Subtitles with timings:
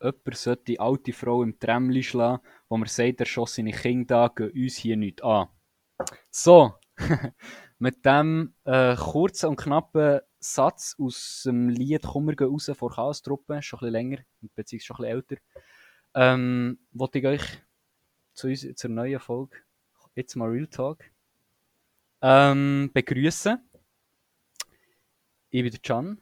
[0.00, 4.28] jemand sollte die alte Frau im Tramli schlagen, wo man sagt, er schoss seine Kinder
[4.28, 5.48] da, gehen uns hier nicht an.
[6.30, 6.74] So,
[7.78, 13.60] mit dem äh, kurzen und knappen Satz aus dem Lied «Komm, wir raus» vor Chaos-Truppe,
[13.60, 14.18] schon ein bisschen länger,
[14.54, 15.36] beziehungsweise schon ein bisschen älter,
[16.14, 17.42] ähm, wollte ich euch
[18.34, 19.56] zu uns, zur neuen Folge,
[20.14, 21.04] jetzt mal Real Talk,
[22.22, 23.58] ähm, begrüßen.
[25.50, 26.20] Ich bin der Can.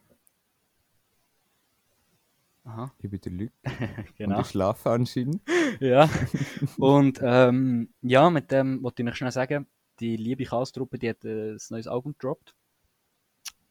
[2.66, 2.92] Aha.
[2.98, 3.52] Ich bin der Luc.
[4.18, 4.36] genau.
[4.36, 5.40] Und ich schlafe anscheinend.
[5.80, 6.10] ja.
[6.78, 9.66] Und ähm, ja, mit dem wollte ich noch schnell sagen,
[10.00, 12.54] die liebe Chaos-Truppe, die hat äh, ein neues Album gedroppt.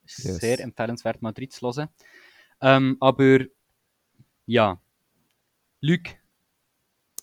[0.03, 0.37] Yes.
[0.37, 1.89] Sehr empfehlenswert, mal reinzuhören.
[2.61, 3.39] Ähm, aber
[4.45, 4.79] ja,
[5.81, 6.03] Luc.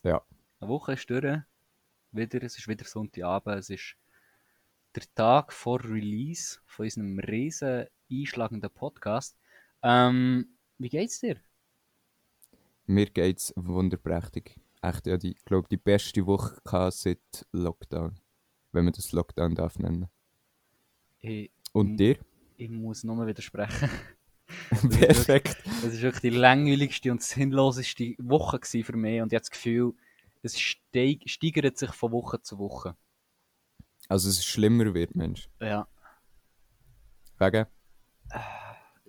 [0.02, 0.22] Ja.
[0.60, 1.40] Eine Woche ist durch.
[2.10, 3.58] Wieder, es ist wieder Sonntagabend.
[3.58, 3.96] Es ist
[4.94, 9.38] der Tag vor Release von unserem riesen einschlagenden Podcast.
[9.82, 11.40] Ähm, wie geht's dir?
[12.92, 14.60] Mir geht's wunderprächtig.
[14.82, 18.20] Echt, ja, die, glaube die beste Woche seit Lockdown.
[18.70, 20.08] Wenn man das Lockdown darf nennen.
[21.20, 22.18] Ich, Und dir?
[22.58, 23.88] Ich muss nochmal widersprechen.
[24.90, 25.56] Perfekt.
[25.64, 29.22] Das war wirklich die langweiligste und sinnloseste Woche für mich.
[29.22, 29.94] Und ich habe das Gefühl,
[30.42, 32.94] es steig, steigert sich von Woche zu Woche.
[34.08, 35.48] Also es schlimmer wird, Mensch.
[35.60, 35.88] Ja.
[37.38, 37.64] Wegen?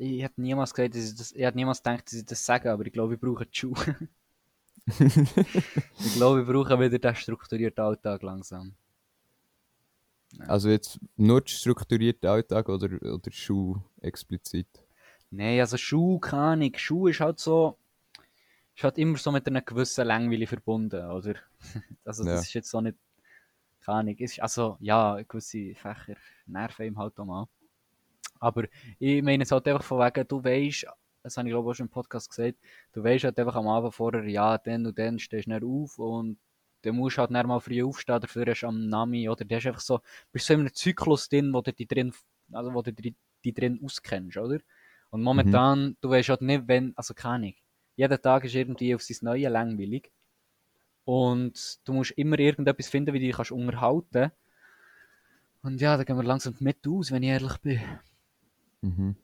[0.04, 2.72] Ich hätte niemals gesagt, dass ich das, ich hätte niemals gedacht, dass ich das sage,
[2.72, 3.76] aber ich glaube, ich brauche die Schuhe.
[5.00, 8.74] ich glaube, ich brauche wieder den strukturierten Alltag langsam.
[10.34, 10.46] Ja.
[10.46, 14.68] Also jetzt nur den strukturierten Alltag oder, oder Schuh explizit?
[15.32, 16.80] Nein, also Schuh kann ich.
[16.80, 17.78] Schuh ist halt so,
[18.76, 21.36] ist halt immer so mit einer gewissen Langweile verbunden, oder?
[22.06, 22.40] Also das ja.
[22.42, 22.98] ist jetzt so nicht,
[23.80, 24.18] keine Ahnung.
[24.18, 27.48] Ist, also ja, gewisse Fächer nerven ihm halt auch mal.
[28.40, 28.66] Aber
[29.00, 30.88] ich meine es halt einfach von wegen, du weißt,
[31.24, 32.58] das habe ich glaube ich auch schon im Podcast gesagt,
[32.92, 36.00] du weißt halt einfach am Abend vorher, ja, dann und dann stehst du nicht auf
[36.00, 36.38] und
[36.82, 39.56] dann musst du halt nicht mal früh aufstehen, dafür hast du am Nami, oder du
[39.56, 40.02] hast einfach so,
[40.32, 42.14] bist so in einem Zyklus drin, wo du die drin,
[42.52, 44.60] also wo du die drin auskennst, oder?
[45.10, 45.98] Und momentan, mhm.
[46.02, 47.54] du weißt halt nicht, wenn, also keine Ahnung,
[47.96, 50.12] jeder Tag ist irgendwie auf sein Neue langweilig.
[51.06, 54.32] Und du musst immer irgendetwas finden, wie du dich kannst unterhalten
[55.62, 57.82] Und ja, da gehen wir langsam mit aus, wenn ich ehrlich bin.
[58.84, 59.16] Mhm.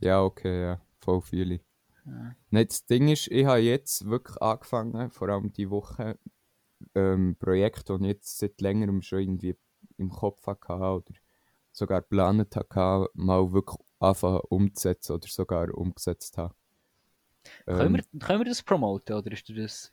[0.00, 0.80] Ja, okay, ja.
[1.00, 1.60] Voll viele.
[2.04, 2.36] Ja.
[2.50, 6.18] Nein, das Ding ist, ich habe jetzt wirklich angefangen, vor allem die Woche,
[6.94, 9.56] ähm, Projekte, die ich jetzt seit längerem schon irgendwie
[9.98, 11.14] im Kopf hatte oder
[11.72, 16.54] sogar geplant hatte, mal wirklich anfangen umzusetzen oder sogar umgesetzt habe.
[17.66, 19.92] Ähm, können, wir, können wir das promoten oder ist das...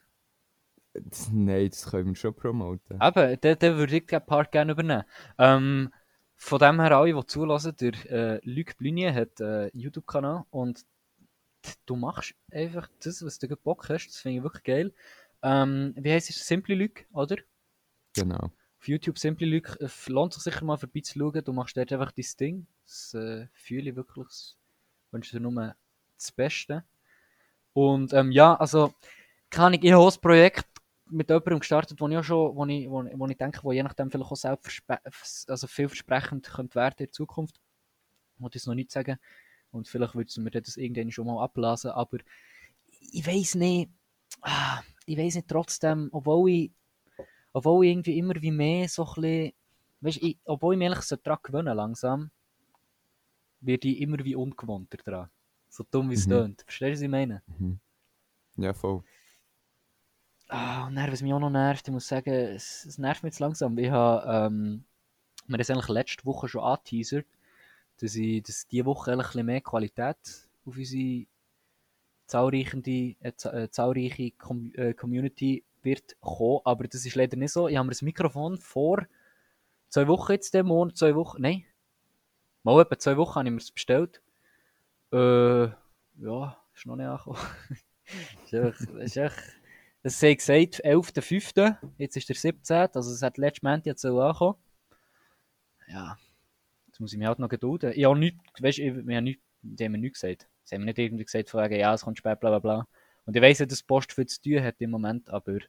[0.93, 2.99] das Nein, das können wir schon promoten.
[3.01, 5.03] Eben, den, den würde ich den Part gerne übernehmen.
[5.37, 5.91] Ähm,
[6.43, 10.85] von dem her alle, die zulassen, der äh, Luc Blunier hat einen äh, YouTube-Kanal und
[11.85, 14.07] du machst einfach das, was du Bock hast.
[14.07, 14.93] Das finde ich wirklich geil.
[15.41, 16.45] Ähm, wie heißt es?
[16.45, 17.37] Simply Luc, oder?
[18.13, 18.51] Genau.
[18.77, 21.43] Auf YouTube Simply Luc äh, lohnt sich sicher mal vorbeizuschauen.
[21.45, 22.67] Du machst dort einfach dein Ding.
[22.85, 24.27] Das äh, fühle ich wirklich.
[24.27, 24.57] Das
[25.11, 25.75] wünsche dir nur
[26.17, 26.83] das Beste.
[27.71, 28.93] Und ähm, ja, also,
[29.49, 30.72] kann ich, ich habe ein Projekt
[31.13, 33.83] mit jemandem gestartet, wo ich auch schon, wo ich, wo, wo ich denke, wo je
[33.83, 34.83] nachdem vielleicht auch selbst
[35.49, 37.59] also vielversprechend könnte werden in Zukunft.
[38.35, 39.17] Ich wollte es noch nicht sagen.
[39.71, 42.17] Und vielleicht würden wir das irgendwann schon mal abblasen, aber
[43.11, 43.89] ich weiß nicht,
[44.41, 46.71] ah, ich weiß nicht trotzdem, obwohl ich,
[47.53, 49.53] obwohl ich irgendwie immer wie mehr so ein bisschen,
[50.01, 52.29] weißt, ich, obwohl ich mich so daran gewöhne langsam,
[53.61, 55.29] werde ich immer wie ungewohnter dran.
[55.69, 56.31] So dumm wie es mhm.
[56.31, 56.61] tönt.
[56.61, 57.41] Verstehst du, was ich meine?
[57.57, 57.79] Mhm.
[58.57, 59.03] Ja, voll.
[60.55, 63.31] Ah, und dann, was mich auch noch nervt, ich muss sagen, es, es nervt mich
[63.31, 63.75] jetzt langsam.
[63.79, 64.83] Ich habe, ähm,
[65.47, 67.25] mir das eigentlich letzte Woche schon angeteasert,
[67.99, 70.15] dass ich, dass diese Woche ein bisschen mehr Qualität
[70.63, 71.25] auf unsere
[72.27, 77.67] zahlreiche, äh, äh, zahlreiche Com äh, Community wird kommen, aber das ist leider nicht so.
[77.67, 79.07] Ich habe mir das Mikrofon vor
[79.89, 81.65] zwei Wochen jetzt, dem Monat, zwei Wochen, nein,
[82.61, 84.21] mal etwa zwei Wochen habe ich mir es bestellt.
[85.11, 87.39] Äh, ja, ist noch nicht angekommen.
[88.45, 89.62] ist echt, ist echt
[90.03, 91.77] es sei gesagt, 11.05.
[91.97, 92.75] Jetzt ist der 17.
[92.93, 94.57] Also es hat letztes Monat jetzt so angekommen.
[95.87, 96.17] Ja,
[96.87, 97.93] jetzt muss ich mich halt noch gedulden.
[97.95, 100.47] Ich habe nichts, weißt du, wir haben nichts, die haben mir nichts gesagt.
[100.65, 102.87] Sie haben mir nicht irgendwie gesagt, von wegen, ja, es kommt spät, bla bla bla.
[103.25, 105.59] Und ich weiss ja, dass Post viel zu tun hat im Moment, aber...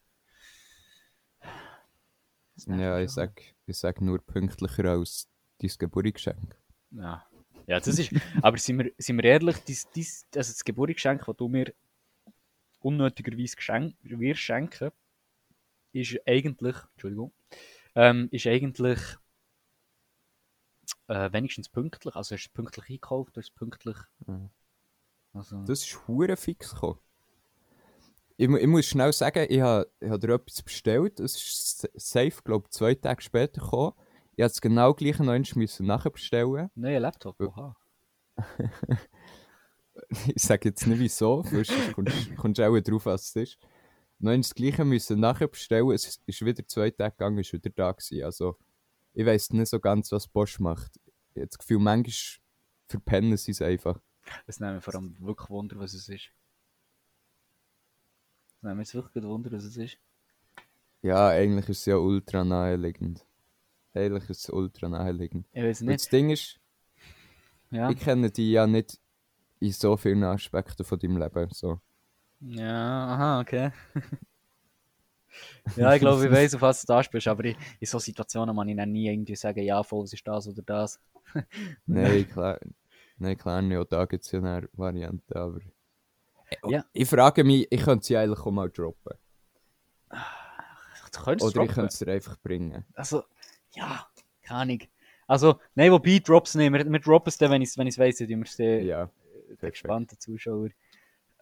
[2.67, 5.29] Ja, ich sag, ich sag nur pünktlicher als
[5.59, 6.57] dein Geburtsgeschenk.
[6.91, 7.25] Ja.
[7.67, 8.13] Ja, das ist...
[8.41, 11.73] aber sind wir, sind wir ehrlich, dies, dies, also das Geburtsgeschenk, das du mir
[12.85, 14.91] unnötigerweise geschenk, wir schenken,
[15.91, 17.33] ist eigentlich, Entschuldigung,
[17.95, 18.99] ähm, ist eigentlich
[21.07, 22.15] äh, wenigstens pünktlich.
[22.15, 23.97] Also hast du pünktlich eingekauft, du hast pünktlich.
[24.27, 24.49] Mhm.
[25.33, 26.99] Also, das ist hure fix gekommen.
[28.37, 31.19] ich, ich muss schnell sagen, ich habe ich hab dir etwas bestellt.
[31.19, 33.93] Es ist safe, glaube ich, zwei Tage später gekommen.
[34.35, 36.69] Ich musste es genau gleich noch einmal müssen nachbestellen.
[36.75, 37.75] Neuer Laptop, oha.
[40.35, 41.71] ich sage jetzt nicht wieso, sonst
[42.37, 43.57] kommst du auch drauf, was es ist.
[44.19, 45.91] Noch das Gleiche müssen nachbestellen.
[45.91, 48.23] Es ist wieder zwei Tage gegangen, ist wieder da gewesen.
[48.23, 48.57] Also,
[49.13, 50.99] ich weiß nicht so ganz, was Bosch macht.
[51.33, 52.41] Ich habe das Gefühl, manchmal
[52.87, 53.99] verpennen sie es einfach.
[54.47, 56.31] Es nimmt mich vor allem wirklich Wunder, was es ist.
[58.57, 59.97] Es nimmt mich wirklich Wunder, was es ist.
[61.01, 63.25] Ja, eigentlich ist es ja ultra naheliegend.
[63.93, 65.45] Eigentlich ist es ultra naheliegend.
[65.51, 65.99] Ich weiß Und nicht.
[66.01, 66.59] das Ding ist,
[67.69, 68.99] Ja, ich kenne die ja nicht
[69.65, 71.49] in so vielen Aspekten von deinem Leben.
[71.51, 71.79] So.
[72.39, 73.71] ja aha, okay.
[75.75, 78.55] ja, ich glaube, ich weiß, auf was du da spielst, aber in, in so Situationen
[78.55, 80.99] kann ich dann nie irgendwie sagen, ja, voll, es ist das oder das.
[81.85, 82.59] Nein, klar.
[83.17, 83.77] Nein, klar nicht.
[83.77, 85.59] Auch da gibt es ja eine Variante, aber...
[86.67, 86.85] Ja.
[86.93, 89.17] Ich frage mich, ich könnte sie eigentlich auch mal droppen.
[91.11, 92.85] Du könntest Oder ich könnte es dir einfach bringen.
[92.93, 93.23] Also,
[93.71, 94.07] ja,
[94.43, 94.79] keine Ahnung.
[95.27, 96.71] Also, nein, wobei, Drops nicht.
[96.71, 99.09] Wir, wir droppen es dann, wenn ich es wenn weiss, dann wir es Ja,
[99.47, 99.73] perfekt.
[99.73, 100.73] gespannten Zuschauern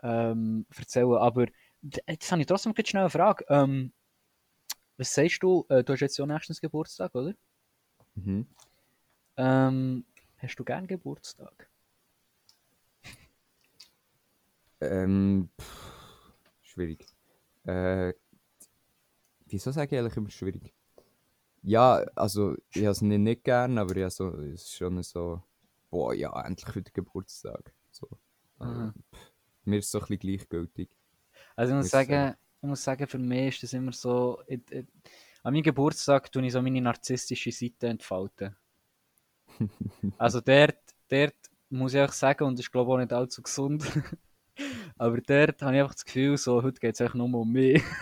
[0.04, 1.16] ähm, erzählen.
[1.16, 1.48] Aber
[2.08, 3.46] jetzt habe ich trotzdem schnell eine Frage.
[3.50, 3.94] Ähm,
[4.98, 5.66] was sagst du?
[5.70, 7.34] Äh, du hast jetzt ja nächstens Geburtstag, oder?
[8.16, 8.48] Mhm.
[9.38, 10.06] Ähm,
[10.38, 11.70] hast du gern Geburtstag?
[14.82, 17.06] Ähm, pff, schwierig.
[17.64, 18.14] Äh,
[19.46, 20.74] wieso sage ich eigentlich immer schwierig?
[21.62, 25.42] Ja, also ich habe es nicht, nicht gern, aber ja, so, es ist schon so,
[25.90, 27.74] boah, ja, endlich wieder Geburtstag.
[27.94, 28.10] So.
[28.60, 29.32] Äh, pff,
[29.66, 30.90] mir ist es so ein bisschen gleichgültig.
[31.56, 34.62] Also ich muss Ist, sagen, ich muss sagen, für mich ist das immer so, ich,
[34.72, 34.86] ich,
[35.44, 38.56] an meinem Geburtstag tue ich so meine narzisstische Seite entfalten.
[40.18, 40.80] also dort,
[41.10, 41.36] dort
[41.70, 43.84] muss ich auch sagen, und ich glaube auch nicht allzu gesund,
[44.98, 47.84] aber dort habe ich einfach das Gefühl, so, heute geht es eigentlich nur um mich.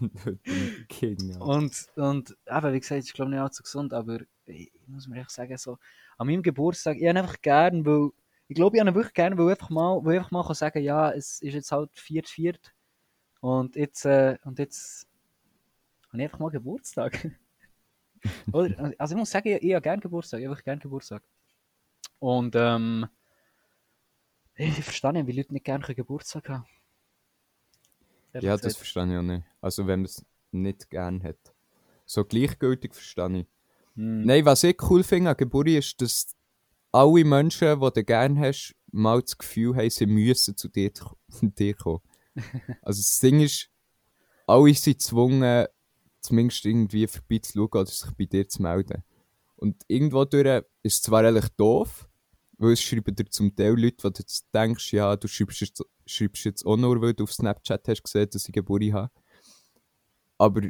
[0.00, 1.38] Ja.
[1.40, 5.20] Und, und eben, wie gesagt, ich glaube nicht allzu gesund, aber ich, ich muss mir
[5.20, 5.78] echt sagen, so,
[6.16, 8.10] an meinem Geburtstag, ich habe einfach gern, weil,
[8.50, 10.44] ich glaube, ich habe ihn wirklich gern, weil ich einfach mal, weil ich einfach mal
[10.44, 12.74] kann sagen ja, es ist jetzt halt viert, viert.
[13.38, 15.06] Und jetzt, äh, und jetzt
[16.08, 17.30] habe ich einfach mal Geburtstag.
[18.52, 21.22] Oder, also ich muss sagen, ich, ich habe gern Geburtstag, ich habe wirklich gern Geburtstag.
[22.18, 23.06] Und, ähm,
[24.56, 26.66] ich, verstehe nicht, wie Leute nicht gerne Geburtstag haben.
[28.32, 29.44] Ehrlich Ja, das verstehe ich auch nicht.
[29.60, 31.54] Also wenn man es nicht gern hat.
[32.04, 33.46] So gleichgültig verstehe ich.
[33.94, 34.22] Hm.
[34.22, 36.34] Nein, was ich cool finde an Geburt ist, dass
[36.92, 40.90] alle Menschen, die du gerne hast, mal das Gefühl haben, sie müssen zu dir,
[41.42, 42.00] dir kommen.
[42.82, 43.68] also das Ding ist,
[44.46, 45.66] alle sind gezwungen,
[46.20, 49.02] zumindest irgendwie vorbeizuschauen oder sich bei dir zu melden.
[49.56, 52.08] Und irgendwo durch ist es zwar eigentlich doof,
[52.58, 55.84] weil es schreiben dir zum Teil Leute, wo du jetzt denkst, ja, du schreibst jetzt,
[56.06, 59.10] schreibst jetzt auch nur, weil du auf Snapchat hast gesehen, dass ich Geburt habe.
[60.38, 60.62] Aber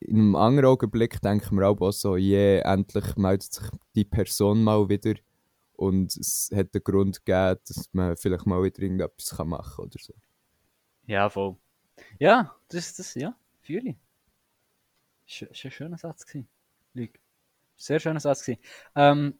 [0.00, 3.64] in einem anderen Augenblick denken wir auch so, yeah, endlich meldet sich
[3.94, 5.14] die Person mal wieder
[5.76, 9.98] und es hat einen Grund gegeben, dass man vielleicht mal wieder irgendetwas machen kann oder
[9.98, 10.14] so.
[11.06, 11.56] Ja, voll.
[12.18, 13.96] Ja, das, das, ja, fühle ich.
[15.26, 16.48] Sch ist ein schöner Satz gewesen.
[17.76, 18.60] Sehr schöner Satz gewesen.
[18.94, 19.38] Ähm,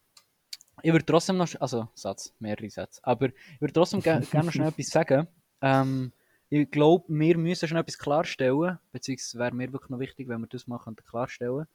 [0.83, 4.53] ich würde trotzdem noch, also Satz, mehrere Sätze, aber ich würde trotzdem ge gerne noch
[4.53, 5.29] schnell etwas sagen.
[5.61, 6.13] Ähm,
[6.51, 10.47] ich glaube, wir müssen schon etwas klarstellen, beziehungsweise wäre mir wirklich noch wichtig, wenn wir
[10.49, 11.67] das könnten klarstellen.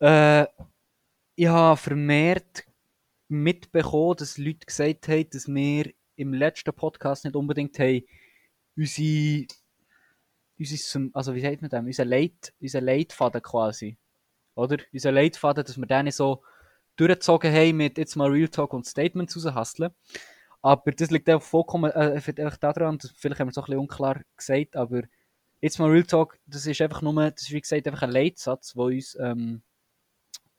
[0.00, 0.46] Äh,
[1.36, 2.64] ich habe vermehrt
[3.28, 8.02] mitbekommen, dass Leute gesagt haben, dass wir im letzten Podcast nicht unbedingt haben,
[8.76, 9.46] unsere,
[10.58, 13.96] unsere also wie sagt man das, unser, Leit, unser Leitfaden quasi,
[14.54, 14.78] oder?
[14.92, 16.42] Unser Leitfaden, dass wir den so
[16.96, 19.92] durchgezogen haben mit jetzt mal Real Talk und Statements raushasteln.
[20.60, 23.80] Aber das liegt auch vollkommen äh, einfach daran, vielleicht haben wir es auch ein bisschen
[23.80, 25.02] unklar gesagt, aber
[25.60, 28.74] jetzt mal Real Talk, das ist einfach nur, das ist wie gesagt einfach ein Leitsatz,
[28.74, 29.62] wo uns, ähm,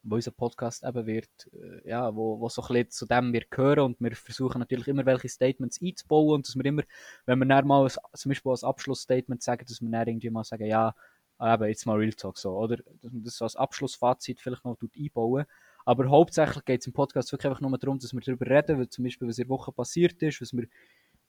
[0.04, 3.46] wo unser Podcast eben wird, äh, ja, wo, wo so ein bisschen zu dem wir
[3.50, 6.84] gehören und wir versuchen natürlich immer welche Statements einzubauen und dass wir immer,
[7.26, 10.44] wenn wir dann mal ein, zum Beispiel als Abschlussstatement sagen, dass wir dann irgendwie mal
[10.44, 10.96] sagen, ja,
[11.42, 12.78] eben jetzt mal Real Talk so, oder?
[13.02, 15.46] Dass man das so als Abschlussfazit vielleicht noch einbauen.
[15.86, 18.90] Aber hauptsächlich geht es im Podcast wirklich einfach nur darum, dass wir darüber reden, weil
[18.90, 20.68] zum Beispiel, was in der Woche passiert ist, was wir,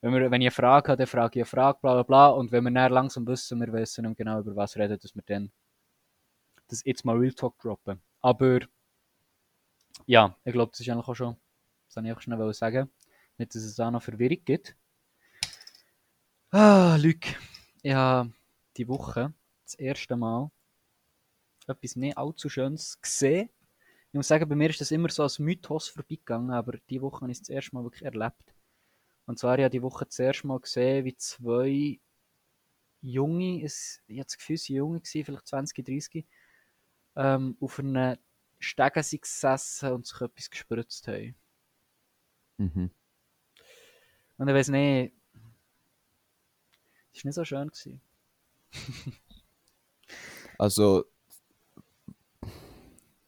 [0.01, 2.29] wenn, wir, wenn ich eine Frage habe, dann frage ich eine Frage, bla bla bla.
[2.29, 5.53] Und wenn wir dann langsam wissen, wir wissen genau über was reden, dass wir dann
[6.69, 8.01] das jetzt mal Real Talk droppen.
[8.21, 8.61] Aber
[10.07, 11.37] ja, ich glaube, das ist eigentlich auch schon,
[11.87, 12.91] das wollte ich einfach schnell sagen.
[13.39, 14.77] Nicht, dass es da noch Verwirrung gibt.
[16.51, 17.21] Ah, Luc,
[17.83, 18.33] ich habe
[18.77, 19.33] die Woche
[19.65, 20.51] das erste Mal
[21.67, 23.49] etwas nicht allzu Schönes gesehen.
[24.09, 27.21] Ich muss sagen, bei mir ist das immer so als Mythos vorbeigegangen, aber die Woche
[27.21, 28.55] habe ich es das erste Mal wirklich erlebt.
[29.27, 32.01] Und zwar habe ich die Woche das erste Mal gesehen, wie zwei
[33.01, 36.27] Junge, ich habe das Gefühl, sie Junge gewesen, vielleicht 20, 30,
[37.17, 38.19] ähm, auf einer
[38.59, 41.35] Stege sind gesessen und sich etwas gespritzt haben.
[42.59, 42.91] Mhm.
[44.37, 45.15] Und ich weiß nicht,
[47.13, 47.69] das war nicht so schön.
[47.69, 48.01] Gewesen.
[50.59, 51.07] Also,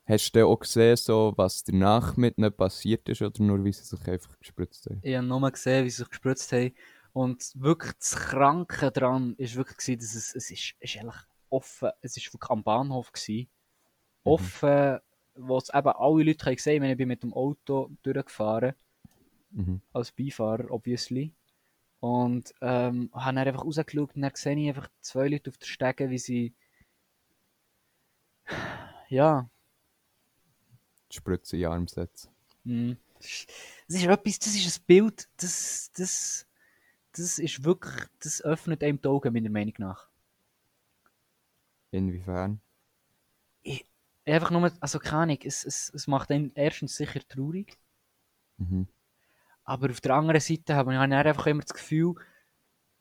[0.05, 3.83] hast du auch gesehen, so, was danach mit ihnen passiert ist oder nur, wie sie
[3.83, 4.99] sich einfach gespritzt haben?
[5.01, 6.75] Ich habe nur gesehen, wie sie sich gespritzt haben.
[7.11, 11.15] Und wirklich das Kranke daran war wirklich, dass es, es ist, ist eigentlich
[11.49, 13.11] offen, es war wirklich am Bahnhof.
[13.11, 13.49] Gewesen,
[14.23, 14.99] offen,
[15.35, 16.91] wo es eben alle Leute haben gesehen haben.
[16.91, 18.73] Ich bin mit dem Auto durchgefahren,
[19.51, 19.81] Mhm.
[19.93, 21.31] als Beifahrer, obviously.
[21.99, 25.67] Und ähm, habe dann einfach rausgeschaut und dann sehe ich einfach zwei Leute auf der
[25.67, 26.53] Stege, wie sie.
[29.09, 29.49] Ja,
[31.11, 32.29] Die Spritze in den Arm setzen.
[32.63, 32.97] Mhm.
[33.19, 33.49] Das ist-
[33.87, 36.47] das ist etwas, das ist ein Bild, das, das,
[37.11, 40.09] das ist wirklich, das öffnet einem die Augen, meiner Meinung nach.
[41.91, 42.59] Inwiefern?
[44.25, 47.77] Einfach nur, also keine Ahnung, es, es, es macht einen erstens sicher traurig,
[48.57, 48.87] Mhm.
[49.65, 52.15] aber auf der anderen Seite habe ich einfach immer das Gefühl,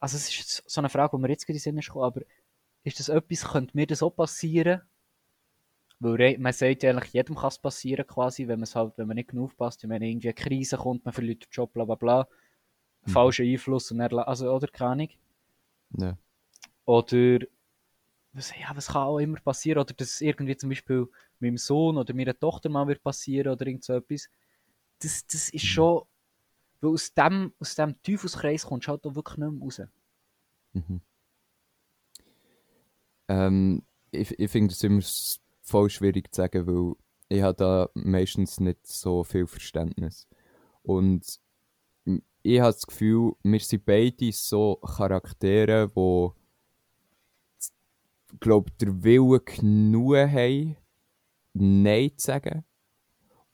[0.00, 2.05] also es ist so eine Frage, die mir jetzt gerade in den Sinn ist gekommen,
[2.07, 2.23] aber
[2.85, 4.83] ist das etwas, könnte mir das auch passieren?
[6.00, 9.07] Weil man sagt ja eigentlich, jedem kann es passieren quasi, wenn man es halt, wenn
[9.07, 11.95] man nicht genug aufpasst, wenn irgendwie eine Krise kommt, man verliert den Job, bla bla
[11.95, 12.29] bla,
[13.07, 13.11] Mhm.
[13.12, 15.09] falscher Einfluss und dann, also, oder keine Ahnung.
[15.99, 16.17] Ja.
[16.85, 17.38] Oder
[18.32, 19.80] was, ja, was kann auch immer passieren?
[19.80, 21.06] Oder dass irgendwie zum Beispiel
[21.38, 24.28] meinem Sohn oder meiner Tochter mal wird passieren oder irgend so etwas.
[25.00, 26.02] Das, das ist schon.
[26.80, 29.82] Weil aus dem, aus dem Teufelskreis kommst du halt auch wirklich nicht mehr raus.
[30.72, 31.00] Mhm.
[33.28, 35.02] Ähm, ich ich finde es immer
[35.62, 36.94] voll schwierig zu sagen, weil
[37.28, 40.28] ich habe da meistens nicht so viel Verständnis.
[40.82, 41.40] Und
[42.42, 46.28] ich habe das Gefühl, wir sind beide so Charaktere, die,
[48.40, 50.76] glaube der Wille genug haben,
[51.54, 52.64] Nein zu sagen.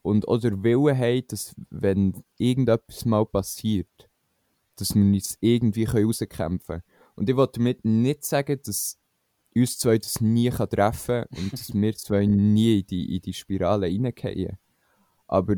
[0.01, 4.09] Und auch der Wille haben, dass, wenn irgendetwas mal passiert,
[4.77, 6.83] dass wir uns irgendwie rauskämpfen können.
[7.15, 8.97] Und ich will damit nicht sagen, dass
[9.55, 13.33] uns zwei das nie treffen kann und dass wir zwei nie in die, in die
[13.33, 14.57] Spirale reingehen.
[15.27, 15.55] Aber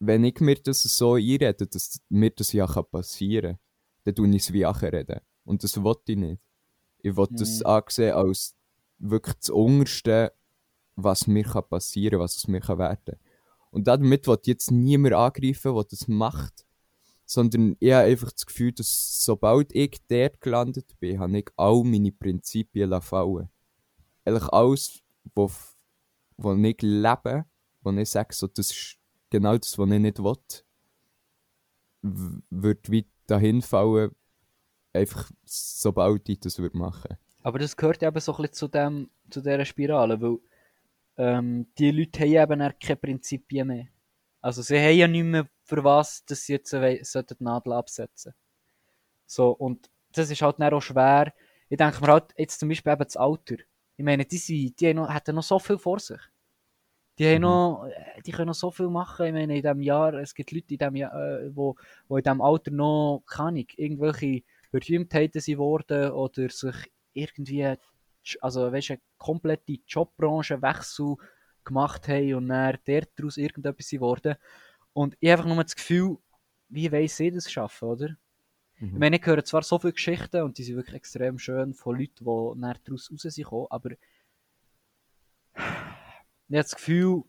[0.00, 3.58] wenn ich mir das so einrede, dass mir das ja passieren kann,
[4.04, 5.20] dann tue ich es wie reden.
[5.44, 6.42] Und das will ich nicht.
[7.02, 7.66] Ich will das Mhm.
[7.66, 8.54] ansehen als
[8.98, 10.32] wirklich das Unterste,
[10.96, 13.16] was mir kann passieren kann, was es mir kann werden
[13.70, 16.64] Und damit ich jetzt niemand angreifen, der das macht
[17.26, 21.82] sondern ich habe einfach das Gefühl, dass sobald ich dort gelandet bin, habe ich all
[21.84, 23.48] meine Prinzipien fallen
[24.24, 25.02] Eigentlich alles,
[25.34, 25.50] wo,
[26.36, 27.46] wo ich lebe,
[27.82, 28.98] wo ich sage, so, das ist
[29.30, 30.36] genau das, was ich nicht will,
[32.02, 34.14] w- würde wie dahin fallen,
[34.92, 37.18] einfach sobald ich das würde machen.
[37.42, 40.38] Aber das gehört eben so ein bisschen zu, dem, zu dieser Spirale, weil
[41.18, 43.86] ähm, die Leute haben eben keine Prinzipien mehr.
[44.40, 48.34] Also sie haben ja nicht mehr für was, dass sie jetzt sollten die Nadel absetzen
[49.26, 51.32] So, und das ist halt dann auch schwer.
[51.68, 53.56] Ich denke mir halt, jetzt zum Beispiel eben das Alter.
[53.96, 56.20] Ich meine, die, sind, die haben noch, hätten noch so viel vor sich.
[57.18, 57.42] Die, haben Mhm.
[57.42, 59.26] noch, äh, die können noch so viel machen.
[59.26, 61.76] Ich meine, in diesem Jahr, es gibt Leute in diesem Jahr, äh, wo,
[62.08, 64.42] wo in diesem Alter noch, keine irgendwelche
[64.72, 66.76] Berühmtheiten sind worden oder sich
[67.14, 67.76] irgendwie,
[68.40, 71.16] also weißt eine komplette Jobbranchenwechsel
[71.64, 72.78] gemacht haben und dann
[73.16, 74.36] daraus irgendetwas sind worden.
[74.94, 76.18] Und ich habe einfach nur das Gefühl,
[76.70, 78.16] wie weiss sie das schaffen, oder?
[78.76, 78.98] Ich Mhm.
[78.98, 82.24] meine, ich höre zwar so viele Geschichten und die sind wirklich extrem schön von Leuten,
[82.24, 83.98] die dann daraus raus sind aber ich
[86.58, 87.22] habe das Gefühl,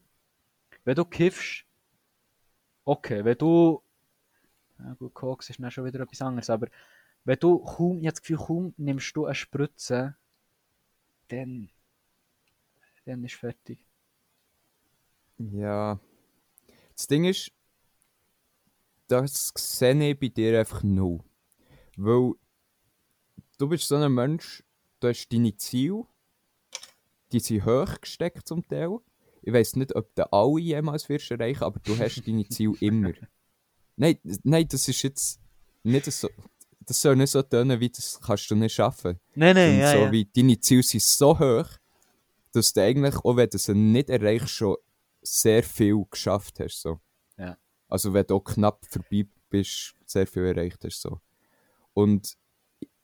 [0.86, 1.66] wenn du kiffst,
[2.86, 3.82] okay, wenn du,
[4.80, 6.68] ja gut, Koks ist dann schon wieder etwas anderes, aber
[7.25, 10.15] wenn du kaum, ich das Gefühl, kaum nimmst du eine Spritze,
[11.30, 11.70] dann,
[13.06, 13.80] dann ist fertig.
[15.38, 16.00] Ja.
[16.96, 17.51] Das Ding ist,
[19.08, 21.20] das sehe ich bei dir einfach null.
[21.98, 22.34] Weil
[23.58, 24.63] du bist so ein Mensch,
[25.00, 26.06] du hast deine Ziele,
[27.32, 29.00] die sind hoch gesteckt zum Teil.
[29.42, 33.13] Ich weiß nicht, ob du alle jemals wirst erreichen, aber du hast deine Ziele immer.
[33.96, 35.39] Nein, nein, das ist jetzt
[35.84, 36.30] nicht so.
[36.86, 39.20] Das soll nicht so tönen, wie das kannst du nicht schaffen.
[39.36, 41.68] Nein, Und so wie deine Ziele sind so hoch,
[42.52, 44.78] dass du eigentlich, auch wenn du sie nicht erreichst, schon
[45.22, 46.82] sehr viel geschafft hast.
[46.82, 47.00] So.
[47.38, 47.58] Ja.
[47.88, 51.02] Also wenn du auch knapp vorbei bist, sehr viel erreicht hast.
[51.02, 51.20] So.
[51.94, 52.36] Und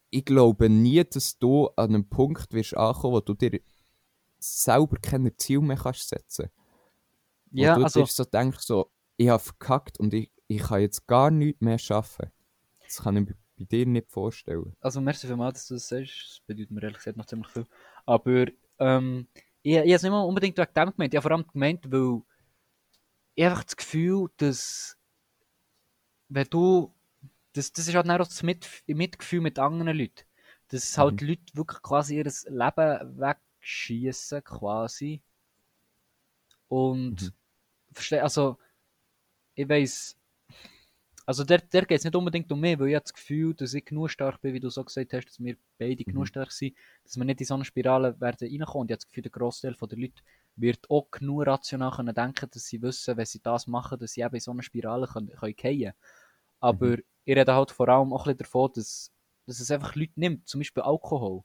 [0.09, 3.59] ich glaube nie, dass du an einem Punkt wirst ankommen, wo du dir
[4.39, 6.49] selber keine Ziele mehr kannst setzen.
[7.51, 10.81] Wo Ja, du also, dir so denkst, so, ich habe verkackt und ich, ich kann
[10.81, 12.31] jetzt gar nichts mehr schaffen.
[12.85, 14.75] Das kann ich bei dir nicht vorstellen.
[14.79, 16.29] Also merci vielmals, dass du das sagst.
[16.29, 17.65] Das bedeutet mir ehrlich gesagt noch ziemlich viel.
[18.05, 18.45] Aber
[18.79, 19.27] ähm,
[19.61, 21.13] ich, ich habe es nicht mal unbedingt wegen dem gemeint.
[21.13, 22.21] Ich habe vor allem gemeint, weil
[23.35, 24.97] ich einfach das Gefühl, dass
[26.29, 26.93] wenn du
[27.53, 30.25] das, das ist halt auch das Mit Mitgefühl mit anderen Leuten.
[30.69, 31.27] Dass halt mhm.
[31.27, 35.21] Leute wirklich quasi ihr Leben wegschießen quasi.
[36.67, 37.33] Und mhm.
[37.91, 38.57] verstehe, also
[39.55, 40.18] ich weiß,
[41.29, 43.75] also der, der geht es nicht unbedingt um mich, weil ich habe das Gefühl, dass
[43.75, 46.11] ich genug stark bin, wie du so gesagt hast, dass wir beide mhm.
[46.11, 48.81] genug stark sind, dass wir nicht in so eine Spirale werden reinkommen.
[48.81, 50.23] Und ich habe das Gefühl, der Großteil der Leute
[50.55, 54.21] wird auch genug rational können denken, dass sie wissen, wenn sie das machen, dass sie
[54.21, 55.93] eben in so eine Spirale können, können fallen.
[56.61, 57.03] Aber mhm.
[57.25, 59.11] ich rede halt vor allem auch ein bisschen davon, dass,
[59.45, 61.43] dass es einfach Leute nimmt, zum Beispiel Alkohol.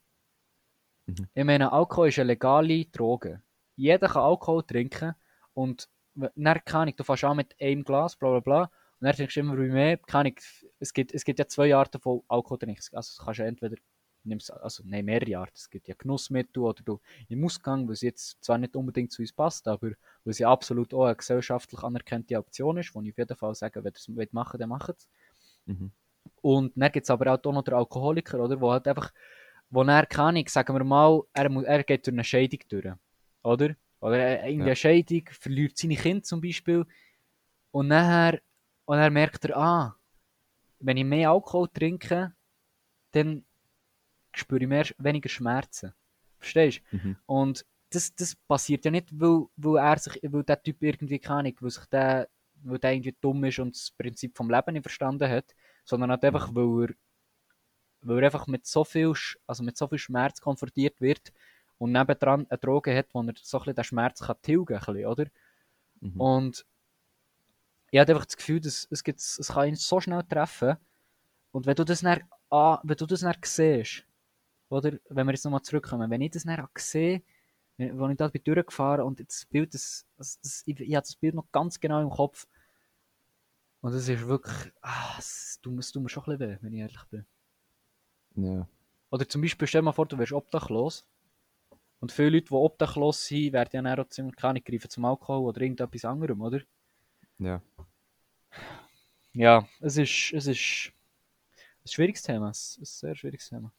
[1.05, 1.29] Mhm.
[1.35, 3.43] Ich meine, Alkohol ist eine legale Droge.
[3.77, 5.15] Jeder kann Alkohol trinken
[5.53, 8.71] und dann kann ich, du fährst an mit einem Glas, bla bla bla,
[9.05, 12.23] und dann trinkst du immer mehr, ich, es gibt, es gibt ja zwei Arten von
[12.27, 12.97] Alkohol trinken.
[12.97, 13.77] Also kannst du entweder
[14.23, 15.53] nimmst, also nein, mehrere Arten.
[15.57, 19.31] Es gibt ja Genussmittel oder du im Ausgang, was jetzt zwar nicht unbedingt zu uns
[19.31, 19.91] passt, aber
[20.25, 23.85] was ja absolut auch eine gesellschaftlich anerkannte Option ist, wo ich auf jeden Fall sage,
[23.85, 25.09] wenn ihr es machen dann macht es.
[25.67, 25.91] Mhm.
[26.41, 29.13] Und dann gibt es aber auch noch den Alkoholiker, oder, wo halt einfach,
[29.69, 32.95] wo er kann ich, sagen wir mal, er, er geht durch eine Scheidung durch,
[33.43, 33.77] oder?
[34.01, 36.87] Oder in der Scheidung, verliert seine Kinder zum Beispiel
[37.71, 38.41] und nachher,
[38.85, 39.97] und er merkt er, ah,
[40.81, 42.35] wenn ich mehr Alkohol trinke,
[43.13, 43.45] dann
[44.33, 45.95] spüre ich mehr, weniger Schmerzen.
[46.39, 46.97] Verstehst du?
[46.97, 47.17] Mhm.
[47.27, 51.55] Und das, das passiert ja nicht, weil, weil er sich, weil der Typ irgendwie keine
[51.61, 52.29] weil sich der,
[52.63, 56.25] weil der irgendwie dumm ist und das Prinzip vom Leben nicht verstanden hat, sondern halt
[56.25, 56.57] einfach, mhm.
[56.57, 56.95] weil er,
[58.03, 59.15] weil er einfach mit so viel,
[59.47, 61.33] also mit so viel Schmerz konfrontiert wird
[61.79, 65.05] und nebendran eine Droge hat, wo er so ein bisschen den Schmerz kann tilgen kann,
[65.05, 65.27] oder?
[66.01, 66.21] Mhm.
[66.21, 66.67] Und
[67.95, 70.77] ich habe einfach das Gefühl, dass es, gibt, es kann ihn so schnell treffen
[71.53, 74.05] und wenn du das dann, ah, wenn du das dann siehst,
[74.69, 77.23] oder, wenn wir jetzt nochmal zurückkommen, wenn ich das dann sehe,
[77.79, 81.15] als ich da bin durchgefahren und das Bild, das, das, das, ich, ich habe das
[81.15, 82.49] Bild noch ganz genau im Kopf.
[83.81, 86.73] Und es ist wirklich, ah, es tut, es tut mir schon ein bisschen weh, wenn
[86.73, 87.25] ich ehrlich bin.
[88.35, 88.69] Ja.
[89.11, 91.07] Oder zum Beispiel, stell dir mal vor, du wärst obdachlos.
[92.01, 95.61] Und viele Leute, die obdachlos sind, werden ja auch ziemlich keine greifen zum Alkohol oder
[95.61, 96.61] irgendetwas anderem, oder?
[97.39, 97.63] Ja.
[99.33, 100.93] Ja, es ist, es ist
[101.85, 102.51] ein schwieriges Thema.
[102.51, 103.73] Es ist ein sehr schwieriges Thema.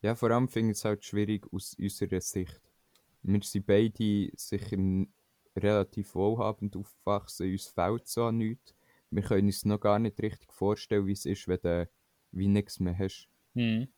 [0.00, 2.60] Ja, vor allem finde ich es halt schwierig aus unserer Sicht.
[3.22, 4.76] Wir sind beide sicher
[5.56, 8.74] relativ wohlhabend aufgewachsen, uns fehlt so an nichts.
[9.10, 11.88] Wir können uns noch gar nicht richtig vorstellen, wie es ist, wenn du
[12.32, 13.28] wie nichts mehr hast.
[13.54, 13.88] Mhm.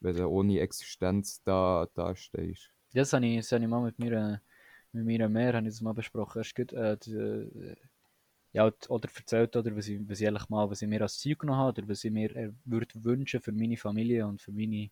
[0.00, 2.70] Wenn du ohne Existenz da, da stehst.
[2.92, 4.40] Ja, das habe ich, das habe ich mal mit mir,
[4.92, 6.38] mit mir mehr habe ich das mal besprochen.
[6.38, 7.76] Erst gut, äh, die, äh,
[8.54, 11.36] ja, oder erzählt, oder was ich, was ich ehrlich mal, was ich mir als Ziel
[11.36, 14.90] genommen habe, oder was ich mir äh, würde wünschen für meine Familie und für meine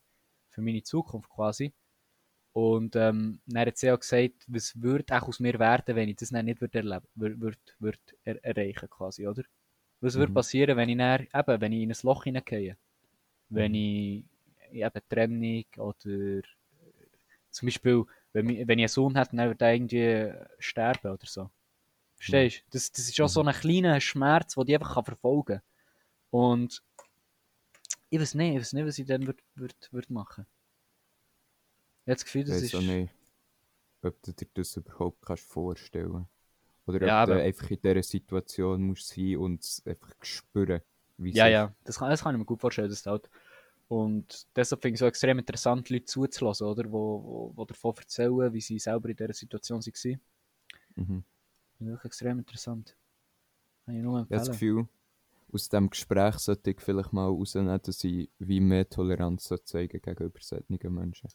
[0.52, 1.72] für meine Zukunft quasi.
[2.52, 6.16] Und ähm, dann hat sie auch gesagt, was würde auch aus mir werden, wenn ich
[6.16, 9.42] das dann nicht würde erleben, würde, würde, würde er erreichen quasi, oder?
[10.00, 10.20] Was mhm.
[10.20, 12.76] würde passieren, wenn ich dann, eben, wenn ich in ein Loch hineingehe?
[13.48, 13.78] Wenn mhm.
[14.70, 16.42] ich eben Trennung oder
[17.50, 21.26] zum Beispiel, wenn, ich, wenn ich einen Sohn hätte, dann würde er irgendwie sterben oder
[21.26, 21.50] so.
[22.22, 22.70] Verstehst du?
[22.70, 23.48] Das, das ist auch so mhm.
[23.48, 25.62] ein kleiner Schmerz, den ich einfach verfolgen kann.
[26.30, 26.82] Und
[28.10, 30.46] ich weiß nicht, ich weiß nicht, was ich dann würde würd, würd machen.
[32.04, 32.74] Ich habe das Gefühl, das ist...
[32.76, 33.12] Auch nicht,
[34.02, 36.28] ob du dir das überhaupt kannst vorstellen
[36.86, 40.80] Oder ja, ob du einfach in dieser Situation musst sein und es einfach spüren,
[41.16, 43.28] wie Ja, ja, das kann, das kann ich mir gut vorstellen, dass halt...
[43.88, 46.90] Und deshalb finde ich es so extrem interessant, Leute zuzulassen, oder?
[46.90, 50.20] Wo, wo, wo davon erzählen, wie sie selber in dieser Situation waren.
[50.94, 51.24] Mhm.
[51.82, 52.96] Das ist wirklich extrem interessant.
[53.84, 54.40] Kann ich nur empfehlen.
[54.40, 54.88] Ich habe das Gefühl,
[55.52, 60.38] aus diesem Gespräch sollte ich vielleicht mal rausnehmen, dass ich wie mehr Toleranz zeigen gegenüber
[60.40, 61.28] solchen Menschen.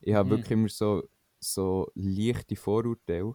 [0.00, 0.30] Ich habe mhm.
[0.30, 1.08] wirklich immer so,
[1.40, 3.34] so leichte Vorurteile,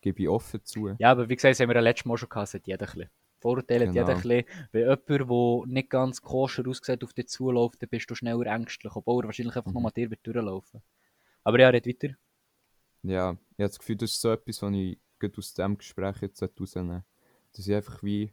[0.00, 0.88] gebe ich offen zu.
[0.98, 2.92] Ja, aber wie gesagt, das haben wir ja letztes Mal schon gehabt, hat jeder ein
[2.92, 3.10] bisschen.
[3.38, 3.90] Vorurteile genau.
[3.90, 4.68] hat jeder ein bisschen.
[4.72, 8.94] Wenn jemand, der nicht ganz koscher aussieht, auf dich zuläuft, dann bist du schneller ängstlich,
[8.96, 9.74] obwohl er wahrscheinlich einfach mhm.
[9.74, 10.82] nur mal dir wird durchlaufen.
[11.44, 12.14] Aber ja, red weiter.
[13.02, 16.42] Ja, ich habe das Gefühl, das ist so etwas, was ich aus diesem Gespräch jetzt
[16.42, 17.04] rausnehmen sollte.
[17.52, 18.32] Dass ich einfach wie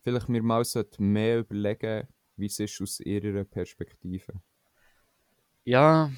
[0.00, 0.64] vielleicht mir mal
[0.98, 4.40] mehr überlegen, wie es ist aus ihrer Perspektive.
[5.64, 6.10] Ja,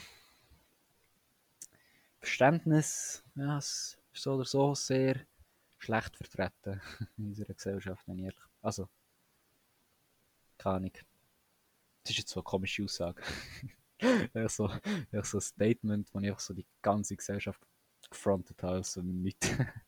[2.23, 5.27] Verständnis, ja, ist so oder so sehr
[5.79, 6.81] schlecht vertreten
[7.19, 8.89] in unserer Gesellschaft, wenn ich ehrlich Also,
[10.57, 10.93] keine Ahnung.
[12.05, 13.21] Das ist jetzt so eine komische Aussage.
[14.35, 17.61] ja, so, so ein Statement, wo ich auch so die ganze Gesellschaft
[18.11, 19.39] gefrontet habe, also nicht.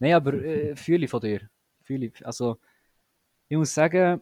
[0.00, 1.48] Nein, aber äh, fühle ich von dir.
[1.84, 2.58] Fühle ich, also,
[3.48, 4.20] ich muss sagen,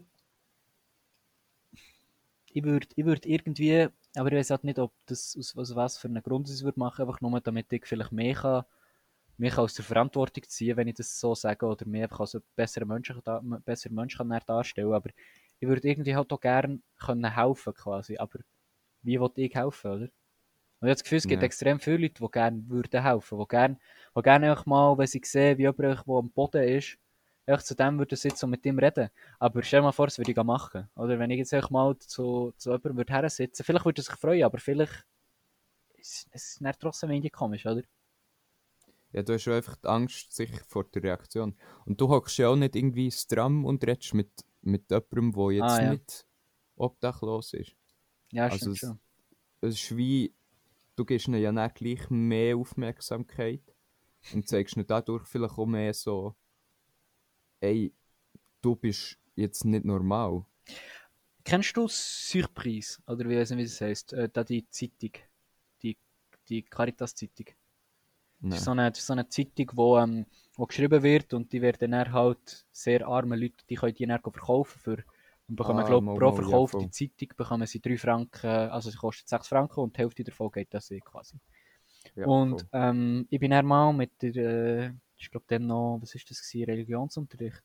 [2.52, 6.08] ich würde würd irgendwie, aber ich weiß halt nicht, ob das aus, aus was für
[6.08, 8.64] einem Grund ich würde machen, einfach nur damit ich vielleicht mehr kann,
[9.38, 12.44] mich aus der Verantwortung ziehen, wenn ich das so sage, oder mich einfach als einen
[12.56, 13.22] besseren Menschen,
[13.64, 15.10] besseren Menschen kann aber
[15.60, 18.40] ich würde irgendwie halt auch gerne können helfen quasi, aber
[19.02, 20.08] wie wollte ich helfen, oder?
[20.80, 21.46] Und ich habe das Gefühl, es gibt ja.
[21.46, 23.78] extrem viele Leute, die gerne würden helfen, die gerne,
[24.16, 26.98] die gerne mal, wenn sie sehen, wie jemand, der am Boden ist,
[27.46, 29.08] einfach zu dem würde sitzen und mit ihm reden.
[29.38, 30.88] Aber stell dir mal vor, das würde ich machen.
[30.94, 34.14] Oder wenn ich jetzt einfach mal zu, zu jemandem würde hersitzen, vielleicht würde er sich
[34.14, 35.04] freuen, aber vielleicht
[35.96, 37.82] ist es ist trotzdem irgendwie komisch, oder?
[39.12, 41.56] Ja, du hast schon einfach die Angst sicher vor der Reaktion.
[41.86, 45.62] Und du hockst ja auch nicht irgendwie stramm und redest mit, mit jemandem, der jetzt
[45.62, 45.90] ah, ja.
[45.92, 46.26] nicht
[46.76, 47.74] obdachlos ist.
[48.30, 49.00] Ja, also stimmt es, schon.
[49.62, 50.34] Es ist wie,
[50.98, 53.62] du gibst ihnen ja nicht gleich mehr Aufmerksamkeit
[54.34, 56.34] und zeigst ihnen dadurch vielleicht auch mehr so,
[57.60, 57.92] ey,
[58.60, 60.44] du bist jetzt nicht normal.
[61.44, 63.00] Kennst du Surprise?
[63.06, 64.12] Oder wie, wie es heißt?
[64.12, 65.12] Äh, da die Zeitung.
[65.82, 65.96] Die,
[66.48, 67.46] die Caritas-Zeitung.
[68.40, 71.90] Das ist, so eine, so eine Zeitung, wo, ähm, wo geschrieben wird und die werden
[71.90, 75.04] dann halt sehr arme Leute, die können die dann verkaufen für
[75.48, 79.28] und bekommen, ah, glaube pro verkaufte ja, Zeitung bekommen sie 3 Franken, also sie kostet
[79.28, 81.38] 6 Franken und die Hälfte davon geht das eh quasi.
[82.14, 86.14] Ja, und ähm, ich bin dann mal mit der, äh, ich glaube dann noch, was
[86.14, 87.62] ist das gewesen, Religionsunterricht.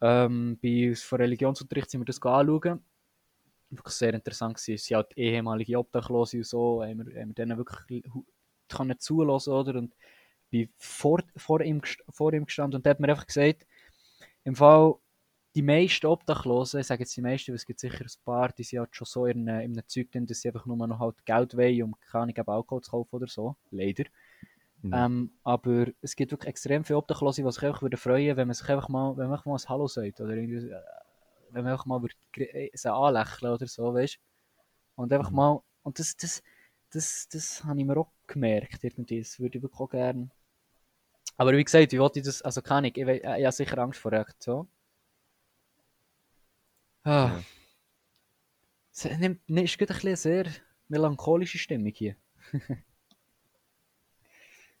[0.00, 2.84] Ähm, bei von Religionsunterricht sind wir das anschauen.
[3.70, 4.78] Wirklich sehr interessant gewesen.
[4.78, 8.04] Sie halt ehemalige Obdachlose und so, haben wir, haben wir denen wirklich
[8.68, 9.78] können zulassen, oder?
[9.78, 9.94] Und
[10.50, 13.66] bin vor, vor, ihm, vor ihm gestanden und der hat mir einfach gesagt,
[14.44, 14.96] im Fall,
[15.54, 18.62] die meisten Obdachlosen, ich sage jetzt die meisten, weil es gibt sicher ein paar, die
[18.62, 21.24] sind halt schon so in, in einem Zeug drin, dass sie einfach nur noch halt
[21.26, 24.04] Geld wollen, um keine Alkohol zu kaufen oder so, leider.
[24.82, 24.92] Mhm.
[24.94, 28.54] Ähm, aber es gibt wirklich extrem viele Obdachlose, die sich einfach würde freuen, wenn man
[28.54, 30.80] sich einfach mal, wenn man einfach mal ein Hallo sagt oder irgendwie, äh,
[31.50, 34.18] wenn man einfach mal würde, äh, sie anlächeln oder so, weißt
[34.96, 35.36] Und einfach mhm.
[35.36, 36.42] mal, und das, das,
[36.90, 39.20] das, das habe ich mir auch gemerkt, irgendwie.
[39.20, 40.30] Das würde ich wirklich auch gerne.
[41.36, 43.78] Aber wie gesagt, wie wollte ich das, also kann ich, ich, ich, ich habe sicher
[43.78, 44.68] Angst vor Reaktion.
[47.04, 47.42] Ah.
[48.92, 50.46] Es nimmt, ist gerade eine sehr
[50.88, 52.16] melancholische Stimmung hier.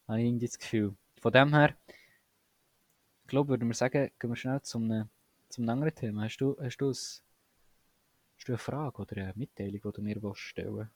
[0.06, 0.94] habe ich irgendwie das Gefühl.
[1.20, 1.76] Von dem her,
[3.22, 5.08] ich glaube, würde wir sagen, gehen wir schnell zum,
[5.48, 6.24] zum anderen Thema.
[6.24, 7.22] Hast du, hast du, ein, hast
[8.46, 10.92] du eine Frage oder eine Mitteilung, die du mir stellen willst?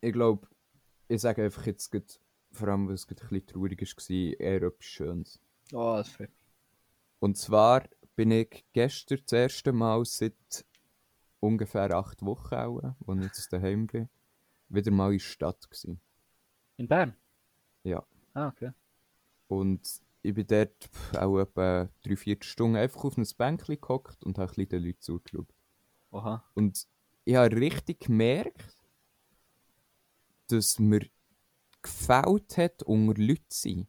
[0.00, 0.46] ich glaube,
[1.08, 2.20] ich sage einfach jetzt, grad,
[2.52, 5.40] vor allem, weil es ein bisschen traurig war, eher etwas Schönes.
[5.72, 6.46] Oh, das freut mich.
[7.20, 10.66] Und zwar bin ich gestern das erste Mal seit
[11.38, 14.08] ungefähr acht Wochen, auch, wo ich jetzt daheim bin,
[14.68, 15.70] wieder mal in der Stadt.
[15.70, 16.00] Gewesen.
[16.78, 17.14] In Bern?
[17.84, 18.04] Ja.
[18.34, 18.72] Ah, okay.
[19.46, 24.36] Und ich bin dort auch etwa drei, vier Stunden einfach auf einem Bänkchen gehockt und
[24.36, 25.54] habe ein den Leuten zugeschaut.
[26.10, 26.42] Aha.
[26.54, 26.88] Und
[27.24, 28.76] ich habe richtig gemerkt,
[30.48, 31.06] dass mir
[31.82, 33.86] gefällt hat, unter Leuten zu sein.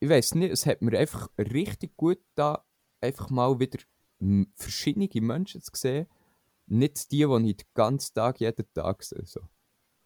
[0.00, 2.64] Ich weiß nicht, es hat mir einfach richtig gut da
[3.00, 3.78] einfach mal wieder
[4.56, 6.06] verschiedene Menschen zu sehen.
[6.66, 9.24] Nicht die, die ich den ganzen Tag, jeden Tag sehe.
[9.24, 9.40] So.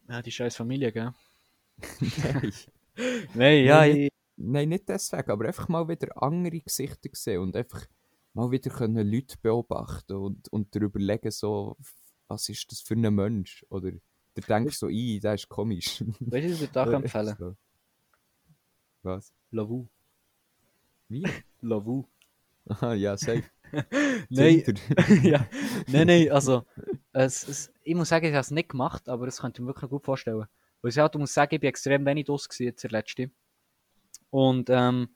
[0.08, 1.12] Ja, die scheiß Familie, gell?
[2.00, 2.52] nein.
[3.34, 3.80] nein, ja.
[3.80, 7.86] Nein, nein, nicht deswegen, aber einfach mal wieder andere Gesichter sehen und einfach
[8.34, 11.76] mal wieder können Leute beobachten und, und darüber legen, so,
[12.28, 13.64] was ist das für ein Mensch?
[13.68, 13.92] Oder
[14.36, 16.02] der denkt so, i, das ist komisch.
[16.20, 17.36] Weißt du, ich würde auch empfehlen?
[17.38, 17.56] So.
[19.02, 19.32] Was?
[19.50, 19.88] Lavu.
[21.08, 21.26] Wie?
[21.60, 22.06] Lavu.
[22.68, 23.44] Aha, ja, safe.
[24.30, 24.62] nein,
[25.22, 25.46] ja.
[25.88, 26.64] nein, nein, also,
[27.12, 29.68] es, es, ich muss sagen, ich habe es nicht gemacht, aber das könnte ich mir
[29.68, 30.46] wirklich gut vorstellen.
[30.80, 33.30] Weil ich halt muss sagen, ich bin extrem wenig aus jetzt der letzte.
[34.30, 35.14] Und ähm,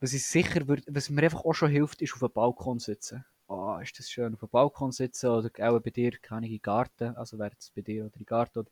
[0.00, 3.24] was ich sicher würde, was mir einfach auch schon hilft, ist auf dem Balkon sitzen
[3.48, 7.16] oh, ist das schön, auf dem Balkon sitzen oder auch bei dir, keine im Garten,
[7.16, 8.60] also wäre es bei dir oder im Garten.
[8.60, 8.70] Oder,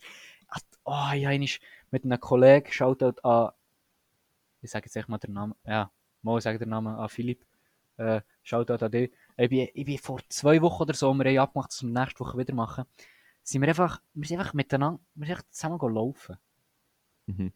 [0.84, 3.50] oh, ja, ich mit einem Kollegen schaut dort an,
[4.60, 5.90] ich sage jetzt echt mal den Namen, ja,
[6.22, 7.44] mal sage den Namen an Philipp,
[7.96, 9.12] äh, schaut dort an dich.
[9.36, 12.20] Ich bin, ich bin vor zwei Wochen oder so, wir haben abgemacht, dass wir nächste
[12.20, 12.84] Woche wieder machen,
[13.42, 16.36] sind wir einfach, wir sind einfach miteinander, wir sind einfach zusammen laufen.
[17.26, 17.52] Mhm.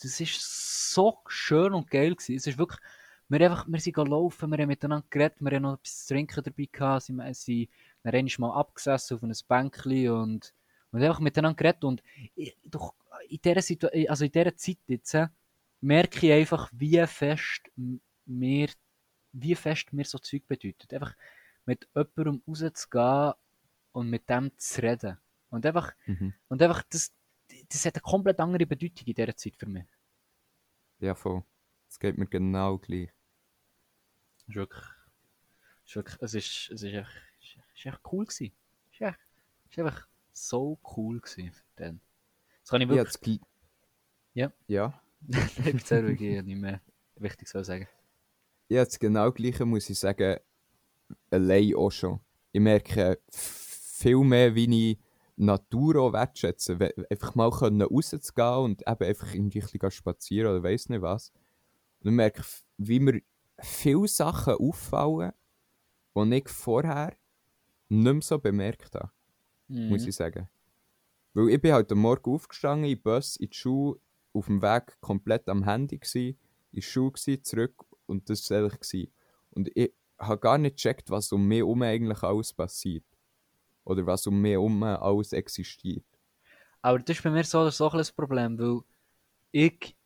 [0.00, 2.36] Das ist so schön und geil gewesen.
[2.36, 2.80] Es ist wirklich,
[3.28, 6.42] wir, einfach, wir sind laufen, wir haben miteinander geredet, wir haben noch etwas zu trinken
[6.42, 7.68] dabei gehabt, sie sind
[8.02, 10.54] dann mal abgesessen auf einem Bänkchen und,
[10.92, 12.02] und einfach miteinander geredet und
[12.34, 12.94] ich, doch
[13.28, 15.28] in dieser, Situation, also in dieser Zeit jetzt äh,
[15.80, 17.62] merke ich einfach, wie fest
[18.24, 18.68] mir,
[19.42, 20.92] wie fest mir so Zeug bedeutet.
[20.92, 21.14] Einfach
[21.66, 23.34] mit jemandem rauszugehen
[23.92, 25.18] und mit dem zu reden.
[25.50, 26.34] Und einfach, mhm.
[26.48, 27.12] und einfach das,
[27.68, 29.86] das hat eine komplett andere Bedeutung in dieser Zeit für mich.
[31.00, 31.42] Ja, voll.
[31.88, 33.10] Es geht mir genau gleich
[34.48, 34.84] ist wirklich,
[35.84, 37.08] ist wirklich, es ist, es ist echt,
[37.74, 38.52] ist echt cool gewesen.
[38.98, 39.16] Das
[39.78, 42.00] war einfach so cool gewesen dann.
[42.62, 43.40] Das kann ich Ich wirklich...
[43.40, 43.46] gl-
[44.34, 44.52] Ja.
[44.66, 45.02] Ja.
[45.28, 46.80] ich erzähle wirklich nicht mehr
[47.16, 47.88] wichtig so sagen.
[48.68, 50.36] Ja, das genau gleiche muss ich sagen,
[51.30, 52.20] allein auch schon.
[52.52, 54.98] Ich merke viel mehr, wie ich
[55.36, 56.78] Natur auch wertschätze.
[56.78, 61.02] We- Einfach mal können rauszugehen und eben einfach irgendwie ein bisschen spazieren oder weiss nicht
[61.02, 61.32] was.
[62.00, 62.42] Und ich merke,
[62.76, 63.20] wie mir
[63.60, 65.32] viele Sachen auffallen,
[66.16, 67.16] die ich vorher
[67.88, 69.10] nicht mehr so bemerkt habe,
[69.68, 70.08] muss Mhm.
[70.08, 70.48] ich sagen.
[71.34, 74.00] Weil ich bin halt am Morgen aufgestanden, den Bus, in die Schule,
[74.32, 76.36] auf dem Weg komplett am Handy gsi, in
[76.72, 77.74] die Schule gsi, zurück
[78.08, 78.80] und das war eigentlich.
[78.80, 79.12] gsi.
[79.50, 83.04] Und ich habe gar nicht gecheckt, was um mich herum eigentlich alles passiert.
[83.84, 86.04] Oder was um mich herum alles existiert.
[86.82, 88.80] Aber das ist bei mir so oder so ein Problem, weil
[89.50, 89.96] ich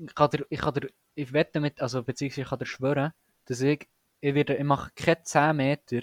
[0.00, 3.12] ich kann dir, ich kann dir, ich wette mit, also beziehungsweise ich kann dir schwören,
[3.44, 3.88] dass ich,
[4.20, 6.00] ich werde, ich mache keine 10 Meter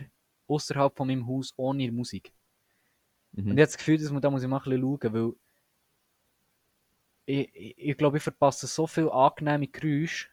[0.47, 2.31] außerhalb von meinem Haus ohne Musik.
[3.31, 3.39] Mhm.
[3.39, 5.33] Und ich habe das Gefühl, dass man da muss ich mal ein bisschen schauen, weil
[7.25, 10.27] ich, ich, ich glaube, ich verpasse so viel angenehme Geräusche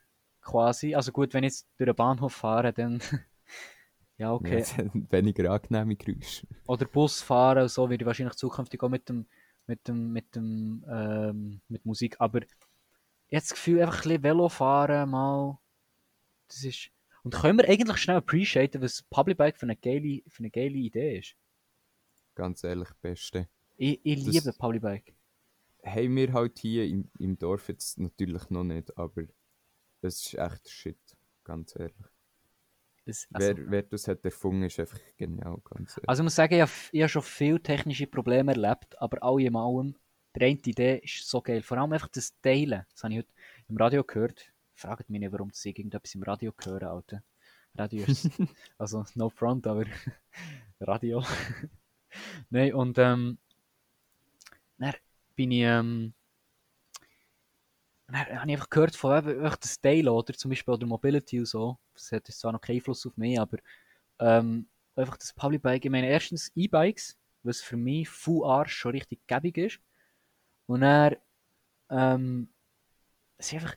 [0.45, 0.95] quasi.
[0.95, 3.01] Also gut, wenn ich jetzt durch den Bahnhof fahre, dann
[4.19, 4.65] ja, okay.
[4.79, 6.47] Ja, weniger angenehme Geräusche.
[6.67, 9.27] oder Bus fahren und so werde ich wahrscheinlich zukünftig auch mit dem
[9.67, 12.49] mit dem mit dem ähm, mit Musik aber habe
[13.31, 15.59] das Gefühl einfach ein bisschen Velo fahren mal
[16.49, 16.91] das ist
[17.23, 20.77] und können wir eigentlich schnell appreciaten was Public Bike für eine geile für eine geile
[20.77, 21.35] Idee ist
[22.37, 23.49] Ganz ehrlich, Beste.
[23.77, 25.15] ich, ich Das- liebe Public Bike
[25.85, 29.23] Haben wir halt hier im, im Dorf jetzt natürlich noch nicht, aber
[30.05, 30.99] es ist echt shit.
[31.45, 31.95] Ganz ehrlich.
[33.05, 35.59] das, also, wer, wer das hat erfunden, ist einfach genial.
[35.64, 36.09] Ganz ehrlich.
[36.09, 39.43] also ich muss sagen ich habe, ich habe schon viele technische Probleme erlebt aber alle
[39.43, 39.97] in allem
[40.37, 43.33] die eine Idee ist so geil vor allem einfach das Teilen das habe ich heute
[43.69, 47.23] im Radio gehört fragt mich nicht warum ich irgendetwas im Radio höre Alter
[47.77, 48.31] Radio ist
[48.79, 49.85] Also, no front, aber
[50.81, 51.25] Radio.
[52.51, 53.38] Nein, und ähm,
[54.79, 54.95] dann
[55.35, 56.14] bin ich, ähm,
[58.09, 60.35] dann habe ich einfach gehört von einfach das Teil, oder?
[60.35, 61.79] Zum Beispiel oder Mobility und so.
[61.95, 63.59] Das hat zwar noch keinen Einfluss auf mich, aber
[64.21, 65.85] ähm, einfach das Public Bike.
[65.85, 69.81] Ich meine, erstens E-Bikes, was für mich full Arsch schon richtig gäbig ist.
[70.67, 71.17] Und dann,
[71.90, 72.49] ähm,
[73.38, 73.75] es ist einfach,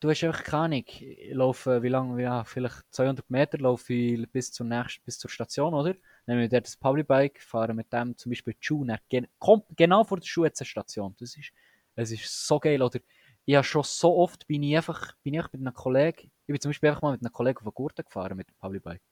[0.00, 4.30] du hast einfach keine Ahnung, ich laufe, wie lange, ja, vielleicht 200 Meter laufe ich
[4.30, 5.94] bis zur nächsten, bis zur Station, oder?
[5.94, 9.28] Dann nehme ich dort das Public Bike, fahre mit dem zum Beispiel die Schuhe, gen
[9.76, 11.14] genau vor der Schuhe jetzt eine Station.
[11.18, 11.52] Das ist,
[11.96, 13.00] es ist so geil, oder?
[13.44, 16.46] Ich habe schon so oft, bin ich einfach, bin ich einfach mit einem Kollegen, ich
[16.46, 18.82] bin zum Beispiel einfach mal mit einem Kollegen auf eine Gurte gefahren mit dem Public
[18.82, 19.02] Bike.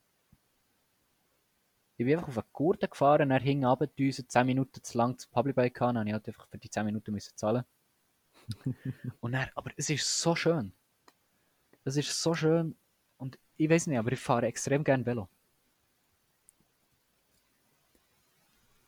[1.97, 4.97] Ich bin einfach auf eine Gurte gefahren, er hing runter, die uns 10 Minuten zu
[4.97, 7.65] lang das Public Bike habe ich halt einfach für die 10 Minuten müssen zahlen.
[9.21, 10.73] Und dann, aber es ist so schön.
[11.85, 12.77] Es ist so schön.
[13.17, 15.29] Und ich weiß nicht, aber ich fahre extrem gerne Velo.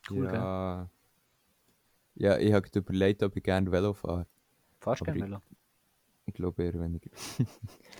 [0.09, 0.35] Cool, gell?
[0.35, 0.89] ja.
[2.15, 4.27] Ja, ich habe überlegt, ob ich gerne Velo fahre.
[4.91, 5.41] Aber gerne ich- Velo?
[6.25, 7.09] Ich glaube eher weniger.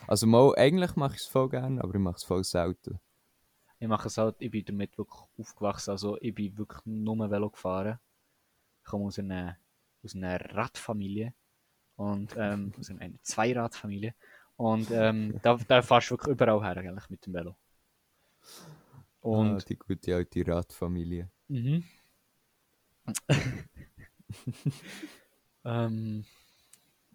[0.08, 3.00] also mal, eigentlich mache ich es voll gerne, aber ich mache es voll selten.
[3.80, 5.92] Ich mache es halt, ich bin damit wirklich aufgewachsen.
[5.92, 8.00] Also ich bin wirklich nur Velo gefahren.
[8.80, 9.58] Ich komme aus einer,
[10.04, 11.34] aus einer Radfamilie.
[11.98, 14.16] Und ähm, aus einer, Zweiradfamilie.
[14.56, 17.58] Und ähm, da, da fahrst du wirklich überall her eigentlich mit dem Velo.
[19.20, 21.30] Und ah, die gute alte Radfamilie.
[21.50, 21.84] Mhm.
[25.66, 26.26] ähm,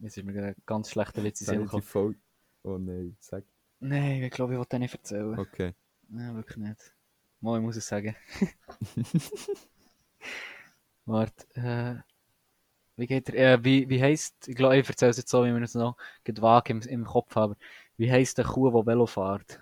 [0.03, 2.17] jetzt ist mir ganz schlechter Witz in den voll...
[2.63, 3.45] Oh nein, sag.
[3.81, 5.39] Nein, ich glaube, ich wollte nicht erzählen.
[5.39, 5.75] Okay.
[6.09, 6.93] Nein, wirklich nicht.
[7.41, 8.17] Mal, ich muss es sagen.
[11.07, 11.97] Warte, äh,
[12.97, 15.55] wie geht er, äh, wie, wie heisst, ich glaube, ich erzähle es jetzt so, wie
[15.55, 17.55] wir es noch vage im, im Kopf haben.
[17.97, 19.61] Wie heisst eine Kuh, die Velo fährt?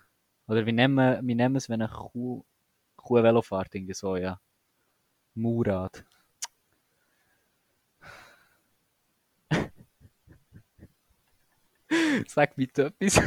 [0.48, 2.44] Oder wie nennen, wir- wie nennen es, wenn eine Kuh,
[2.96, 3.74] Kuh Velo fährt?
[3.74, 4.40] Irgendwie so, ja.
[5.34, 6.04] Murat.
[12.26, 13.20] Sag bitte etwas.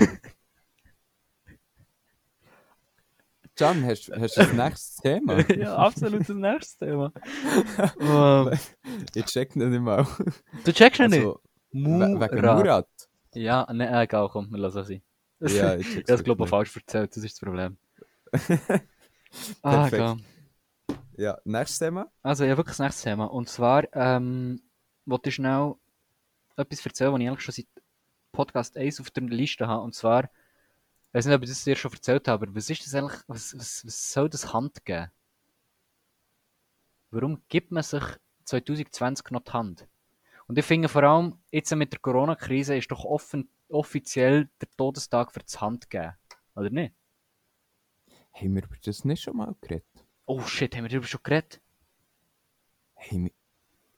[3.55, 5.37] Can, hast, hast du das nächste Thema?
[5.55, 7.11] ja, absolut das nächste Thema.
[7.99, 8.57] Ähm,
[9.13, 10.07] ich check nicht mal.
[10.63, 11.19] du checkst ihn nicht?
[11.19, 11.41] Also,
[11.73, 12.57] we- wegen Murat.
[12.57, 12.87] Murat?
[13.33, 15.01] Ja, ne, egal, komm, wir lassen es sein.
[15.41, 17.77] Ja, ich check's habe es, glaube ich, falsch erzählt, das ist das Problem.
[19.61, 20.17] ah, egal.
[21.17, 22.09] Ja, nächstes Thema?
[22.23, 23.25] Also, ja, wirklich das nächste Thema.
[23.25, 24.61] Und zwar, ähm,
[25.05, 25.75] wollte ich schnell
[26.55, 27.67] etwas erzählen, was ich eigentlich schon seit
[28.31, 29.83] Podcast 1 auf der Liste habe.
[29.83, 32.85] Und zwar, ich weiß nicht, ob ich das dir schon erzählt habe, aber was ist
[32.85, 35.11] das eigentlich, was, was, was soll das Hand geben?
[37.11, 38.03] Warum gibt man sich
[38.45, 39.87] 2020 noch die Hand?
[40.47, 45.31] Und ich finde vor allem, jetzt mit der Corona-Krise ist doch offen, offiziell der Todestag
[45.31, 46.13] für das Hand geben.
[46.55, 46.93] Oder nicht?
[48.33, 49.85] Haben wir über das nicht schon mal geredet?
[50.25, 51.61] Oh shit, haben wir darüber schon geredet?
[52.95, 53.31] Hey,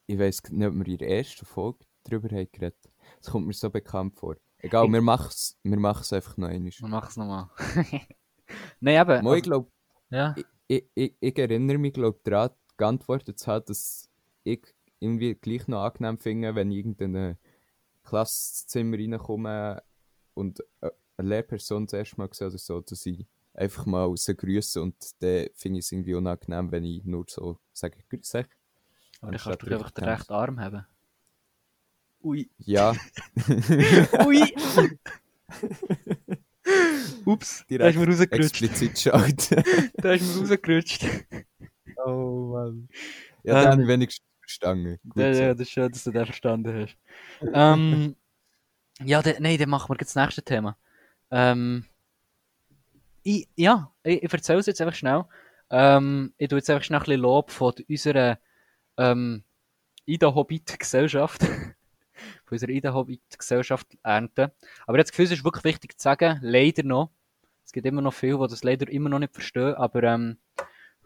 [0.07, 2.90] ich weiß nicht, ob wir in der ersten Folge darüber haben geredet.
[3.17, 4.35] Das kommt mir so bekannt vor.
[4.57, 6.71] Egal, wir machen es wir machen's einfach noch einmal.
[6.71, 7.49] Wir machen es nochmal.
[8.79, 9.23] Nein, eben.
[9.23, 9.71] Mo, ich glaube,
[10.09, 10.35] ja.
[10.67, 14.09] ich, ich, ich erinnere mich, glaube daran, geantwortet zu haben, dass
[14.43, 14.61] ich
[14.99, 17.37] irgendwie gleich noch angenehm finde, wenn ich in irgendein
[18.03, 19.83] Klasszimmer reinkomme
[20.33, 24.35] und äh, eine Lehrperson das erste Mal sehe oder so, dass ich einfach mal sie
[24.35, 28.47] grüße und dann finde ich es irgendwie unangenehm, wenn ich nur so sage, grüß dich.
[29.21, 30.85] Aber dann kannst du einfach den rechten Arm haben.
[32.23, 32.49] Ui.
[32.59, 32.93] Ja,
[34.25, 34.41] Ui.
[37.25, 38.31] Ups, da ist mir rausgerutscht.
[38.61, 39.63] explizit schalten.
[39.97, 41.05] Da ist mir rausgerutscht.
[42.05, 42.67] oh Mann.
[42.67, 42.89] Ähm,
[43.43, 44.99] Ja, dann habe ich wenigstens verstanden.
[45.09, 45.41] Gut Ja, so.
[45.41, 46.97] ja, das ist schön, dass du den verstanden hast.
[47.53, 48.15] ähm,
[49.03, 50.77] ja, de, nein, dann machen wir jetzt das nächste Thema.
[51.31, 51.85] Ähm,
[53.23, 55.25] ich, ja, ich, ich erzähle es jetzt einfach schnell.
[55.69, 58.37] Ähm, ich tue jetzt einfach schnell ein bisschen Lob von unserer
[58.97, 59.43] ähm,
[60.05, 61.41] Ida Hobbit Gesellschaft.
[62.45, 64.51] von unserer Ida Hobbit Gesellschaft ernten.
[64.85, 67.11] Aber jetzt Gefühl, es ist wirklich wichtig zu sagen, leider noch.
[67.65, 70.37] Es gibt immer noch viele, die das leider immer noch nicht verstehen, aber ähm,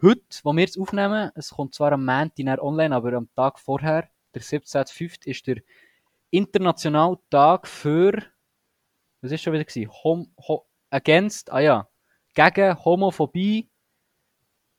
[0.02, 4.10] heute, wo wir es aufnehmen, es kommt zwar am Montag online, aber am Tag vorher,
[4.34, 5.28] der 17.05.
[5.28, 5.58] ist der
[6.32, 8.14] internationale Tag für,
[9.22, 9.66] was ist schon wieder?
[10.04, 11.88] Hom, ho, against, ah ja,
[12.34, 13.70] gegen Homophobie,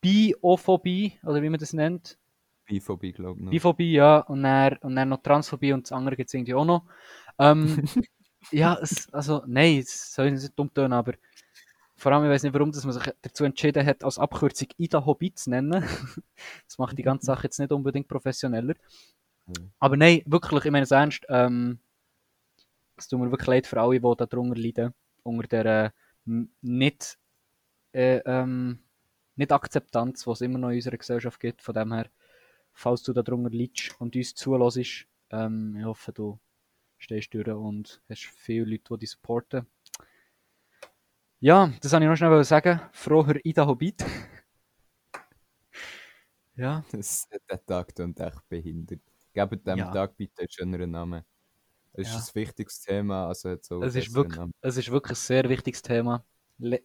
[0.00, 2.18] Biophobie, oder wie man das nennt.
[2.66, 3.44] Biphobie, glaube ich.
[3.44, 3.50] noch.
[3.50, 6.64] Biphobie, ja, und dann, und dann noch Transphobie und das andere gibt es irgendwie auch
[6.64, 6.84] noch.
[7.38, 7.84] Ähm,
[8.50, 11.14] ja, es, also, nein, es soll nicht dumm tun, aber
[11.96, 15.04] vor allem, ich weiß nicht, warum dass man sich dazu entschieden hat, als Abkürzung Ida
[15.04, 15.82] Hobbit zu nennen.
[16.66, 18.74] das macht die ganze Sache jetzt nicht unbedingt professioneller.
[19.46, 19.70] Mhm.
[19.78, 21.78] Aber nein, wirklich, ich meine es ernst, ähm,
[22.96, 25.90] es tut mir wirklich leid für alle, die darunter leiden, unter der äh,
[26.60, 27.18] nicht,
[27.92, 28.80] äh, ähm,
[29.36, 31.62] nicht Akzeptanz, die es immer noch in unserer Gesellschaft gibt.
[31.62, 32.10] Von dem her,
[32.76, 36.38] falls du darunter leidest und uns zulässt, ähm, ich hoffe, du
[36.98, 39.66] stehst durch und hast viele Leute, die dich supporten.
[41.40, 42.80] Ja, das wollte ich noch schnell sagen.
[42.92, 44.04] Froher Ida Hobbit.
[46.56, 49.00] ja, Das, der Tag klingt echt behindert.
[49.32, 49.90] Gebt dem Ja.
[49.90, 51.24] Tag bitte einen schöneren Namen.
[51.94, 52.18] Es Ja.
[52.18, 55.48] ist ein wichtiges Thema, also hat so es ist, wirklich, es ist wirklich ein sehr
[55.48, 56.24] wichtiges Thema.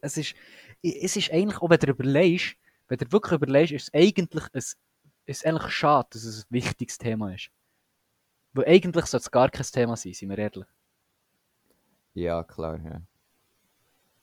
[0.02, 0.34] Es ist,
[0.82, 2.56] es ist eigentlich, auch wenn du überlegst,
[2.88, 4.62] wenn du wirklich überlegst, ist es eigentlich ein,
[5.26, 7.50] ist eigentlich schade, dass es ein wichtiges Thema ist.
[8.52, 10.66] Weil eigentlich sollte es gar kein Thema sein, sind wir ehrlich.
[12.14, 13.00] Ja, klar, ja.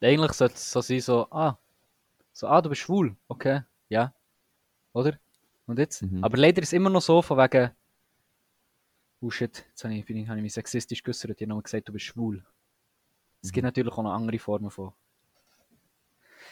[0.02, 1.58] Eigentlich sollte es so sein, so, ah,
[2.32, 4.14] so, ah, du bist schwul, okay, ja,
[4.94, 5.20] oder?
[5.66, 6.02] Und jetzt?
[6.04, 6.24] Mhm.
[6.24, 7.72] Aber leider ist es immer noch so, von wegen,
[9.22, 11.64] oh shit, jetzt habe ich, bin ich, habe ich mich sexistisch geäußert, ich habe noch
[11.64, 12.46] gesagt, du bist schwul.
[13.42, 14.94] Es gibt natürlich auch noch andere Formen von.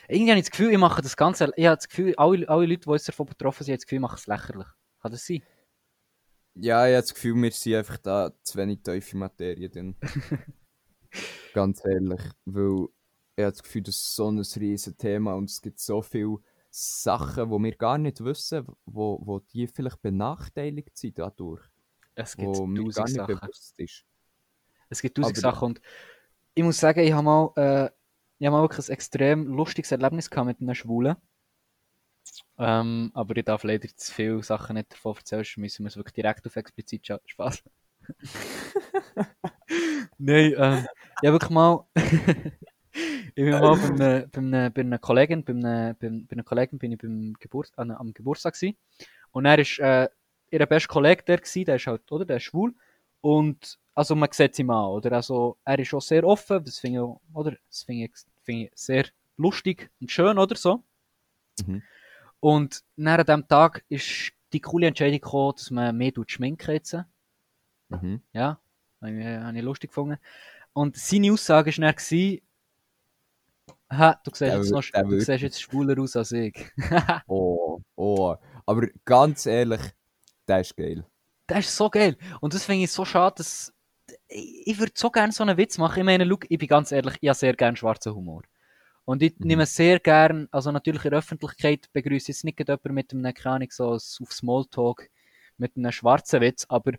[0.07, 2.65] Irgendwie habe ich das Gefühl, ich mache das Ganze, ich habe das Gefühl, alle, alle
[2.65, 4.67] Leute, die jetzt davon betroffen sind, haben das Gefühl, ich mache es lächerlich.
[5.01, 5.43] Kann das sein?
[6.55, 9.95] Ja, ich habe das Gefühl, wir sind einfach da zu wenig tiefe Materie drin.
[11.53, 12.21] Ganz ehrlich.
[12.45, 12.87] Weil
[13.35, 16.37] ich habe das Gefühl, das ist so ein riesen Thema und es gibt so viele
[16.69, 21.61] Sachen, die wir gar nicht wissen, wo, wo die vielleicht benachteiligt sind dadurch.
[22.15, 23.39] Es gibt Wo mir gar tausend nicht Sachen.
[23.39, 24.05] bewusst ist.
[24.89, 25.81] Es gibt tausend Aber- Sachen und
[26.55, 27.89] ich muss sagen, ich habe mal, äh,
[28.39, 31.17] ich habe mal wirklich ein extrem lustiges Erlebnis gehabt mit einem Schwulen.
[32.57, 36.13] Ähm, aber ich darf leider zu viele Sachen nicht davon erzählen, müssen wir es wirklich
[36.13, 37.63] direkt auf explizit scha- Spaß.
[40.17, 40.87] Nein, ähm,
[41.21, 45.53] ich habe wirklich mal, ich bin mal bei einer, bei einer, bei einer Kollegin, bei
[45.53, 48.77] einer, bei, einer Kollegin bin ich beim Geburt, an, am Geburtstag gewesen.
[49.31, 50.09] und er ist äh,
[50.51, 52.73] ihr bester Kollege der gewesen, der ist halt, oder, der ist schwul
[53.27, 55.11] und also man sieht ihm an, oder?
[55.11, 57.57] Also er ist auch sehr offen, das finde ich, oder?
[57.67, 58.11] Das finde ich,
[58.41, 60.81] finde ich sehr lustig und schön, oder so.
[61.65, 61.83] Mhm.
[62.39, 66.95] Und nach dem Tag ist die coole Entscheidung gekommen, dass man mehr schminken jetzt.
[67.89, 68.21] Mhm.
[68.31, 68.61] Ja,
[69.01, 70.19] habe ich, lustig gefunden.
[70.71, 72.39] Und seine Aussage war dann,
[73.89, 76.55] «Ha, du siehst, jetzt, noch, du siehst jetzt schwuler aus als ich.
[77.27, 78.35] Oh, oh.
[78.65, 79.81] Aber ganz ehrlich,
[80.47, 81.03] der ist geil.
[81.47, 82.17] Das ist so geil.
[82.41, 83.73] Und das finde ich so schade, dass.
[84.29, 85.99] Ich, würde so gerne so einen Witz machen.
[85.99, 88.43] Ich meine, look, ich bin ganz ehrlich, ich habe sehr gerne schwarzen Humor.
[89.05, 89.47] Und ich Mhm.
[89.47, 93.33] nehme sehr gern, also natürlich in der Öffentlichkeit begrüße ich jetzt nicht jemanden mit einem,
[93.33, 95.09] keine Ahnung, so auf Smalltalk,
[95.57, 96.93] mit einem schwarzen Witz, aber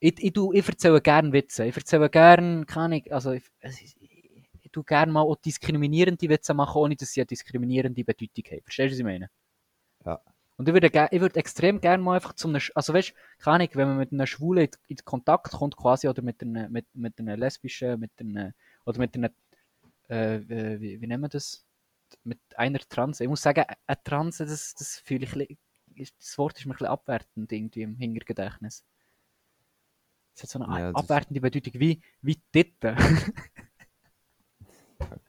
[0.00, 1.66] ich, ich, ich erzähle gerne Witze.
[1.66, 6.28] Ich erzähle gerne, keine Ahnung, also ich, ich, ich, ich tue gerne mal auch diskriminierende
[6.28, 8.62] Witze machen, ohne dass sie eine diskriminierende Bedeutung haben.
[8.64, 9.30] Verstehst du, was ich meine?
[10.06, 10.20] Ja.
[10.56, 13.54] Und ich würde, ich würde extrem gerne mal einfach zu einem, Sch- also weißt, keine
[13.56, 16.86] Ahnung, wenn man mit einer Schwulen in, in Kontakt kommt quasi, oder mit einer, mit,
[16.94, 18.52] mit einer lesbischen, mit einer,
[18.84, 19.30] oder mit einer,
[20.08, 20.40] äh,
[20.80, 21.64] wie, wie nennen wir das?
[22.22, 23.24] mit einer Transe.
[23.24, 25.58] Ich muss sagen, eine Transe, das, das fühle ich,
[26.18, 28.84] das Wort ist mir ein bisschen abwertend irgendwie im Hintergedächtnis.
[30.36, 32.96] Es hat so eine ja, abwertende Bedeutung wie, wie Titten.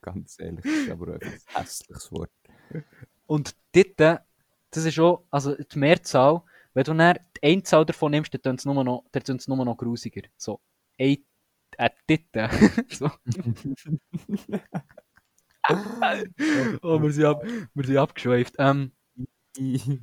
[0.01, 1.19] Ganz ehrlich, das ist aber ein
[1.53, 2.32] hässliches Wort.
[3.28, 4.19] Und Titten,
[4.76, 8.55] das ist auch, also die Mehrzahl, wenn du dann die Einzahl davon nimmst, dann tun
[8.55, 9.05] es nur noch,
[9.47, 10.23] nur noch grusiger.
[10.36, 10.59] So,
[10.99, 11.17] ein,
[11.78, 12.49] eine Titte.
[12.89, 13.05] so.
[16.82, 18.55] oh, wir sind, ab, wir sind abgeschweift.
[18.57, 18.91] Ähm,
[19.57, 19.99] nein,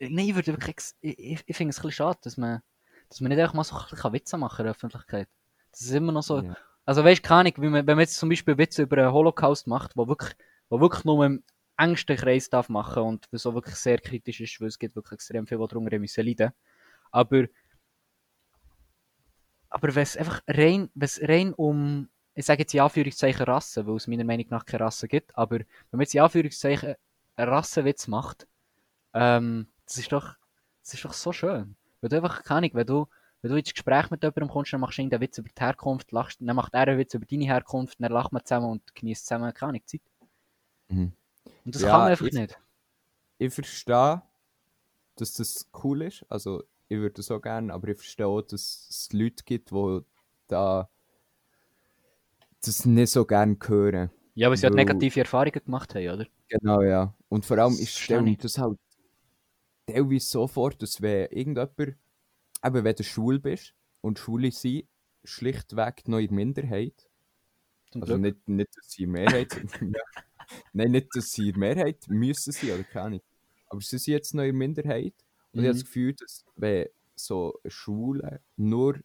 [0.00, 2.62] ich würde wirklich, ich, ich, ich finde es ein bisschen schade, dass man,
[3.10, 5.28] dass man nicht einfach mal so ein bisschen Witze machen in der Öffentlichkeit.
[5.72, 6.56] Das ist immer noch so, ja.
[6.86, 9.12] also weißt du, keine Ahnung, wenn man, wenn man jetzt zum Beispiel Witze über einen
[9.12, 10.34] Holocaust macht, wo wirklich,
[10.70, 11.44] wo wirklich nur im
[11.76, 15.12] engsten Kreis darf machen und was auch wirklich sehr kritisch ist, weil es gibt wirklich
[15.12, 16.52] extrem viel, darunter müssen leiden.
[17.10, 17.44] Aber,
[19.68, 24.06] aber wenn es einfach rein, rein um ich sage jetzt in Anführungszeichen Rasse, weil es
[24.06, 26.94] meiner Meinung nach keine Rasse gibt, aber wenn man jetzt in Anführungszeichen
[27.34, 28.46] einen Rassenwitz macht,
[29.14, 30.36] ähm, das ist doch,
[30.82, 31.76] das ist doch so schön.
[32.00, 33.06] Weil du einfach, keine Ahnung, wenn du,
[33.40, 36.12] wenn du ins Gespräch mit jemandem kommst, dann machst du einen Witz über die Herkunft,
[36.12, 39.26] lachst, dann macht er einen Witz über deine Herkunft, dann lacht man zusammen und genießt
[39.26, 40.02] zusammen, keine Zeit.
[40.88, 41.12] Mhm.
[41.66, 42.58] Und das ja, kann man einfach ich, nicht.
[43.38, 44.22] Ich verstehe,
[45.16, 48.86] dass das cool ist, also ich würde das auch gerne, aber ich verstehe auch, dass
[48.88, 50.00] es Leute gibt, die
[50.46, 50.88] da
[52.64, 54.10] das nicht so gerne hören.
[54.34, 56.26] Ja, weil sie halt negative Erfahrungen gemacht haben, oder?
[56.48, 57.14] Genau, ja.
[57.28, 58.78] Und vor allem, ich stelle mir das halt
[59.86, 64.86] teilweise so vor, dass wenn irgendjemand, eben wenn du schwul bist und Schwule sind,
[65.24, 67.08] schlichtweg noch in Minderheit,
[67.90, 69.72] Zum also nicht, nicht, dass sie Mehrheit sind,
[70.72, 73.20] nein, nicht, dass sie in Mehrheit müssen sie oder keine Ahnung,
[73.68, 75.14] aber sie sind jetzt noch in Minderheit
[75.52, 75.64] und mhm.
[75.64, 79.00] ich habe das Gefühl, dass wenn so Schwule nur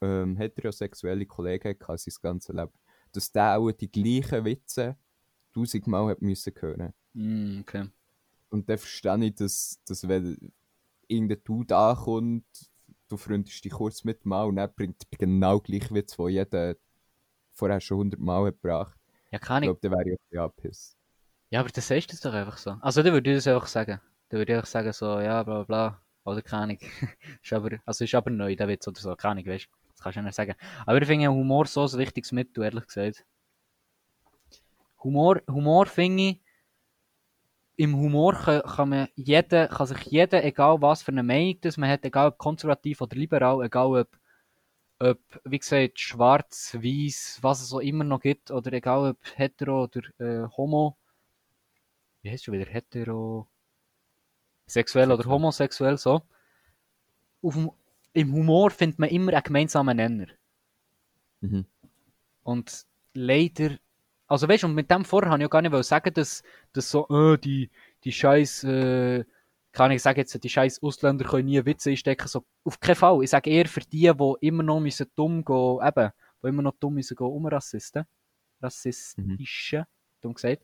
[0.00, 2.72] ähm, heterosexuelle Kollegen hatte sein ganzes Leben,
[3.12, 4.96] dass der auch die gleichen Witze
[5.54, 6.92] tausendmal hat müssen hören.
[7.14, 7.88] Mm, okay.
[8.50, 10.52] Und dann verstehe ich, dass, dass wenn
[11.08, 12.70] irgendein Dude ankommt,
[13.08, 16.76] du freundest dich kurz mit mal und er bringt genau gleich Witz, den jeder
[17.52, 18.98] vorher schon hundertmal hat gebracht.
[19.36, 19.68] Ja, kann ich.
[19.70, 20.96] Ich glaube, dann wäre ich auch abpiss.
[21.50, 22.76] Ja, aber das sagst du doch einfach so.
[22.80, 24.00] Also, dann würde ich das einfach sagen.
[24.28, 26.02] Dann würde ich einfach sagen, so, ja, bla bla bla.
[26.24, 26.78] Oder keine Ahnung.
[27.42, 29.14] ist aber, also ist aber neu, der Witz oder so.
[29.14, 29.70] Keine Ahnung, weißt du.
[29.92, 30.54] Das kannst du nicht sagen.
[30.84, 33.24] Aber ich finde Humor so ein wichtiges Mittel, ehrlich gesagt.
[35.04, 36.40] Humor, Humor finde ich,
[37.76, 41.76] im Humor kann, kann, man jeder, kann sich jeder, egal was für eine Meinung das
[41.76, 44.08] man hat, egal ob konservativ oder liberal, egal ob,
[44.98, 49.84] ob wie gesagt, schwarz, weiß, was es so immer noch gibt, oder egal ob hetero
[49.84, 50.96] oder äh, homo,
[52.22, 53.46] wie heißt schon wieder, hetero,
[54.66, 56.22] sexuell oder homosexuell, so.
[57.42, 57.56] Auf
[58.12, 60.26] Im Humor findet man immer einen gemeinsamen Nenner.
[61.40, 61.66] Mhm.
[62.42, 63.78] Und leider,
[64.26, 66.42] also weißt du, und mit dem vorher habe ich ja gar nicht sagen, dass,
[66.72, 67.70] dass so, äh, die,
[68.04, 69.24] die scheiß, äh,
[69.76, 73.22] kann ich sagen jetzt, die scheiß Ausländer können nie Witze einstecken, so, auf keinen Fall.
[73.22, 76.10] Ich sage eher für die, die immer noch müssen dumm gehen, eben,
[76.42, 78.06] die immer noch dumm müssen gehen, umrassisten,
[78.62, 79.84] rassistischen, mhm.
[80.22, 80.62] dumm gesagt,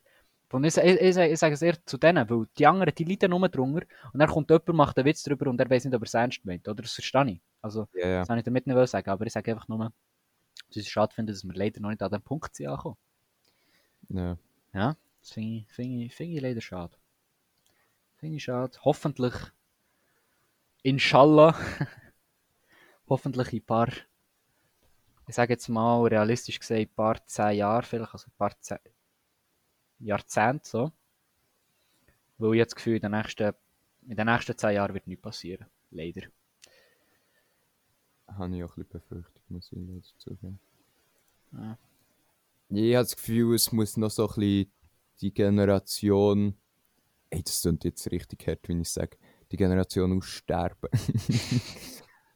[0.53, 3.31] und ich, ich, ich, ich sage es eher zu denen, weil die anderen, die leiden
[3.31, 6.03] nur drunter und dann kommt jemand, macht einen Witz drüber und er weiß nicht, ob
[6.03, 6.67] er es ernst meint.
[6.67, 7.41] Oder das verstehe ich.
[7.59, 8.19] Also, ja, ja.
[8.19, 11.11] das kann ich damit nicht sagen, aber ich sage einfach nur, dass ich es schade
[11.13, 12.97] finde, dass wir leider noch nicht an dem Punkt sind angekommen.
[14.09, 14.37] Ja.
[14.75, 16.95] Ja, das finde ich, find ich, find ich leider schade.
[18.23, 18.79] Finde ich schade.
[18.85, 19.33] Hoffentlich,
[20.81, 21.59] inshallah,
[23.09, 23.89] hoffentlich in ein paar,
[25.27, 28.77] ich sage jetzt mal realistisch gesagt, ein paar zehn Jahre vielleicht, also ein paar zehn,
[29.99, 30.93] Jahrzehnt so.
[32.37, 33.51] Weil ich jetzt das Gefühl, in den nächsten,
[34.07, 35.65] in den nächsten zehn Jahren wird nichts passieren.
[35.91, 36.21] Leider.
[38.27, 40.59] Habe ich auch ein bisschen befürchtet, muss ich leider zugeben.
[41.51, 41.77] Ja.
[42.69, 44.71] Ich habe das Gefühl, es muss noch so ein bisschen
[45.19, 46.57] die Generation,
[47.33, 49.17] ey, das klingt jetzt richtig hart, wenn ich sage,
[49.51, 50.89] die Generation aussterben.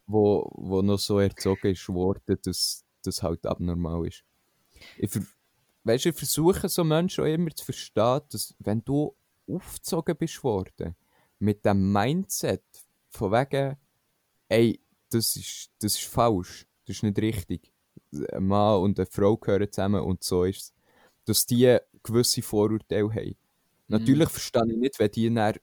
[0.07, 4.23] wo, wo noch so erzogen ist worden, dass das halt abnormal ist.
[4.97, 5.11] Ich,
[5.83, 9.15] weißt du, ich versuche so Menschen auch immer zu verstehen, dass wenn du
[9.47, 10.95] aufgezogen bist worden,
[11.39, 12.63] mit dem Mindset
[13.09, 13.77] von wegen,
[14.49, 14.79] ey,
[15.09, 17.71] das ist, das ist falsch, das ist nicht richtig.
[18.31, 20.73] Ein Mann und eine Frau gehören zusammen und so ist es.
[21.25, 23.35] Dass die gewisse Vorurteile haben.
[23.88, 23.97] Mhm.
[23.99, 25.55] Natürlich verstehe ich nicht, wenn die dann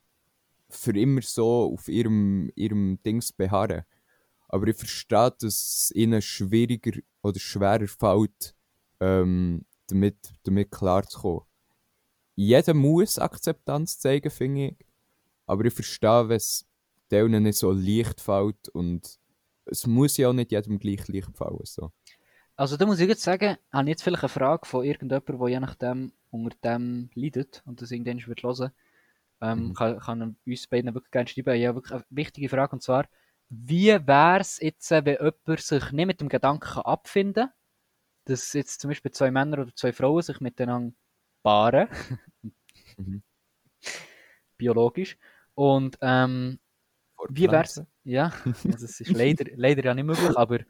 [0.71, 3.85] für immer so auf ihrem, ihrem Dings beharren.
[4.49, 5.43] Aber ich verstehe, dass
[5.91, 8.55] es ihnen schwieriger oder schwerer fällt,
[9.01, 11.43] ähm, damit, damit klarzukommen.
[12.37, 14.77] Jeder muss Akzeptanz zeigen, finde ich.
[15.47, 16.67] Aber ich verstehe, wenn es
[17.11, 19.19] denen nicht so leicht fällt und
[19.67, 21.61] es muss ja auch nicht jedem gleich leicht fallen.
[21.65, 21.93] So.
[22.57, 25.49] Also da muss ich jetzt sagen, habe ich jetzt vielleicht eine Frage von irgendjemandem, der
[25.49, 28.71] je nachdem unter dem leidet und das irgendwann wird hören,
[29.41, 29.75] ähm, Mhm.
[29.75, 31.57] kann, kann uns beiden wirklich gerne schreiben.
[31.61, 33.07] Ja, wirklich eine wichtige Frage und zwar,
[33.51, 37.53] wie wäre es jetzt, äh, wenn jemand sich nicht mit dem Gedanken abfinden kann,
[38.27, 40.95] dass jetzt zum Beispiel zwei Männer oder zwei Frauen sich miteinander
[41.43, 41.89] paaren,
[42.99, 43.23] Mhm.
[44.57, 45.17] biologisch,
[45.55, 46.59] und ähm,
[47.29, 47.77] wie wär's?
[47.77, 47.87] Fortpflanzen.
[48.05, 48.33] Ja,
[48.71, 50.61] also es ist leider, leider ja nicht möglich, aber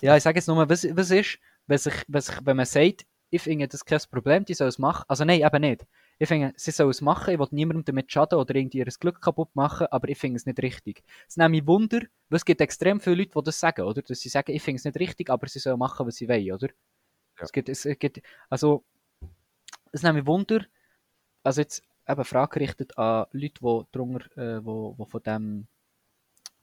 [0.00, 3.06] ja, ich sage jetzt nur, was, was ist, wenn, sich, wenn, sich, wenn man sagt,
[3.30, 5.04] ich finde das kein Problem, die sollen es machen.
[5.08, 5.86] Also nein, eben nicht.
[6.18, 9.22] Ich finde, sie sollen es machen, ich will niemandem damit schaden oder irgendwie ihr Glück
[9.22, 11.02] kaputt machen, aber ich finde es nicht richtig.
[11.28, 14.02] Es nimmt mich Wunder, weil es gibt extrem viele Leute, die das sagen, oder?
[14.02, 16.52] Dass sie sagen, ich finde es nicht richtig, aber sie sollen machen, was sie wollen,
[16.52, 16.68] oder?
[16.68, 17.44] Ja.
[17.44, 18.84] Es gibt, es gibt, also,
[19.92, 20.66] es nimmt mich Wunder,
[21.42, 25.68] also jetzt eben Frage gerichtet an Leute, die drunter, äh, wo, wo von dem,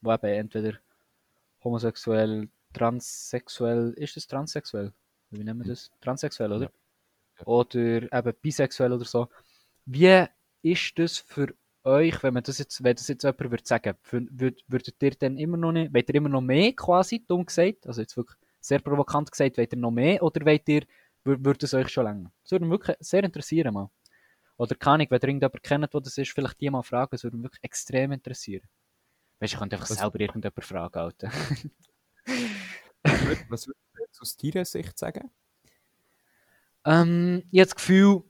[0.01, 0.78] wo eben entweder
[1.64, 4.93] homosexuell, transsexuell, ist das transsexuell?
[5.32, 5.91] Wie nennen wir das?
[6.01, 6.65] Transsexuell, oder?
[7.39, 7.45] Ja.
[7.45, 9.28] Oder eben bisexuell oder so.
[9.86, 10.25] Wie
[10.63, 11.53] ist das für
[11.84, 15.38] euch, wenn man das jetzt, wenn das jetzt jemand würde sagen, würd, würdet ihr dann
[15.38, 18.80] immer noch nicht, wollt ihr immer noch mehr quasi, dumm gesagt, also jetzt wirklich sehr
[18.80, 20.82] provokant gesagt, wollt ihr noch mehr oder wollt ihr,
[21.25, 22.32] wür- würde es euch schon länger?
[22.43, 23.89] Das würde mich wirklich sehr interessieren mal.
[24.57, 27.23] Oder keine Ahnung, wenn ihr irgendjemanden kennt, wo das ist, vielleicht die mal fragen, das
[27.23, 28.67] würde mich wirklich extrem interessieren.
[29.39, 31.32] Weißt du, ich könnte einfach Was- selber irgendjemanden fragen, Alter.
[33.28, 35.30] Was würd- Was würdest du jetzt aus deiner Sicht sagen?
[36.86, 38.23] Ähm, ich habe das Gefühl,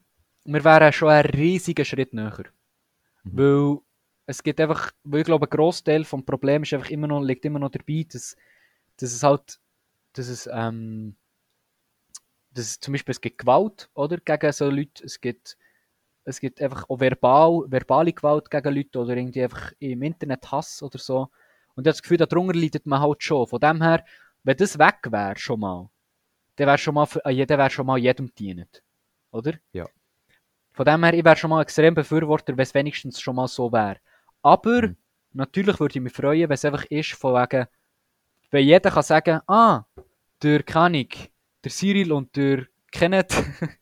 [0.45, 2.45] wir wären schon einen riesigen Schritt näher.
[3.23, 3.37] Mhm.
[3.37, 3.77] Weil
[4.25, 7.45] es gibt einfach, weil ich glaube, ein Großteil vom Problem ist einfach immer noch, liegt
[7.45, 8.35] immer noch dabei, dass,
[8.97, 9.59] dass es halt,
[10.13, 11.15] dass es, ähm,
[12.51, 15.57] dass es zum Beispiel, es gibt Gewalt, oder, gegen so Leute, es gibt,
[16.23, 20.81] es gibt einfach auch verbal, verbale Gewalt gegen Leute oder irgendwie einfach im Internet Hass
[20.83, 21.29] oder so.
[21.75, 23.47] Und ich habe das Gefühl, darunter leidet man halt schon.
[23.47, 24.03] Von dem her,
[24.47, 25.89] wenn das weg wäre schon mal,
[26.55, 28.81] dann wäre schon mal, äh, dann wäre schon mal jedem dienend.
[29.31, 29.53] Oder?
[29.73, 29.85] Ja.
[30.71, 33.71] Von dem her, ich wäre schon mal extrem Befürworter, wenn es wenigstens schon mal so
[33.73, 33.97] wäre.
[34.41, 34.95] Aber Mhm.
[35.33, 37.67] natürlich würde ich mich freuen, wenn es einfach ist, von wegen,
[38.51, 39.83] wenn jeder kann sagen, ah,
[40.41, 41.31] der Kanik,
[41.63, 43.31] der Cyril und der Kenneth,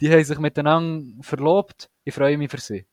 [0.00, 2.86] die haben sich miteinander verlobt, ich freue mich für sie.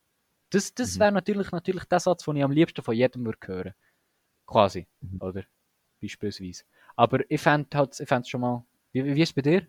[0.52, 1.00] Das, das Mhm.
[1.02, 3.74] wäre natürlich, natürlich der Satz, den ich am liebsten von jedem würde hören.
[4.46, 5.22] Quasi, Mhm.
[5.22, 5.44] oder?
[6.02, 6.64] Beispielsweise.
[6.96, 9.68] Aber ich fände halt, ich fänd's schon mal, wie, wie ist es bei dir?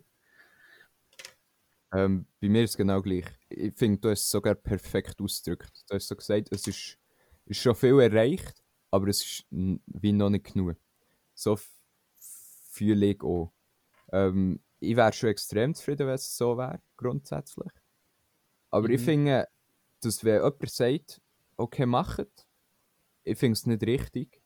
[1.93, 3.27] Ähm, bei mir ist es genau gleich.
[3.49, 5.85] Ich finde, du hast es sogar perfekt ausgedrückt.
[5.89, 6.99] Du hast so gesagt, es ist,
[7.47, 10.77] ist schon viel erreicht, aber es ist wie noch nicht genug.
[11.35, 11.59] So
[12.71, 13.53] fühle ich auch.
[14.13, 17.73] Ähm, ich wäre schon extrem zufrieden, wenn es so wäre, grundsätzlich.
[18.71, 19.05] Aber ich Mhm.
[19.05, 19.49] finde,
[20.01, 21.21] dass wenn jemand sagt,
[21.57, 22.27] okay, macht,
[23.25, 24.42] ich finde es nicht richtig,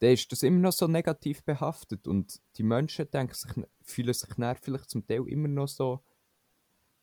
[0.00, 3.50] dann ist das immer noch so negativ behaftet und die Menschen denken sich,
[3.82, 6.02] fühlen sich dann vielleicht zum Teil immer noch so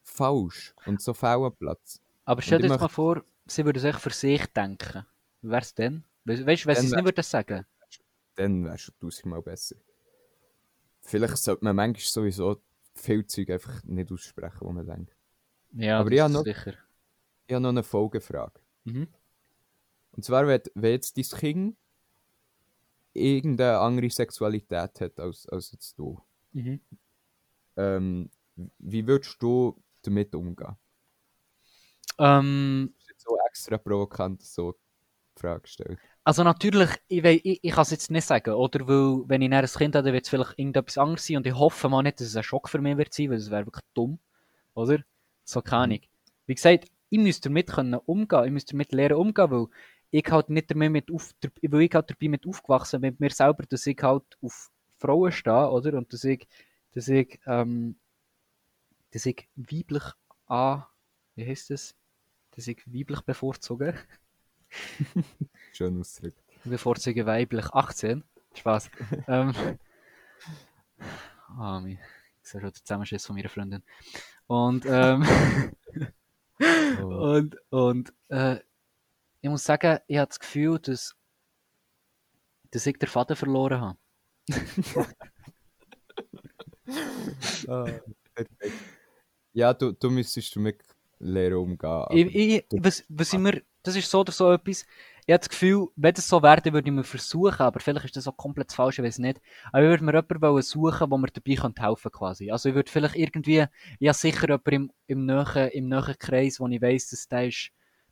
[0.04, 2.02] falsch und so am Platz.
[2.26, 5.06] Aber stell ich dir mal vor, sie würden sich für sich denken.
[5.41, 6.04] Wie wär's denn?
[6.26, 7.66] We weißt du, wenn sie es nicht würden sagen?
[8.36, 9.76] Dann wäre es schon tausendmal besser.
[11.02, 12.62] Vielleicht sollte man manchmal sowieso
[12.95, 15.16] viel Zeug einfach nicht aussprechen, wo man denkt.
[15.74, 16.74] Ja, Aber das ja, ist noch- sicher.
[17.45, 18.60] Ich habe noch eine Folgefrage.
[18.84, 19.08] Mhm.
[20.12, 21.78] Und zwar, wenn, wenn jetzt dein Kind
[23.18, 26.20] irgendeine andere Sexualität hat als, als jetzt du,
[26.53, 26.80] Mhm.
[27.78, 28.30] ähm,
[28.80, 30.76] wie würdest du damit umgehen?
[32.20, 35.99] Ähm, Das ist jetzt so extra provokant so die Frage gestellt.
[36.24, 38.88] also natürlich, ich, ich, ich kann es jetzt nicht sagen, oder?
[38.88, 41.53] Weil, wenn ich ein Kind habe, dann wird es vielleicht irgendetwas anderes sein und ich
[41.55, 43.86] hoffe mal nicht, dass es ein Schock für mich wird sein, weil es wäre wirklich
[43.93, 44.20] dumm,
[44.74, 44.99] oder?
[45.45, 45.99] So keine Ahnung.
[46.47, 49.68] Wie gesagt, ich müsste damit können umgehen, ich müsste damit lernen umgehen, weil
[50.12, 53.30] ich halt nicht damit mit auf, weil ich halt dabei mit aufgewachsen bin, mit mir
[53.30, 55.97] selber, dass ich halt auf Frauen stehe, oder?
[55.97, 56.47] Und dass ich,
[56.93, 57.97] dass ich, ähm,
[59.12, 60.03] dass ich weiblich
[60.47, 60.84] an,
[61.36, 61.95] wie heißt das?
[62.51, 63.95] Dass ich weiblich bevorzuge.
[65.74, 66.39] Schön ausgedrückt.
[66.64, 68.24] Ich bevorzuge weiblich 18.
[68.55, 68.89] Spaß.
[69.28, 69.53] ähm,
[71.58, 71.99] ah, mi-
[72.43, 73.84] ich sehe schon den Zusammenschiss von meiner Freundin.
[74.47, 75.24] Und, ähm,
[76.60, 77.36] Oh.
[77.36, 78.58] und, und äh,
[79.48, 81.16] ich muss sagen, ich habe das Gefühl, dass,
[82.72, 83.98] dass ich den Faden verloren habe.
[87.68, 87.86] Ah.
[89.52, 90.82] Ja, du, du müsstest damit
[91.20, 92.06] lernen umgehen.
[92.12, 94.86] Ich, ich, was, was ich mir, das ist so oder so etwas.
[95.26, 98.16] Ich habe das Gefühl, wenn das so wäre, würde ich mir versuchen, aber vielleicht ist
[98.16, 99.41] das auch komplett falsch, ich weiß nicht.
[99.74, 102.52] Aber ich würde mir jemanden suchen, wo mir dabei könnte helfen quasi.
[102.52, 103.66] Also ich würde vielleicht irgendwie,
[104.00, 107.72] ja sicher jemanden im, im nahen, im nahen Kreis, wo ich weiss, dass der ist,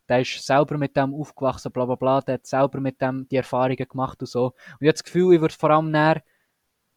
[0.09, 3.37] der ist selber mit dem aufgewachsen, bla bla bla, der hat selber mit dem die
[3.37, 4.45] Erfahrungen gemacht und so.
[4.47, 6.23] Und ich habe das Gefühl, ich würde vor allem näher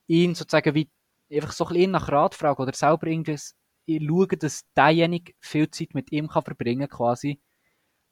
[0.06, 0.90] ihn sozusagen wie
[1.32, 5.94] einfach so ein bisschen nach Rat fragen oder selber irgendwie schauen, dass derjenige viel Zeit
[5.94, 7.40] mit ihm kann verbringen quasi.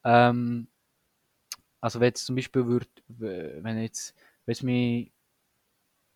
[0.05, 0.68] Ähm,
[1.80, 5.12] also wenn jetzt zum Beispiel würd, wenn jetzt, wenn es mich,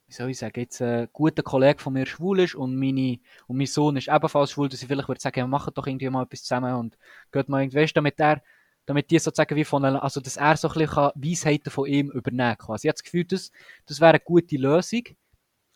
[0.07, 3.57] wie soll ich sagen, jetzt ein guter Kollege von mir schwul ist und, meine, und
[3.57, 6.24] mein Sohn ist ebenfalls schwul, dass ich vielleicht würde sagen, wir machen doch irgendwie mal
[6.24, 6.99] etwas zusammen und
[7.31, 8.43] geht mal irgendwie, weißt, damit er,
[8.87, 12.57] damit die sozusagen wie von, also dass er so ein bisschen Weisheiten von ihm übernehmen
[12.59, 12.76] kann.
[12.76, 13.51] Ich habe das Gefühl, das,
[13.87, 15.03] das wäre eine gute Lösung,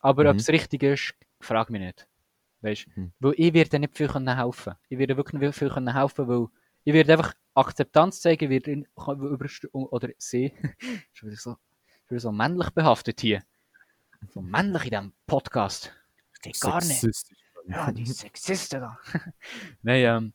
[0.01, 0.31] aber mhm.
[0.31, 2.09] ob es richtig ist, frage mich nicht.
[2.63, 3.13] Weißt mhm.
[3.21, 4.77] Weil ich werde nicht viel helfen können.
[4.89, 6.49] Ich werde wirklich nicht viel helfen können, weil
[6.85, 10.53] ich werde einfach Akzeptanz zeigen, wird in, oder sie,
[11.13, 11.57] schon wieder so,
[12.09, 13.43] schon so männlich behaftet hier.
[14.33, 15.93] So männlich in diesem Podcast.
[16.33, 17.05] Das geht gar nicht.
[17.67, 18.99] Ja, die Sexisten da.
[19.83, 20.33] Nein, ähm,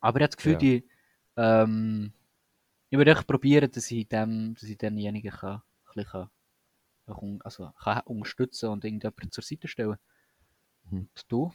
[0.00, 0.58] aber ich habe das Gefühl, ja.
[0.58, 0.88] die,
[1.36, 2.12] ähm,
[2.90, 5.62] ich würde echt probieren, dass ich dem, dass ich denjenigen kann,
[5.94, 9.96] ein kann, also, kann unterstützen und irgendjemanden zur Seite stellen.
[10.90, 11.08] Mhm.
[11.28, 11.52] Du?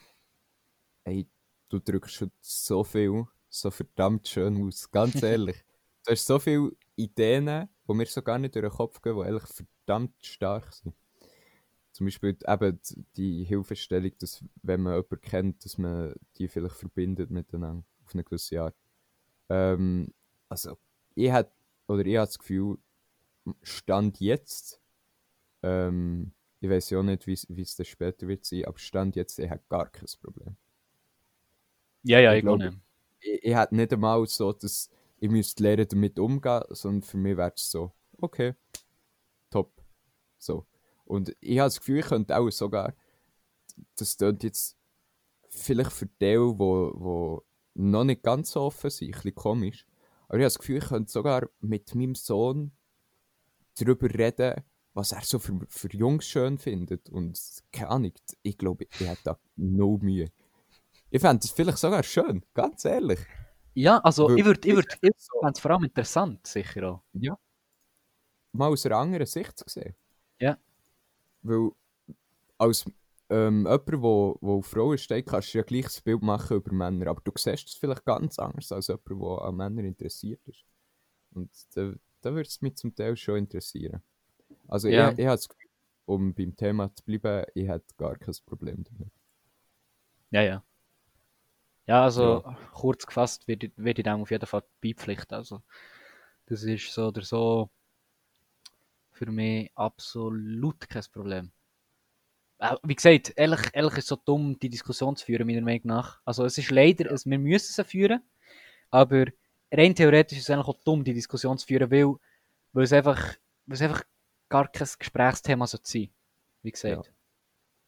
[1.03, 1.27] Hey,
[1.69, 4.89] du drückst schon so viel so verdammt schön aus.
[4.91, 5.63] Ganz ehrlich.
[6.05, 9.23] du hast so viele Ideen, die mir so gar nicht durch den Kopf gehen, die
[9.23, 10.95] eigentlich verdammt stark sind.
[11.91, 12.80] Zum Beispiel eben
[13.17, 18.23] die Hilfestellung, dass wenn man jemanden kennt, dass man die vielleicht verbindet miteinander auf eine
[18.23, 18.75] gewisse Art.
[19.50, 20.14] Ähm,
[20.47, 20.78] also,
[21.16, 21.52] ich habe
[21.88, 22.78] oder ich habe das Gefühl,
[23.64, 24.80] Stand jetzt,
[25.64, 26.32] ähm,
[26.62, 29.89] ich weiß ja nicht, wie es später wird sein, aber Stand jetzt, ich habe gar
[29.89, 30.56] kein Problem.
[32.04, 32.80] Ja, ja, ich, ich glaube,
[33.20, 37.36] ich, ich hätte nicht einmal so, dass ich müsste lernen, damit umgehen, sondern für mich
[37.36, 38.54] wäre es so, okay,
[39.50, 39.74] top.
[40.38, 40.66] So.
[41.06, 42.93] Und ich habe das Gefühl, ich könnte auch sogar,
[43.95, 44.78] das klingt jetzt
[45.50, 47.49] vielleicht für die, die, die
[47.80, 49.86] noch nicht ganz so offen sind, ein bisschen komisch,
[50.27, 52.71] aber ich habe das Gefühl, ich könnte sogar mit meinem Sohn
[53.80, 54.63] darüber reden,
[54.93, 57.09] was er so für, für Jungs schön findet.
[57.09, 57.39] Und
[57.71, 58.11] keine Ahnung,
[58.43, 60.30] ich glaube, ich hätte da no Mühe.
[61.09, 63.19] Ich fände es vielleicht sogar schön, ganz ehrlich.
[63.73, 65.39] Ja, also Weil ich würde ich würd, ich so.
[65.47, 67.03] es vor allem interessant, sicher auch.
[67.13, 67.39] Ja.
[68.51, 69.95] Mal aus einer anderen Sicht zu sehen.
[70.39, 70.57] Ja.
[71.41, 71.71] Weil
[72.57, 72.86] als
[73.30, 76.57] ähm, jemand, der wo, wo auf Frauen steht, kannst du ja gleich das Bild machen
[76.57, 80.41] über Männer, aber du siehst es vielleicht ganz anders als jemand, der an Männern interessiert
[80.47, 80.65] ist.
[81.32, 84.01] Und da, da würde es mich zum Teil schon interessieren.
[84.67, 85.11] Also ja.
[85.11, 85.69] ich, ich habe das Gefühl,
[86.05, 89.11] um beim Thema zu bleiben, ich hätte gar kein Problem damit.
[90.32, 90.63] Ja, ja.
[91.86, 92.57] Ja, also ja.
[92.73, 95.36] kurz gefasst werde ich dem auf jeden Fall beipflichten.
[95.36, 95.63] Also,
[96.45, 97.69] das ist so oder so
[99.11, 101.51] für mich absolut kein Problem.
[102.60, 105.82] Äh, wie gesagt, ehrlich, ehrlich ist es so dumm, die Diskussion zu führen, meiner Meinung
[105.86, 106.20] nach.
[106.26, 108.22] Also es ist leider, es, wir müssen sie führen,
[108.91, 109.26] aber
[109.72, 112.16] rein theoretisch ist es eigentlich auch dumm, die Diskussion zu führen, weil,
[112.74, 113.36] weil, es, einfach,
[113.66, 114.03] weil es einfach
[114.49, 116.14] gar kein Gesprächsthema sein sollte
[116.64, 117.05] Wie gesagt.
[117.07, 117.14] Ja.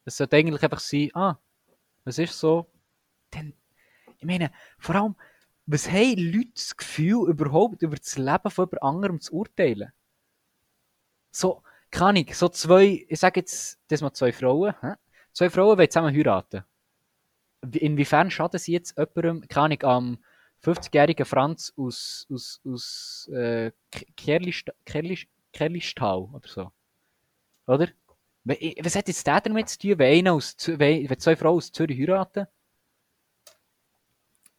[0.06, 1.38] Es sollte eigentlich einfach sein, ah,
[2.06, 2.66] es ist so,
[3.30, 3.54] dann
[4.22, 5.16] ich meine, vor allem,
[5.66, 9.92] was haben Leute das Gefühl, überhaupt über das Leben von jemand anderem zu urteilen?
[11.32, 14.94] So, kann ich, so zwei, ich sage jetzt, das mal zwei Frauen, hä?
[15.34, 16.64] zwei Frauen wollen zusammen heiraten.
[17.74, 20.18] Inwiefern schaden sie jetzt jemandem, kann ich, am
[20.64, 23.72] 50-jährigen Franz aus, aus, aus äh,
[24.16, 26.72] Kerlistal oder so?
[27.68, 27.90] Oder?
[28.44, 32.48] Was hat jetzt der damit zu tun, wenn, aus, wenn zwei Frauen aus Zürich heiraten?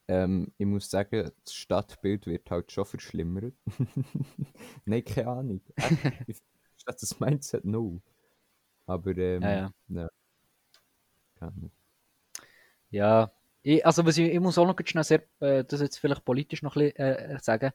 [0.08, 3.54] Ähm, ich muss sagen, das Stadtbild wird halt schon verschlimmert.
[4.84, 5.60] Nein, keine Ahnung.
[5.78, 6.42] Statt
[6.84, 8.00] das Mindset no.
[8.86, 10.08] Aber ähm, ja, ja.
[11.40, 11.52] ja.
[12.90, 16.24] Ja, ich, also was ich, ich muss auch noch schnell sehr, äh, das jetzt vielleicht
[16.24, 17.72] politisch noch ein bisschen äh, sagen.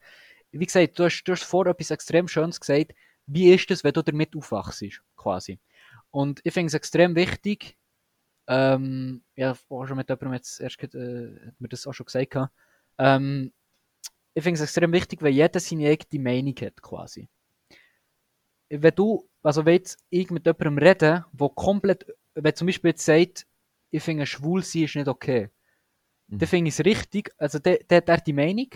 [0.52, 2.94] Wie gesagt, du hast, du hast vorher etwas extrem Schönes gesagt.
[3.26, 5.60] Wie ist es, wenn du damit aufwachst, quasi?
[6.12, 7.78] Und ich finde es extrem wichtig,
[8.48, 12.38] ähm, ja, auch schon mit jemandem jetzt erst äh, hat mir das auch schon gesagt.
[12.98, 13.52] Ähm,
[14.34, 17.28] ich finde es extrem wichtig, weil jeder seine eigene Meinung hat, quasi.
[18.70, 23.06] Wenn du, also wenn jetzt ich mit jemandem rede, wo komplett, wenn zum Beispiel jetzt
[23.06, 23.48] sagt,
[23.90, 25.50] ich finde schwul sein ist nicht okay,
[26.28, 26.40] mhm.
[26.40, 28.70] dann finde ich es richtig, also der, hat die Meinung,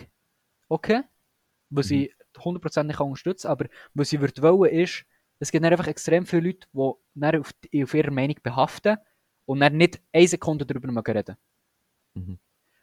[0.68, 1.02] okay,
[1.70, 1.96] was mhm.
[1.96, 5.04] ich 100% nicht unterstützen aber was ich würde wollen ist,
[5.38, 6.66] es gibt einfach extrem viele Leute,
[7.14, 8.96] die auf, auf ihrer Meinung behaften
[9.44, 11.36] und dann nicht eine Sekunde darüber reden
[12.14, 12.38] mhm.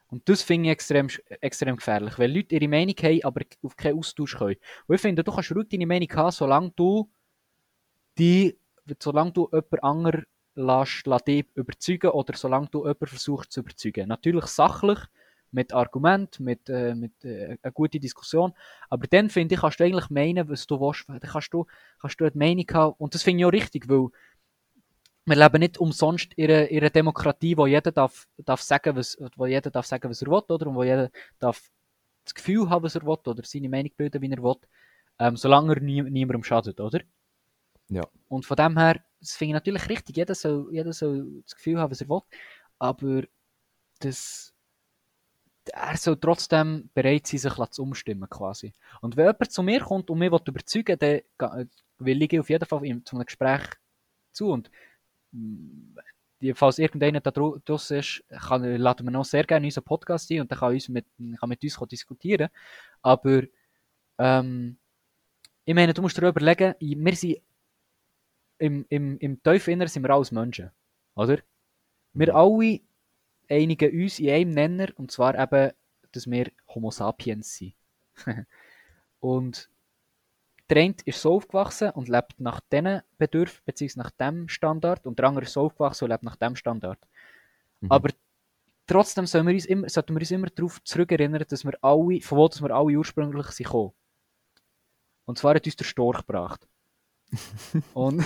[0.09, 1.07] Und das finde ich extrem,
[1.41, 4.55] extrem gefährlich, weil Leute ihre Meinung haben, aber auf keinen Austausch können.
[4.87, 7.09] Und ich finde, du kannst ruhig deine Meinung haben, solange du
[8.17, 8.57] die,
[8.99, 10.23] solange du jemand anderen
[10.55, 14.07] lässt, lässt dich überzeugen oder solange du jemanden versuchst zu überzeugen.
[14.07, 14.99] Natürlich sachlich,
[15.51, 18.53] mit Argument, mit, äh, mit äh, einer guten Diskussion.
[18.89, 21.09] Aber dann finde ich, kannst du eigentlich meinen, was du willst.
[21.09, 21.65] Dann kannst du,
[21.99, 22.95] kannst du eine Meinung haben.
[22.97, 24.09] Und das finde ich auch richtig, weil
[25.29, 29.17] wir leben nicht umsonst in einer, in einer Demokratie, wo jeder darf, darf sagen, was,
[29.35, 30.67] wo jeder darf sagen, was er will, oder?
[30.67, 31.09] Und wo jeder
[31.39, 31.69] darf
[32.25, 34.55] das Gefühl haben, was er will, oder seine Meinung bilden, wie er will,
[35.19, 37.01] ähm, solange er nie, niemandem schadet, oder?
[37.89, 38.07] Ja.
[38.27, 41.79] Und von dem her, das finde ich natürlich richtig, jeder soll, jeder soll das Gefühl
[41.79, 42.21] haben, was er will,
[42.77, 43.23] aber
[43.99, 44.53] das,
[45.73, 48.73] er soll trotzdem bereit sein, sich zu umstimmen, quasi.
[49.01, 52.65] Und wenn jemand zu mir kommt und mich überzeugen will, dann will ich auf jeden
[52.65, 53.63] Fall zu einem Gespräch
[54.31, 54.71] zu und
[56.53, 60.51] falls irgendeiner da draußen ist, kann, laden wir noch sehr gerne unseren Podcast ein und
[60.51, 61.05] dann kann, uns mit,
[61.39, 62.49] kann mit uns diskutieren.
[63.01, 63.43] Aber
[64.17, 64.77] ähm,
[65.65, 67.37] ich meine, du musst dir überlegen, wir sind
[68.57, 70.71] im, im, im Teufelinner sind wir alles Menschen,
[71.15, 71.39] oder?
[72.13, 72.35] Wir mhm.
[72.35, 72.79] alle
[73.49, 75.71] einigen uns in einem Nenner, und zwar eben,
[76.11, 77.75] dass wir Homo sapiens sind.
[79.19, 79.69] und
[80.69, 85.17] der eine ist so aufgewachsen und lebt nach diesen Bedürfnissen, beziehungsweise nach dem Standard, und
[85.17, 86.99] der andere ist so aufgewachsen und lebt nach dem Standard.
[87.81, 87.91] Mhm.
[87.91, 88.09] Aber
[88.85, 92.37] trotzdem sollten wir, uns immer, sollten wir uns immer darauf zurückerinnern, dass wir alle, von
[92.37, 93.93] wo dass wir alle ursprünglich sind gekommen.
[95.25, 96.67] Und zwar hat uns der Storch gebracht.
[97.93, 98.23] und.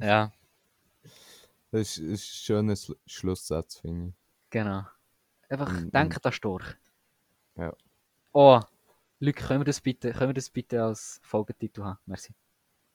[0.00, 0.32] ja.
[1.70, 2.74] Das ist ein schöner
[3.06, 4.14] Schlusssatz, finde ich.
[4.50, 4.84] Genau.
[5.48, 6.76] Einfach denken an Storch.
[7.58, 7.76] Ja.
[8.32, 8.60] Oh,
[9.18, 11.98] Luc, können wir das bitte, können wir das bitte als Folgetitel haben?
[12.06, 12.32] Merci.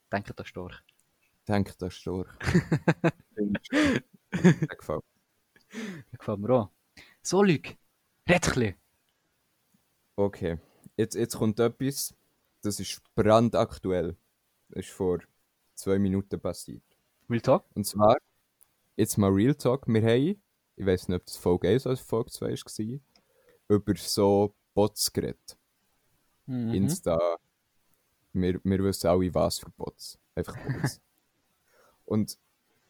[0.09, 0.81] Denke an Storch.
[1.45, 2.29] Denke an Storch.
[2.39, 3.21] das
[4.77, 5.03] gefällt
[6.11, 6.69] Das gefällt mir auch.
[7.21, 7.75] So, Luc,
[8.29, 8.75] red ein
[10.15, 10.59] Okay,
[10.95, 12.15] jetzt, jetzt kommt etwas,
[12.61, 14.15] das ist brandaktuell.
[14.69, 15.19] Das ist vor
[15.75, 16.83] zwei Minuten passiert.
[17.29, 17.65] Real Talk?
[17.73, 18.15] Und zwar,
[18.95, 19.87] jetzt mal Real Talk.
[19.87, 20.41] Wir haben,
[20.77, 22.99] ich weiß nicht, ob das Folge 1 oder Folge 2 war,
[23.67, 25.57] über so Bots geredet.
[26.45, 26.73] Mhm.
[26.73, 27.37] Insta.
[28.33, 30.17] Wir, wir wissen alle, was für Bots.
[30.35, 31.01] Einfach Bots.
[32.05, 32.37] Und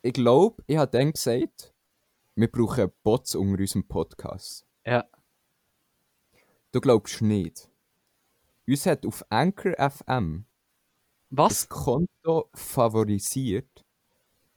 [0.02, 1.74] ich glaube, ich habe dann gesagt,
[2.36, 4.66] wir brauchen Bots unter unserem Podcast.
[4.86, 5.06] Ja.
[6.72, 7.70] Du glaubst nicht.
[8.68, 10.46] Uns hat auf Anchor FM
[11.30, 11.50] was?
[11.50, 13.86] das Konto favorisiert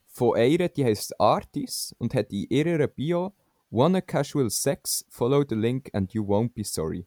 [0.07, 3.35] von einer, die heißt Artis und hat in ihrer Bio
[3.77, 7.07] Wanna Casual Sex, follow the link and you won't be sorry.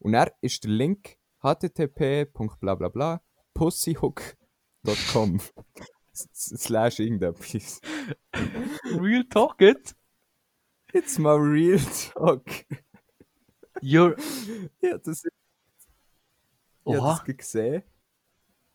[0.00, 3.20] Und er ist der Link http bla
[3.54, 5.40] pussyhook.com
[6.24, 7.80] slash irgendetwas.
[8.98, 9.94] Real talk it?
[10.92, 12.64] It's my real talk.
[13.80, 14.16] You're...
[14.82, 15.28] ja, das ist...
[16.84, 17.84] Ich habe das gesehen.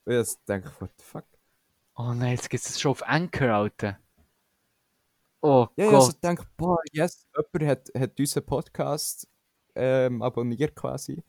[0.05, 1.25] Und ich denke, what the fuck?
[1.95, 3.99] Oh nein, jetzt gibt es schon auf Anchor, Alter.
[5.45, 6.03] Oh ja, Gott.
[6.03, 9.27] Ja, ich denke, boah, yes, jemand hat, hat unseren Podcast
[9.75, 11.21] ähm, abonniert quasi.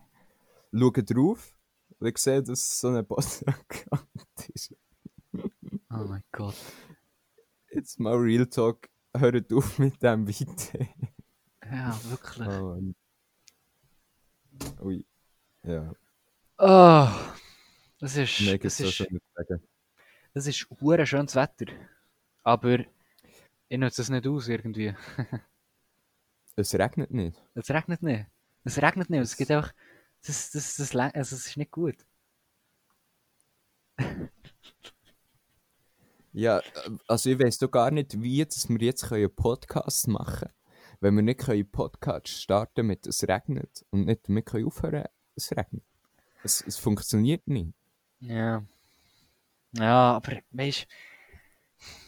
[0.72, 1.58] Schaue drauf
[1.98, 3.44] und ich sehe, dass so ein Podcast
[4.54, 4.72] ist.
[5.32, 6.54] oh mein Gott.
[7.72, 10.88] Jetzt mal Real Talk, hört auf mit dem bitte.
[11.64, 12.48] ja, wirklich.
[12.48, 12.78] Oh,
[14.84, 15.04] ui,
[15.64, 15.92] ja.
[16.58, 17.08] Oh,
[17.98, 18.40] das ist...
[18.42, 19.00] Mega das so ist.
[20.34, 20.68] Das ist
[21.08, 21.66] schönes Wetter.
[22.44, 22.78] Aber
[23.74, 24.94] ich nutze es nicht aus irgendwie.
[26.56, 27.42] es regnet nicht.
[27.54, 28.26] Es regnet nicht.
[28.62, 29.22] Es regnet nicht.
[29.22, 29.74] Es gibt einfach.
[30.24, 31.96] Das, das, das, also es ist nicht gut.
[36.32, 36.62] ja,
[37.08, 40.54] also ich weiß doch gar nicht, wie dass wir jetzt einen Podcast machen können.
[41.00, 45.04] Wenn wir nicht einen Podcast starten mit es regnet und nicht wir können aufhören,
[45.34, 45.84] es regnet.
[46.44, 47.74] Es, es funktioniert nicht.
[48.20, 48.64] Ja.
[49.72, 50.86] Ja, aber weißt du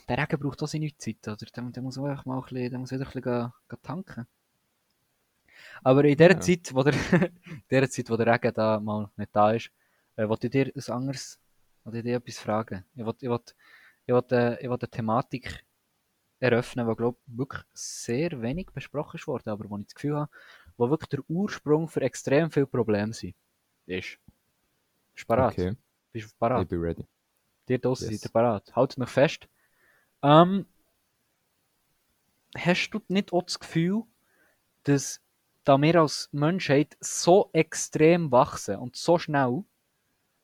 [0.08, 1.36] der Regen braucht auch seine Zeit, oder?
[1.36, 4.26] Der, der muss einfach mal ein bisschen, der muss wieder ein bisschen gehen, gehen tanken.
[5.82, 6.40] Aber in der ja.
[6.40, 9.70] Zeit, wo der, in der Zeit, wo der Regen da mal nicht da ist,
[10.16, 11.38] äh, wollte ich dir ein anderes,
[11.84, 12.84] wollte ich dir etwas fragen.
[12.94, 13.54] Ich wollte, ich wollte,
[14.06, 15.64] ich wollte, äh, ich wollte eine Thematik
[16.38, 20.30] eröffnen, die, glaube ich, wirklich sehr wenig besprochen worden, aber wo ich das Gefühl habe,
[20.76, 23.34] wo wirklich der Ursprung für extrem viele Probleme sind,
[23.86, 24.18] ist.
[25.14, 25.52] Bist du parat?
[25.52, 25.76] Okay.
[26.12, 26.62] Bist du parat?
[26.62, 27.06] Ich bin ready.
[27.68, 28.20] Dir draussen yes.
[28.20, 28.76] seid ihr parat.
[28.76, 29.48] Haltet mich fest.
[30.26, 30.66] Ähm,
[32.56, 34.02] hast du nicht auch das Gefühl,
[34.82, 35.20] dass
[35.62, 39.62] da wir als Menschheit so extrem wachsen und so schnell,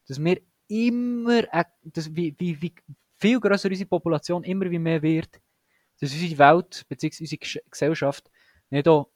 [0.07, 1.43] dass wir immer,
[1.83, 2.75] dass wie, wie, wie
[3.17, 5.41] viel größer unsere Population immer wie mehr wird,
[6.01, 7.23] dass unsere Welt bzw.
[7.23, 8.31] unsere Gesellschaft
[8.71, 9.11] nicht auch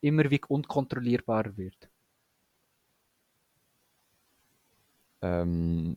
[0.00, 1.88] immer wie unkontrollierbarer wird?
[5.22, 5.94] Ähm,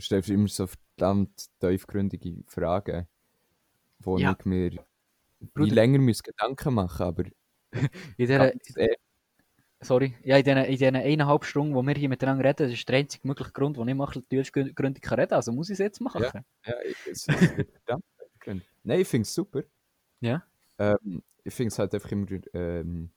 [0.00, 3.06] Du stellst immer so verdammt tiefgründige Fragen,
[3.98, 4.34] wo ja.
[4.38, 4.82] ich mir
[5.52, 5.74] Bruder.
[5.74, 7.24] länger muss Gedanken machen aber
[8.16, 8.54] in der,
[9.82, 12.88] sorry, ja, in diesen, in diesen eineinhalb Stunden, wo wir hier miteinander reden, das ist
[12.88, 16.00] der einzige mögliche Grund, wo ich mache, tiefgründig kann reden, also muss ich es jetzt
[16.00, 16.22] machen.
[16.22, 16.32] Ja,
[16.64, 16.74] ja
[17.58, 18.04] wird verdammt
[18.82, 19.64] Nein, ich finde es super.
[20.20, 20.42] Ja.
[20.78, 23.12] Ähm, ich finde es halt einfach immer ähm,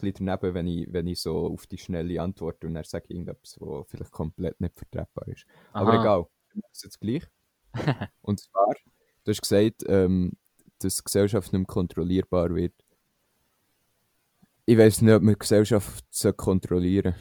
[0.00, 3.56] bisschen daneben, wenn ich, wenn ich so auf die schnelle Antwort und sage ich irgendetwas,
[3.60, 5.46] was vielleicht komplett nicht vertretbar ist.
[5.72, 5.82] Aha.
[5.82, 7.24] Aber egal, ich mache es jetzt gleich.
[8.22, 8.74] und zwar,
[9.24, 10.32] du hast gesagt, ähm,
[10.80, 12.74] dass die Gesellschaft nicht mehr kontrollierbar wird.
[14.66, 16.04] Ich weiß nicht, ob man die Gesellschaft
[16.36, 17.14] kontrollieren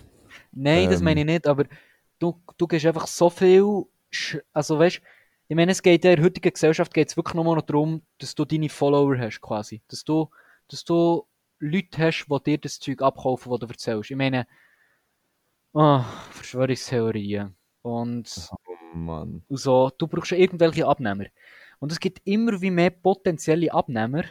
[0.51, 1.65] Nein, ähm, das meine ich nicht, aber
[2.19, 3.86] du, du gehst einfach so viel.
[4.53, 5.01] Also weißt
[5.49, 8.36] ich meine, es geht in der heutigen Gesellschaft geht es wirklich nur noch darum, dass
[8.36, 9.82] du deine Follower hast, quasi.
[9.88, 10.30] Dass du,
[10.67, 11.25] dass du
[11.59, 14.11] Leute hast, die dir das Zeug abkaufen, was du erzählst.
[14.11, 14.47] Ich meine,
[15.73, 16.01] oh,
[16.31, 17.55] Verschwörungstheorien.
[17.81, 19.43] Und, oh Mann.
[19.47, 21.25] und so, du brauchst ja irgendwelche Abnehmer.
[21.79, 24.23] Und es gibt immer wie mehr potenzielle Abnehmer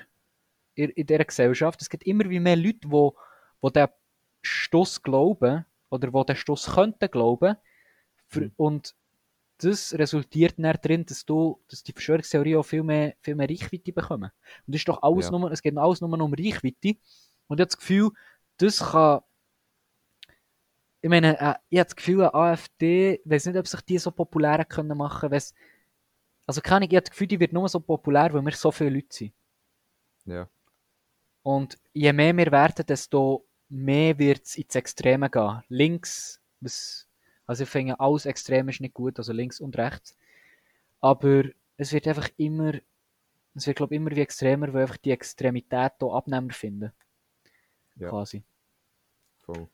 [0.75, 1.81] in, in dieser Gesellschaft.
[1.81, 3.11] Es gibt immer wie mehr Leute, die,
[3.63, 3.89] die den
[4.43, 7.57] Stoß glauben oder die den Stoß könnten glauben.
[8.27, 8.53] Für, mhm.
[8.57, 8.95] Und
[9.59, 13.93] das resultiert dann darin, dass, du, dass die Verschwörungstheorien auch viel mehr, viel mehr Reichweite
[13.93, 14.31] bekommen.
[14.67, 15.39] Und das ist doch alles ja.
[15.39, 16.97] nur, es geht alles nur um Reichweite.
[17.49, 18.11] Und ich habe das Gefühl,
[18.59, 19.21] das kann.
[21.01, 23.99] Ich meine, äh, ich habe das Gefühl, eine AfD, ich weiß nicht, ob sich die
[23.99, 25.43] so populär können machen können.
[26.47, 28.71] Also keine Ahnung, ich habe das Gefühl, die wird nur so populär, weil wir so
[28.71, 29.33] viele Leute sind.
[30.25, 30.49] Ja.
[31.43, 35.63] Und je mehr wir werden, desto mehr wird es ins Extreme gehen.
[35.69, 37.06] Links, was
[37.47, 40.17] also ich finde, alles extrem ist nicht gut, also links und rechts.
[41.01, 41.45] Aber
[41.77, 42.75] es wird einfach immer,
[43.55, 46.93] es wird glaube ich immer wie extremer, weil einfach die Extremität hier Abnehmer finden.
[47.97, 48.11] Ja.
[48.11, 48.43] Quasi.
[49.39, 49.69] Voll.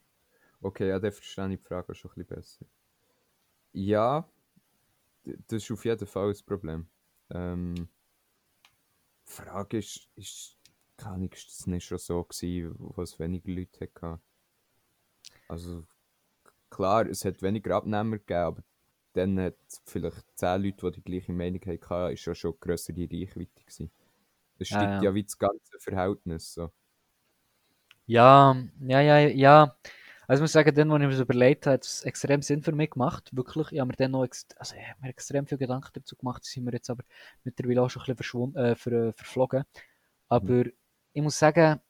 [0.60, 2.66] Okay, ja, dann verstehe ich die Frage schon ein bisschen besser.
[3.72, 4.28] Ja,
[5.24, 6.86] das ist auf jeden Fall das Problem.
[7.30, 10.56] Ähm, die Frage ist, ist
[11.02, 14.20] kann ich das nicht schon so gewesen, wo es weniger Leute hatte?
[15.48, 15.84] Also
[16.72, 18.62] klar, es hat weniger Abnehmer gegeben, aber
[19.12, 23.62] dann hat vielleicht zehn Leute, die die gleiche Meinung hatten, ist ja schon größere Reichweite
[23.64, 23.90] gewesen.
[24.58, 25.02] Das stimmt ja, ja.
[25.02, 26.54] ja wie das ganze Verhältnis.
[26.54, 26.70] So.
[28.06, 29.76] Ja, ja, ja, ja.
[30.26, 32.62] Also ich muss sagen, dann, als ich mir das überlegt habe, hat es extrem Sinn
[32.62, 33.28] für mich gemacht.
[33.32, 33.72] Wirklich.
[33.72, 36.44] Ich habe mir dann noch ext also, ich habe mir extrem viel Gedanken dazu gemacht.
[36.44, 37.02] sind wir jetzt aber
[37.44, 39.64] mittlerweile auch schon ein bisschen äh, ver verflogen.
[40.28, 40.72] Aber mhm.
[41.12, 41.80] ich muss sagen,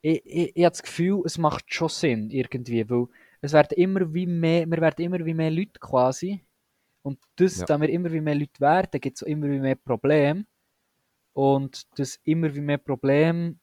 [0.00, 3.06] ich, ich, ich habe das Gefühl, es macht schon Sinn irgendwie, weil
[3.42, 6.40] es werden immer wie mehr, wir werden immer wie mehr Leute quasi.
[7.02, 7.66] Und das, ja.
[7.66, 10.46] da wir immer wie mehr Leute werden, gibt es immer wie mehr Probleme.
[11.32, 13.58] Und das immer wie mehr Problem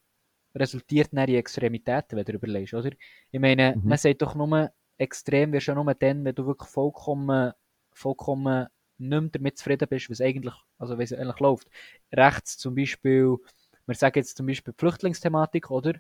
[0.54, 2.92] resultiert in Extremitäten, wenn du überlegst, oder?
[3.32, 3.88] Ich meine, mhm.
[3.88, 7.54] man sagt doch nur, extrem wirst du nur dann, wenn du wirklich vollkommen,
[7.94, 8.68] vollkommen
[8.98, 11.70] nicht mehr damit zufrieden bist, was eigentlich, also wie es eigentlich läuft.
[12.12, 13.38] Rechts zum Beispiel,
[13.86, 15.94] wir sagen jetzt zum Beispiel die Flüchtlingsthematik, oder?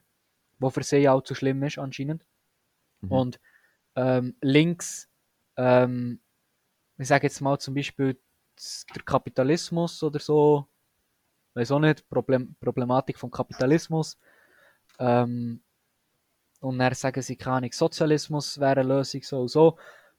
[0.57, 2.25] Wo für sie auch zu schlimm ist anscheinend.
[3.01, 3.11] Mhm.
[3.11, 3.39] Und
[4.00, 5.10] ähm, links,
[5.58, 6.22] ähm,
[6.97, 8.18] ich sage jetzt mal zum Beispiel
[8.95, 10.68] der Kapitalismus oder so,
[11.54, 14.18] weiß auch nicht, Problem, Problematik vom Kapitalismus.
[15.00, 15.62] Ähm,
[16.62, 19.78] und dann sagen sie, keine Ahnung, Sozialismus wäre eine Lösung, so und so.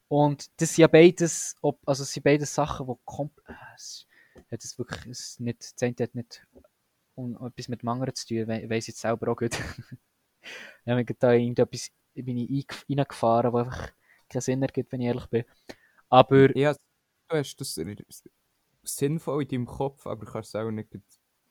[0.08, 1.56] Und das sind ja beides,
[1.86, 4.06] also sind beides Sachen, die komplett,
[4.50, 6.46] äh, das wirklich, es nicht, das eine hat nicht
[7.14, 9.52] um, etwas mit dem anderen zu tun, we weiss jetzt selber auch gut.
[10.84, 13.92] Wenn man da irgendetwas bin ich reingefahren, was einfach
[14.28, 15.44] keinen Sinn ergibt, wenn ich ehrlich bin.
[16.08, 16.56] Aber...
[16.56, 16.74] Ja,
[17.28, 17.78] du hast das
[18.82, 20.88] sinnvoll in deinem Kopf, aber du kannst es auch nicht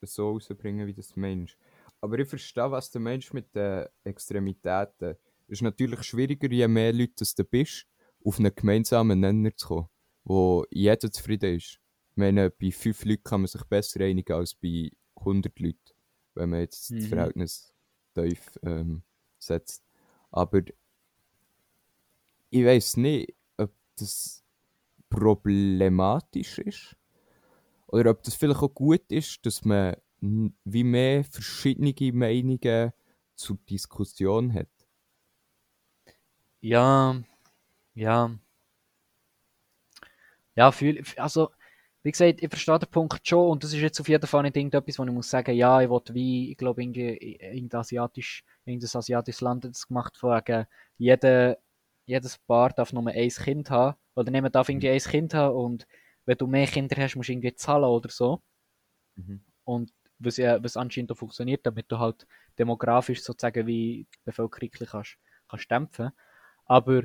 [0.01, 1.57] so rausbringen, wie das Mensch.
[2.01, 5.15] Aber ich verstehe, was der Mensch mit den Extremitäten.
[5.47, 7.87] Es ist natürlich schwieriger, je mehr Leute du bist,
[8.23, 9.89] auf einen gemeinsamen Nenner zu kommen,
[10.23, 11.79] wo jeder zufrieden ist.
[12.11, 15.79] Ich meine, bei fünf Leuten kann man sich besser einigen als bei 100 Leuten,
[16.35, 16.99] wenn man jetzt mhm.
[16.99, 17.73] das Verhältnis
[18.13, 19.03] tief ähm,
[19.37, 19.83] setzt.
[20.31, 20.61] Aber
[22.49, 24.43] ich weiß nicht, ob das
[25.09, 26.95] problematisch ist.
[27.87, 32.93] Oder ob das vielleicht auch gut ist, dass man wie mehr verschiedene Meinungen
[33.35, 34.69] zur Diskussion hat.
[36.61, 37.15] Ja,
[37.95, 38.31] ja.
[40.55, 41.49] Ja, fühl, also,
[42.03, 44.55] wie gesagt, ich verstehe den Punkt schon und das ist jetzt auf jeden Fall nicht
[44.55, 49.41] irgendetwas, wo ich muss sagen, ja, ich wollte wie, ich glaube, irgendein asiatisch irgendein asiatisches
[49.41, 50.65] Land hat das gemacht, von wegen,
[50.97, 51.57] jeder,
[52.05, 53.97] jedes Paar darf nur ein Kind haben.
[54.15, 55.87] Oder niemand darf irgendwie ein Kind haben und
[56.25, 58.41] wenn du mehr Kinder hast, musst du irgendwie zahlen oder so.
[59.15, 59.41] Mhm.
[59.63, 62.27] Und was, ja, was anscheinend auch funktioniert, damit du halt
[62.57, 66.11] demografisch sozusagen wie die Bevölkerung kannst, kannst dämpfen.
[66.65, 67.03] Aber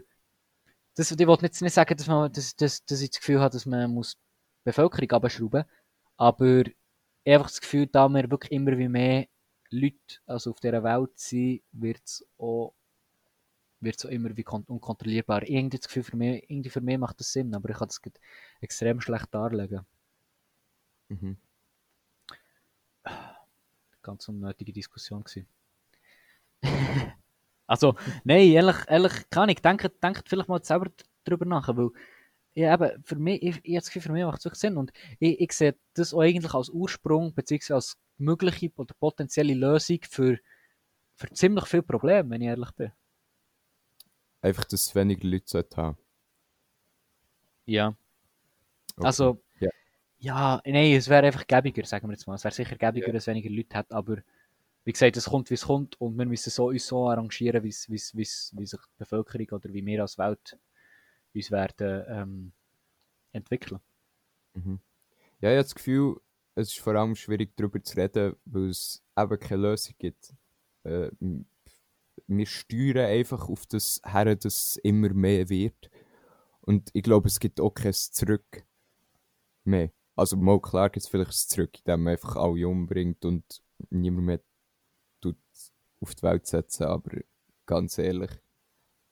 [0.97, 3.53] das, ich wollte jetzt nicht sagen, dass, man, dass, dass, dass ich das Gefühl habe,
[3.53, 4.17] dass man muss
[4.65, 5.65] Bevölkerung abschrauben
[6.17, 6.75] aber ich
[7.33, 9.27] habe einfach das Gefühl, da wir wirklich immer wie mehr
[9.71, 12.75] Leute also auf dieser Welt sind, wird es auch
[13.81, 15.43] wird so immer wie unkontrollierbar.
[15.43, 18.01] Irgendwie das Gefühl, für mich, irgendwie für mich macht das Sinn, aber ich kann das
[18.61, 19.85] extrem schlecht darlegen.
[21.09, 21.37] Mhm.
[24.03, 25.47] Ganz unnötige Diskussion gewesen.
[27.67, 27.95] also,
[28.25, 30.91] nein, ehrlich, ehrlich kann ich, denke, denkt vielleicht mal selber
[31.25, 31.91] darüber nach, weil
[32.55, 34.77] ja, eben, für mich, ich, ich habe das Gefühl, für mich macht es wirklich Sinn
[34.77, 39.99] und ich, ich sehe das auch eigentlich als Ursprung, beziehungsweise als mögliche oder potenzielle Lösung
[40.09, 40.39] für,
[41.17, 42.93] für ziemlich viele Probleme, wenn ich ehrlich bin.
[44.41, 45.99] Einfach, dass es weniger Leute haben.
[47.67, 47.97] Ja.
[48.97, 49.07] Okay.
[49.07, 49.73] Also, yeah.
[50.19, 52.35] ja, nein, es wäre einfach gäbiger, sagen wir jetzt mal.
[52.35, 53.15] Es wäre sicher gäbiger, yeah.
[53.15, 54.19] dass es weniger Leute hat, aber
[54.85, 57.71] wie gesagt, es kommt, wie es kommt und wir müssen so, uns so arrangieren, wie,
[57.71, 60.59] wie, wie, wie sich die Bevölkerung oder wie wir als Welt
[61.35, 62.53] uns werden ähm,
[63.33, 63.81] entwickeln.
[64.55, 64.81] Mhm.
[65.41, 66.21] Ja, ich habe das Gefühl,
[66.55, 70.35] es ist vor allem schwierig darüber zu reden, weil es eben keine Lösung gibt.
[70.85, 71.11] Äh,
[72.27, 75.91] wir steuern einfach auf das her, dass es immer mehr wird.
[76.61, 78.65] Und ich glaube, es gibt auch kein Zurück
[79.65, 79.91] mehr.
[80.17, 84.27] Also mal klar gibt es vielleicht ein Zurück, indem man einfach alle umbringt und niemand
[84.27, 84.41] mehr
[85.21, 85.37] tut
[86.01, 87.19] auf die Welt setzen, aber
[87.67, 88.31] ganz ehrlich,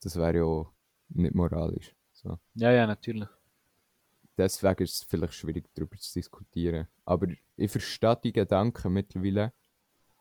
[0.01, 0.73] das wäre ja
[1.09, 1.95] nicht moralisch.
[2.23, 2.39] So.
[2.55, 3.29] Ja, ja, natürlich.
[4.37, 6.89] Deswegen ist es vielleicht schwierig, darüber zu diskutieren.
[7.05, 9.53] Aber ich verstehe die Gedanken mittlerweile.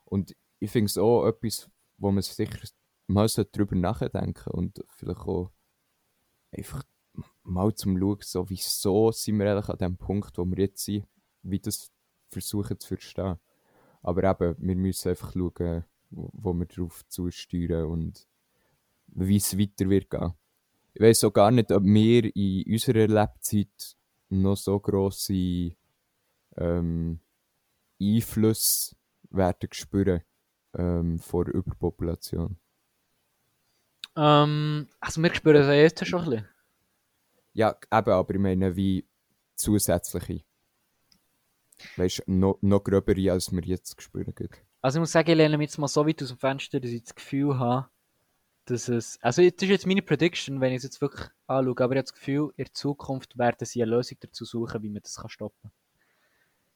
[0.06, 2.60] Und ich finde es auch etwas, wo man sicher
[3.08, 5.52] mal darüber nachdenken und vielleicht auch
[6.52, 6.84] einfach
[7.44, 11.08] mal zum Schauen, so, wieso sind wir eigentlich an dem Punkt, wo wir jetzt sind,
[11.44, 11.92] wie das
[12.30, 13.40] versuchen zu verstehen.
[14.02, 18.28] Aber eben, wir müssen einfach schauen, wo, wo wir darauf zusteuern und
[19.08, 20.34] wie es weiter wird gehen
[20.94, 23.98] ich weiß auch gar nicht, ob wir in unserer Lebzeit
[24.30, 25.76] noch so grosse
[26.58, 27.20] ähm,
[28.02, 28.96] Einflüsse
[29.30, 30.22] werden spüren
[30.74, 32.58] ähm, vor Überpopulation.
[34.16, 36.48] Ähm, also wir spüren es jetzt schon ein bisschen.
[37.54, 39.08] Ja, eben, aber ich meine wie
[39.56, 40.44] zusätzliche.
[41.98, 44.34] Weißt du, noch, noch gröbere, als wir jetzt spüren.
[44.82, 46.92] Also ich muss sagen, ich lehne mich jetzt mal so weit aus dem Fenster, dass
[46.92, 47.90] ich das Gefühl habe,
[48.72, 51.94] dass es, also das ist jetzt meine Prediction, wenn ich es jetzt wirklich anschaue, aber
[51.94, 55.20] ich habe das Gefühl, in Zukunft werden sie eine Lösung dazu suchen, wie man das
[55.28, 55.72] stoppen kann.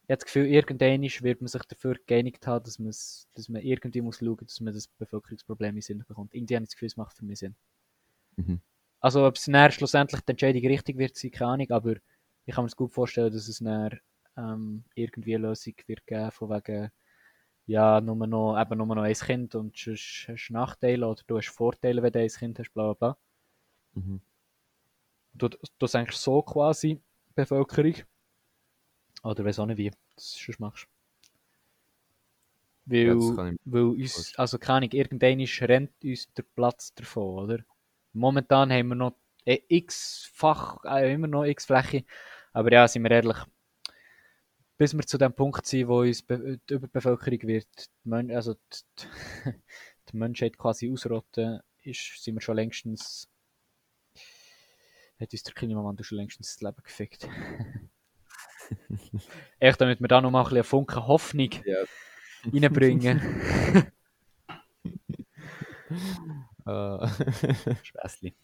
[0.03, 4.01] Ich habe das Gefühl, irgendwann wird man sich dafür geeinigt haben, dass, dass man irgendwie
[4.01, 6.33] muss schauen, dass man das Bevölkerungsproblem in Sinn bekommt.
[6.35, 7.55] Irgendwie habe ich das Gefühl, es macht für mich Sinn.
[8.35, 8.61] Mhm.
[8.99, 11.95] Also ob es näher schlussendlich die Entscheidung richtig wird, sein keine Ahnung, aber
[12.45, 13.97] ich kann mir das gut vorstellen, dass es näher
[14.37, 16.91] ähm, irgendwie eine Lösung wird geben, von wegen
[17.67, 21.37] ja, nur noch, eben nur noch ein Kind und sonst hast du Nachteile oder du
[21.37, 23.17] hast Vorteile, wenn du ein Kind hast, bla bla bla.
[23.93, 24.21] Mhm.
[25.33, 27.01] Du, du senkst so quasi
[27.33, 27.95] Bevölkerung.
[29.23, 30.87] Oder weiß auch nicht, wie du das sonst machst.
[32.85, 37.63] Weil, ja, weil uns, also keine Ahnung, irgendwann rennt uns der Platz davon, oder?
[38.13, 42.05] Momentan haben wir noch äh, x-fach, äh, immer noch x Fläche.
[42.53, 43.37] Aber ja, sind wir ehrlich,
[44.77, 49.53] bis wir zu dem Punkt sind, wo uns die Überbevölkerung wird, die also die,
[50.09, 53.29] die Menschheit quasi ausrotten, ist, sind wir schon längstens,
[55.19, 57.27] hat uns der Klimawandel schon längstens das Leben gefickt.
[59.59, 61.83] Echt, damit wir da noch mal ein bisschen Funken Hoffnung ja.
[62.51, 63.21] reinbringen.
[66.65, 67.07] uh.
[67.83, 68.35] Späßli.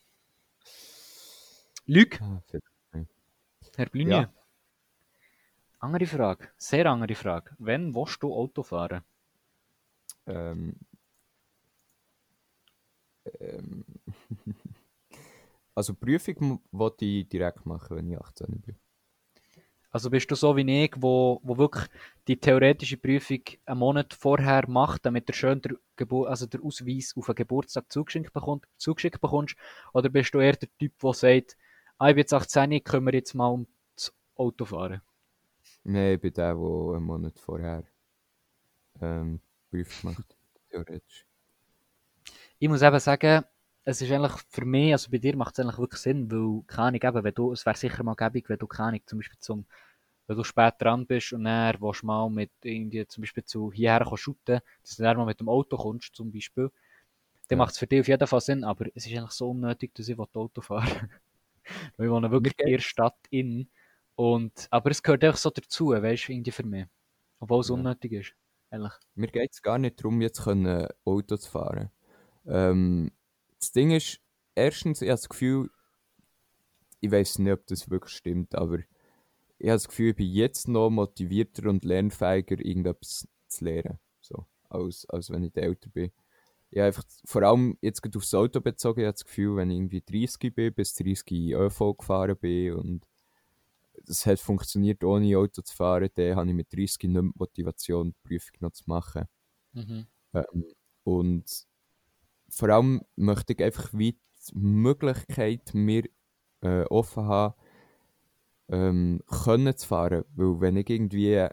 [1.87, 2.21] Lüg.
[2.21, 2.41] Ah,
[3.75, 4.13] Herr Blünje.
[4.13, 4.40] Ja.
[5.83, 7.55] Andere Frage, sehr andere Frage.
[7.57, 9.03] Wann willst du Auto fahren?
[10.27, 10.75] Ähm,
[13.39, 13.83] ähm,
[15.75, 18.75] also Prüfung wollte ich direkt machen, wenn ich 18 bin.
[19.89, 21.87] Also bist du so wie ich, wo, wo wirklich
[22.27, 27.15] die theoretische Prüfung einen Monat vorher macht, damit du schön der, Gebur also der Ausweis
[27.17, 29.55] auf einen Geburtstag zugeschickt, bekommst, zugeschickt bekommst?
[29.93, 31.57] Oder bist du eher der Typ, der sagt,
[31.97, 35.01] ah, ich bin jetzt 18, können wir jetzt mal um das Auto fahren?
[35.83, 37.83] Nein, ich bin der, der einen Monat vorher
[39.01, 40.37] ähm, Prüfung macht,
[40.69, 41.25] theoretisch.
[42.59, 43.43] Ich muss eben sagen,
[43.83, 47.01] es ist eigentlich für mich, also bei dir macht es eigentlich wirklich Sinn, weil, keine
[47.01, 49.65] Ahnung, wenn du, es wäre sicher mal gäbig, wenn du, keine Ahnung, zum Beispiel zum,
[50.27, 53.71] wenn du spät dran bist und dann willst du mal mit irgendwie zum Beispiel zu
[53.71, 56.69] hierher shooten, dass du dann mal mit dem Auto kommst, zum Beispiel,
[57.47, 57.65] dann ja.
[57.65, 60.07] macht es für dich auf jeden Fall Sinn, aber es ist eigentlich so unnötig, dass
[60.07, 61.09] ich Auto fahre.
[61.97, 63.67] weil ich wohne wirklich in der Stadt in
[64.21, 66.85] und, aber es gehört einfach so dazu, weißt du, irgendwie für mich.
[67.39, 67.73] Obwohl es ja.
[67.73, 68.33] unnötig ist,
[68.69, 68.91] ehrlich.
[69.15, 71.89] Mir geht es gar nicht darum, jetzt können Auto zu fahren.
[72.45, 73.11] Ähm,
[73.57, 74.19] das Ding ist,
[74.53, 75.71] erstens, ich habe das Gefühl,
[76.99, 78.77] ich weiß nicht, ob das wirklich stimmt, aber
[79.57, 83.97] ich habe das Gefühl, ich bin jetzt noch motivierter und lernfähiger, irgendetwas zu lernen.
[84.19, 86.11] So, als, als wenn ich älter bin.
[86.69, 90.01] ja, einfach, vor allem jetzt aufs Auto bezogen, ich habe das Gefühl, wenn ich irgendwie
[90.01, 93.10] 30 bin, bis 30 ÖV gefahren bin und
[94.07, 98.11] es hat funktioniert, ohne Auto zu fahren, dann habe ich mit 30 nicht mehr Motivation,
[98.11, 99.25] die Prüfung noch zu machen.
[99.73, 100.05] Mhm.
[100.33, 100.65] Ähm,
[101.03, 101.67] und
[102.49, 106.03] vor allem möchte ich einfach wie die Möglichkeit mir
[106.61, 107.55] äh, offen haben,
[108.69, 110.25] ähm, können zu fahren.
[110.35, 111.47] Weil wenn ich irgendwie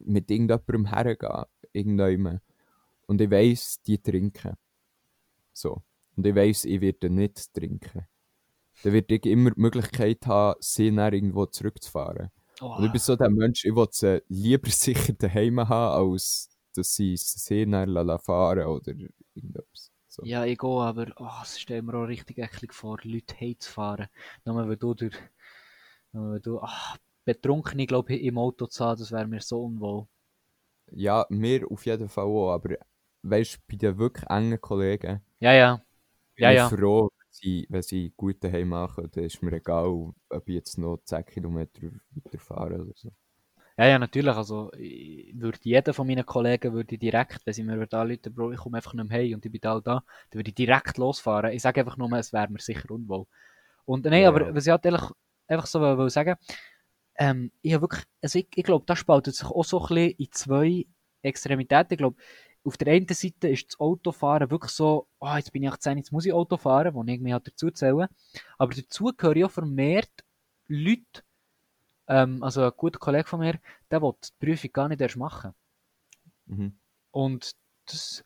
[0.00, 2.40] mit irgendjemandem hergehe, irgendjemandem,
[3.06, 4.56] und ich weiss, die trinken.
[5.52, 5.82] So.
[6.16, 8.06] Und ich weiss, ich werde nicht trinken.
[8.82, 12.30] Dann werde ich immer die Möglichkeit haben, sie nach irgendwo zurückzufahren.
[12.60, 12.76] Oh.
[12.76, 16.94] Und ich bin so der Mensch, ich will sie lieber sicher daheim haben, als dass
[16.94, 18.92] sie sie nachher fahren oder
[19.34, 19.90] irgendetwas.
[20.08, 20.22] So.
[20.24, 24.06] Ja, ich gehe, aber oh, es stellt mir auch richtig eklig vor, Leute heimzufahren.
[24.44, 25.14] Nur weil du, durch,
[26.12, 29.62] nur weil du ach, betrunken, glaube ich, im Auto zu haben, das wäre mir so
[29.64, 30.06] unwohl.
[30.92, 32.76] Ja, mir auf jeden Fall auch, aber
[33.22, 35.82] weißt du, bei den wirklich engen Kollegen Ja, ja.
[36.36, 36.68] bin Ja, ich ja.
[36.68, 39.08] froh, wenn sie, wenn sie gut daheim machen.
[39.12, 41.82] Dann ist mir egal, ob ich jetzt noch 10 Kilometer
[42.14, 43.12] weiterfahre oder so.
[43.76, 44.34] Ja, ja, natürlich.
[44.36, 48.58] Also, ich würde jeder von meinen Kollegen würde direkt, wenn sie mir Leute, Bro, ich
[48.58, 49.94] komme einfach nicht mehr heim und ich bin da, da,
[50.30, 51.52] dann würde ich direkt losfahren.
[51.52, 53.26] Ich sage einfach nur, es wäre mir sicher unwohl.
[53.84, 54.28] Und nein, Ja.
[54.28, 55.02] aber was ich halt ehrlich,
[55.48, 56.36] einfach so will, will sagen,
[57.16, 60.10] ähm, ich habe wirklich, also ich, ich glaube, das spaltet sich auch so ein bisschen
[60.18, 60.86] in zwei
[61.22, 61.92] Extremitäten.
[61.94, 62.16] Ich glaube,
[62.64, 66.12] auf der einen Seite ist das Autofahren wirklich so, oh, jetzt bin ich 18, jetzt
[66.12, 68.08] muss ich Auto fahren, wo ich mich halt dazu zählen.
[68.58, 70.24] Aber dazu gehören ja vermehrt
[70.66, 71.22] Leute,
[72.08, 73.60] ähm, also ein guter Kollege von mir,
[73.90, 75.54] der will die Prüfung gar nicht erst machen.
[76.46, 76.76] Mhm.
[77.10, 77.54] Und
[77.86, 78.24] das,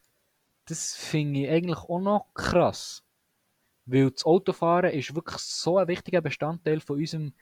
[0.67, 3.03] das finde ich eigentlich auch noch krass.
[3.87, 7.33] Weil das Autofahren ist wirklich so ein wichtiger Bestandteil von unserem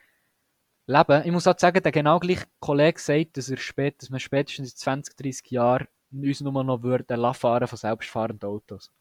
[0.86, 1.24] Leben.
[1.24, 4.70] Ich muss auch sagen, der genau gleiche Kollege sagt, dass, er spät, dass man spätestens
[4.72, 8.92] in 20, 30 Jahren uns nur noch würde lassen fahren von selbstfahrenden Autos.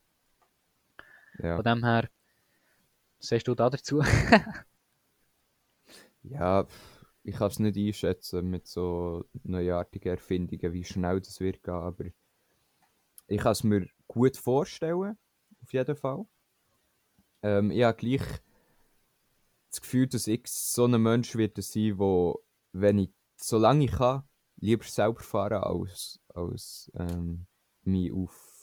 [1.40, 1.56] Ja.
[1.56, 2.10] Von dem her,
[3.18, 4.02] was sagst du da dazu?
[6.28, 6.66] Ja,
[7.24, 12.06] ich kann es nicht einschätzen mit so neuartigen Erfindungen, wie schnell das wird gehen, aber
[13.28, 15.18] ich kann es mir gut vorstellen,
[15.62, 16.26] auf jeden Fall.
[17.44, 18.22] Ähm, ich habe gleich
[19.70, 24.24] das Gefühl, dass ich so ein Mensch werde sein, wo, wenn ich, solange ich kann,
[24.66, 27.46] lieber selber fahren als, als ähm,
[27.84, 28.62] mich auf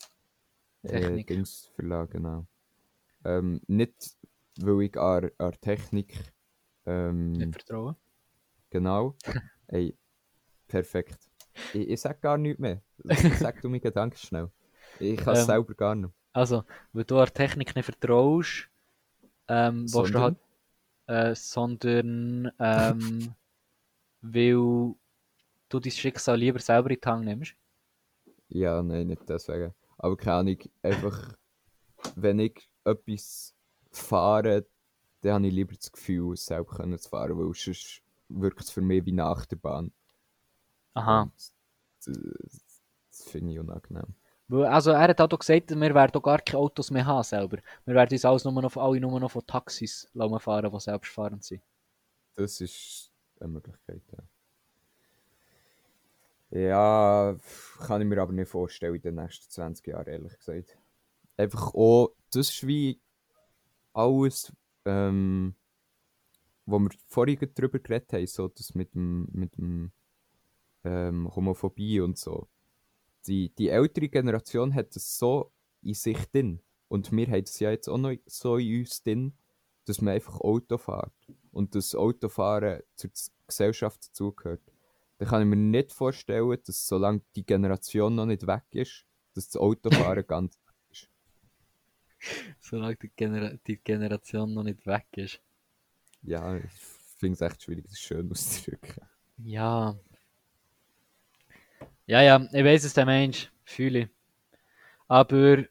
[0.83, 1.23] äh.
[1.23, 2.11] Dings verlagen.
[2.11, 2.47] Genau.
[3.25, 4.17] Ähm, nicht,
[4.59, 6.33] weil ich an, an Technik
[6.85, 7.95] ähm, Nicht vertrauen.
[8.69, 9.15] Genau.
[9.67, 9.97] Ey,
[10.67, 11.29] perfekt.
[11.73, 12.81] Ich, ich sag gar nichts mehr.
[13.39, 14.49] Sag du mir Gedanken schnell.
[14.99, 16.13] Ich kann es Ähm, selber gar nicht.
[16.33, 18.69] Also, weil du der Technik nicht vertraust,
[19.47, 20.37] ähm, willst du Sondern?
[21.07, 23.35] halt, äh, sondern ähm,
[24.21, 24.95] weil
[25.73, 27.55] du dein Schicksal lieber selber in die Hand nimmst.
[28.49, 29.73] Ja, nein, nicht deswegen.
[29.97, 31.35] Aber keine Ahnung, einfach,
[32.15, 33.55] wenn ich etwas
[33.91, 34.65] fahre,
[35.21, 38.81] dann habe ich lieber das Gefühl, selber können zu fahren, weil sonst wirkt es für
[38.81, 39.91] mich wie eine Achterbahn.
[40.93, 41.23] Aha.
[41.23, 41.33] Und
[42.05, 42.19] das,
[43.09, 44.15] das finde ich unangenehm.
[44.51, 47.57] Also er hat auch gesagt, wir werden auch gar keine Autos mehr haben selber.
[47.85, 51.63] Wir werden uns alles nur noch, alle nur noch von Taxis fahren, die selbstfahrend sind.
[52.35, 54.23] Das ist eine Möglichkeit, ja.
[56.55, 57.35] Ja,
[57.79, 60.77] kann ich mir aber nicht vorstellen in den nächsten 20 Jahren, ehrlich gesagt.
[61.35, 63.01] Einfach auch, das ist wie
[63.91, 64.53] alles,
[64.85, 65.55] ähm,
[66.67, 69.91] wo wir vorhin drüber geredet haben, so das mit dem, mit dem
[70.83, 72.47] ähm, Homophobie und so.
[73.25, 75.51] Die, die ältere Generation hat das so
[75.81, 76.61] in sich drin.
[76.87, 79.33] Und wir haben es ja jetzt auch noch so in uns drin,
[79.85, 81.13] dass man einfach Auto fährt.
[81.51, 83.09] Und das Autofahren zur
[83.47, 84.72] Gesellschaft dazugehört.
[85.17, 89.49] Dann kann ich mir nicht vorstellen, dass solange die Generation noch nicht weg ist, dass
[89.49, 91.09] das Autofahren ganz weg ist.
[92.59, 95.41] Solange die, Genera die Generation noch nicht weg ist.
[96.23, 96.71] Ja, ich
[97.17, 98.95] finde es echt schwierig, das schön auszudrücken.
[99.37, 99.97] Ja.
[102.05, 104.09] Ja, ja, ich weiß es, der Mensch, fühle ich.
[105.07, 105.63] Aber,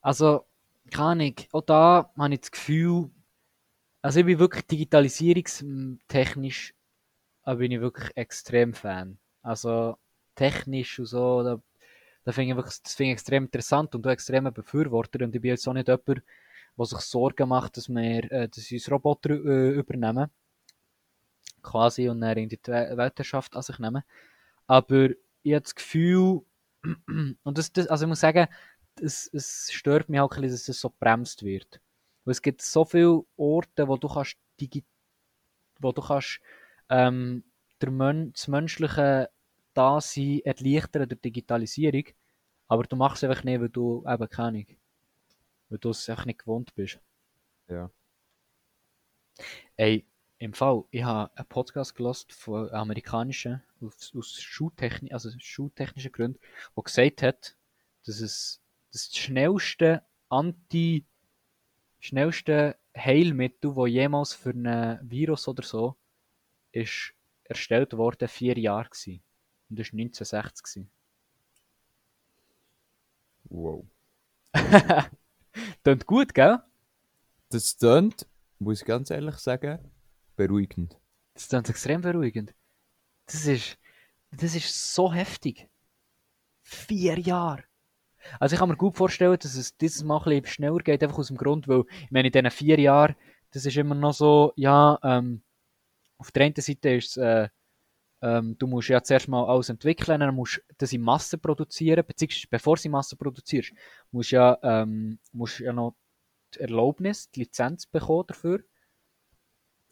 [0.00, 0.44] also,
[0.90, 3.10] keine Ahnung, auch da habe ich das Gefühl,
[4.02, 6.74] also ich bin wirklich digitalisierungstechnisch,
[7.46, 9.18] da bin ich wirklich extrem Fan.
[9.42, 9.98] Also,
[10.36, 11.62] technisch und so, da,
[12.24, 15.42] da finde ich wirklich, das finde ich extrem interessant und auch extrem Befürworter und ich
[15.42, 19.30] bin jetzt auch nicht jemand, der sich Sorgen macht, dass wir, äh, dass uns Roboter
[19.32, 20.30] äh, übernehmen
[21.62, 24.02] quasi und dann in die We- Weltherrschaft an sich nehmen.
[24.66, 25.10] Aber
[25.42, 26.42] ich habe das Gefühl,
[27.44, 28.48] und das, das, also ich muss sagen,
[29.00, 31.80] es, es stört mich auch ein bisschen, dass es so bremst wird.
[32.24, 34.84] Weil es gibt so viele Orte, wo du kannst, digi
[35.80, 36.40] wo du kannst
[36.88, 37.44] ähm,
[37.80, 39.30] der Mön das menschliche
[39.74, 42.04] Dasein erleichtern durch Digitalisierung.
[42.68, 44.66] Aber du machst es einfach nicht, weil du eben keine
[45.68, 47.00] weil du es einfach nicht gewohnt bist.
[47.68, 47.90] Ja.
[49.76, 50.06] Ey,
[50.38, 56.40] im Fall, ich habe einen Podcast gelost von amerikanischen, aus, aus Schuhtechni also schuhtechnischen Gründen,
[56.76, 57.56] der gesagt hat,
[58.04, 58.60] dass es
[58.92, 61.04] das schnellste Anti-
[61.98, 65.96] schnellste Heilmittel, das jemals für ein Virus oder so
[66.76, 69.22] ist erstellt worden, vier Jahre gewesen.
[69.68, 70.64] Und das war 1960.
[70.64, 70.90] gewesen.
[73.44, 73.84] Wow.
[75.84, 76.58] Tönt gut, gell?
[77.50, 78.26] Das tönt,
[78.58, 79.78] muss ich ganz ehrlich sagen,
[80.36, 80.98] beruhigend.
[81.34, 82.54] Das tönt extrem beruhigend.
[83.26, 83.78] Das ist,
[84.32, 85.68] das ist so heftig.
[86.62, 87.64] Vier Jahre.
[88.40, 91.18] Also ich kann mir gut vorstellen, dass es dieses Mal ein bisschen schneller geht, einfach
[91.18, 93.14] aus dem Grund, weil, ich meine, in diesen vier Jahren,
[93.52, 95.42] das ist immer noch so, ja, ähm,
[96.18, 97.48] auf der einen Seite ist es, äh,
[98.22, 102.04] ähm, du musst ja zuerst mal alles entwickeln, dann musst du das in Masse produzieren,
[102.06, 103.72] beziehungsweise bevor du in Masse produzierst,
[104.10, 105.96] musst du ja, ähm, musst ja noch
[106.54, 108.60] die Erlaubnis, die Lizenz bekommen dafür.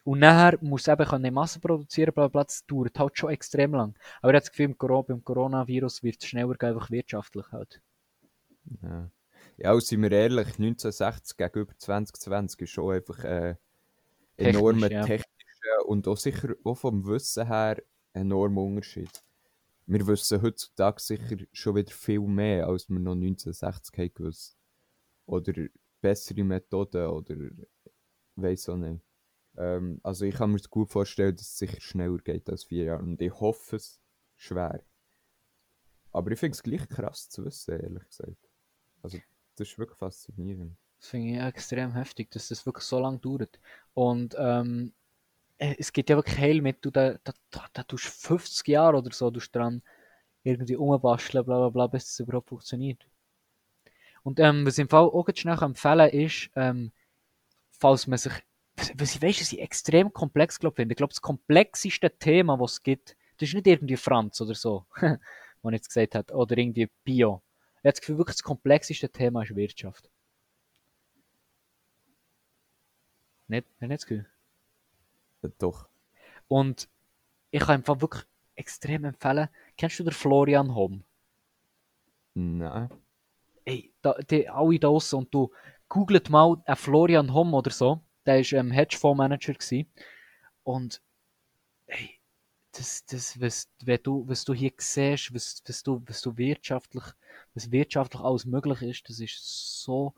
[0.05, 3.73] Und nachher musst du eben in Masse produzieren, bla bla, das dauert halt schon extrem
[3.73, 3.95] lang.
[4.21, 7.81] Aber ich habe das Gefühl, beim Coronavirus wird es schneller gehen, einfach wirtschaftlich halt.
[8.83, 9.11] Ja.
[9.57, 13.57] Ja, und sind wir ehrlich, 1960 gegenüber 2020 ist schon einfach ein
[14.37, 15.03] Technisch, enormer ja.
[15.03, 15.34] technischer
[15.85, 17.83] und auch sicher auch vom Wissen her
[18.13, 19.23] enormer Unterschied.
[19.87, 24.57] Wir wissen heutzutage sicher schon wieder viel mehr, als wir noch 1960 haben gewusst.
[25.27, 25.53] Oder
[26.01, 27.37] bessere Methoden oder
[28.37, 29.03] weiß auch nicht.
[29.57, 33.03] Ähm, also ich kann mir gut vorstellen, dass es sicher schneller geht als vier Jahre
[33.03, 34.01] und ich hoffe es
[34.37, 34.83] schwer.
[36.13, 38.51] Aber ich finde es gleich krass zu wissen, ehrlich gesagt.
[39.03, 39.19] Also
[39.57, 40.77] das ist wirklich faszinierend.
[40.99, 43.61] Das finde ich extrem heftig, dass das wirklich so lange dauert.
[43.93, 45.04] Und ähm, äh,
[45.79, 49.31] es gibt ja wirklich Heilmittel, da, da, da, da tust du 50 Jahre oder so
[49.31, 49.83] tust dran
[50.43, 53.07] irgendwie umbasteln, bla bla bla, bis es überhaupt funktioniert.
[54.23, 56.93] Und ähm, was ich im Fall auch schnell empfehlen ist, ähm,
[57.71, 58.33] falls man sich,
[58.95, 60.95] was ich weiß, was ich extrem komplex glaub, finde.
[60.95, 64.87] Ich glaube, das komplexeste Thema, was es gibt, das ist nicht irgendwie Franz oder so,
[65.63, 67.43] was jetzt gesagt hat, oder irgendwie Bio.
[67.77, 70.11] Ich habe das Gefühl, wirklich das komplexeste Thema ist Wirtschaft.
[73.49, 74.34] Nicht, nicht das Gefühl.
[75.59, 75.89] Doch.
[76.49, 76.89] Und
[77.51, 79.49] ich kann einfach wirklich extrem empfehlen.
[79.77, 81.05] Kennst du den Florian Homm?
[82.35, 82.91] Nein.
[83.65, 85.51] Ey, da, die, alle da draussen und du
[85.89, 88.01] googelt mal einen Florian Homm oder so.
[88.27, 89.55] Der war ähm, Hedgefondsmanager.
[89.55, 89.87] gewesen.
[90.63, 91.01] Und
[91.87, 92.21] ey,
[92.73, 97.05] das, das, was, wenn du, was du hier siehst, was, was, du, was du wirtschaftlich,
[97.55, 100.15] was wirtschaftlich alles möglich ist, das ist so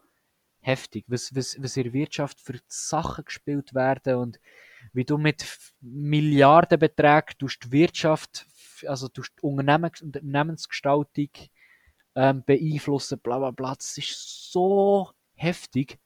[0.60, 1.04] heftig.
[1.08, 4.40] Was, was, was in der Wirtschaft für Sachen gespielt werden und
[4.92, 5.44] wie du mit
[5.80, 8.46] Milliardenbeträgen tust die Wirtschaft,
[8.86, 11.30] also tust die Unternehmen, Unternehmensgestaltung
[12.14, 13.74] ähm, beeinflussen, bla bla bla.
[13.74, 15.98] Das ist so heftig.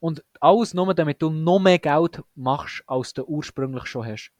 [0.00, 4.32] Und alles nur, damit du noch mehr Geld machst, als du ursprünglich schon hast.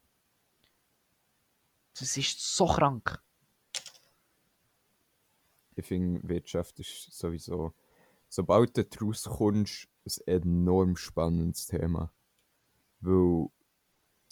[1.99, 3.21] Das ist so krank.
[5.75, 7.73] Ich finde, Wirtschaft ist sowieso,
[8.29, 12.11] sobald du daraus kommst, ein enorm spannendes Thema.
[13.01, 13.47] Weil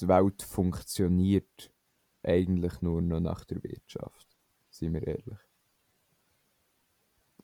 [0.02, 1.72] die Welt funktioniert
[2.24, 4.28] eigentlich nur noch nach der Wirtschaft.
[4.70, 5.40] Seien wir ehrlich.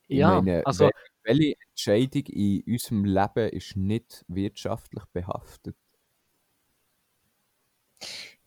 [0.10, 0.91] Ich Ja, meine, also- wel-
[1.24, 5.76] welche Entscheidung in unserem Leben ist nicht wirtschaftlich behaftet?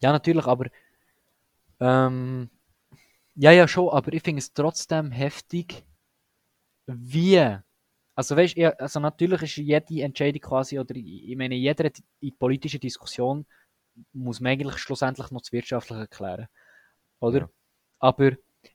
[0.03, 0.67] Ja, natürlich, aber
[1.81, 2.51] ähm,
[3.37, 5.85] ja, ja, schon, aber ich finde es trotzdem heftig,
[6.87, 7.59] wie.
[8.17, 11.93] Also weißt also natürlich ist jede Entscheidung quasi, oder ich meine, jede
[12.39, 13.45] politische Diskussion
[14.15, 16.49] muss man eigentlich schlussendlich noch das Wirtschaftliche erklären.
[17.21, 17.41] Oder?
[17.41, 17.51] Ja.
[17.99, 18.33] Aber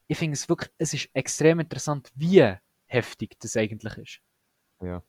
[0.07, 2.55] ich finde es wirklich, es ist extrem interessant, wie
[2.85, 4.21] heftig das eigentlich ist.
[4.79, 5.01] Ja.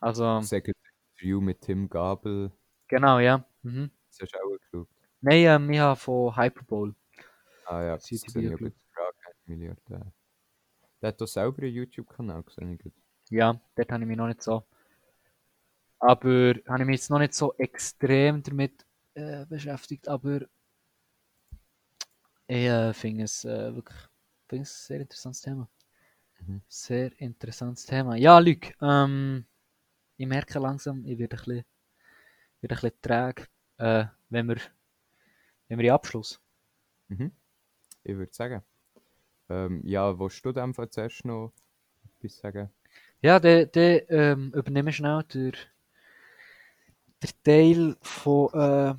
[0.00, 2.52] Also, das Interview mit Tim Gabel,
[2.88, 3.46] genau, ja.
[3.62, 3.90] Mhm.
[4.08, 4.88] das hast du auch geschaut.
[5.22, 6.94] Nein, ähm, ich habe von Hyperbole.
[7.64, 8.74] Ah ja, das die Frage
[9.24, 10.12] hat Milliardär.
[11.04, 12.78] Der hat doch selber einen YouTube-Kanal gesehen.
[13.28, 14.64] Ja, dort habe ich mich noch nicht so.
[15.98, 20.08] Aber habe ich mich jetzt noch nicht so extrem damit äh, beschäftigt.
[20.08, 20.40] Aber
[22.46, 23.98] ich äh, finde es äh, wirklich
[24.48, 25.68] finde es ein sehr interessantes Thema.
[26.40, 26.62] Mhm.
[26.68, 28.16] Sehr interessantes Thema.
[28.16, 29.44] Ja, Luc, ähm,
[30.16, 31.64] ich merke langsam, ich werde ein bisschen,
[32.62, 34.56] werde ein bisschen träge, äh, wenn wir,
[35.68, 36.40] wenn wir in Abschluss.
[37.08, 37.30] Mhm.
[38.04, 38.62] Ich würde sagen.
[39.54, 41.52] Ähm, ja, willst du dem zuerst noch
[42.18, 42.70] etwas sagen?
[43.22, 45.52] Ja, der, der ähm, übernehme schnell der,
[47.22, 48.94] der Teil von, äh,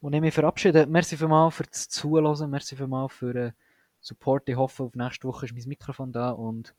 [0.00, 0.86] wo ich mich verabschiede.
[0.86, 3.52] Merci vielmals für das Zuhören, merci vielmals für, äh,
[4.00, 4.48] Support.
[4.48, 6.74] Ich hoffe, auf nächste Woche ist mein Mikrofon da und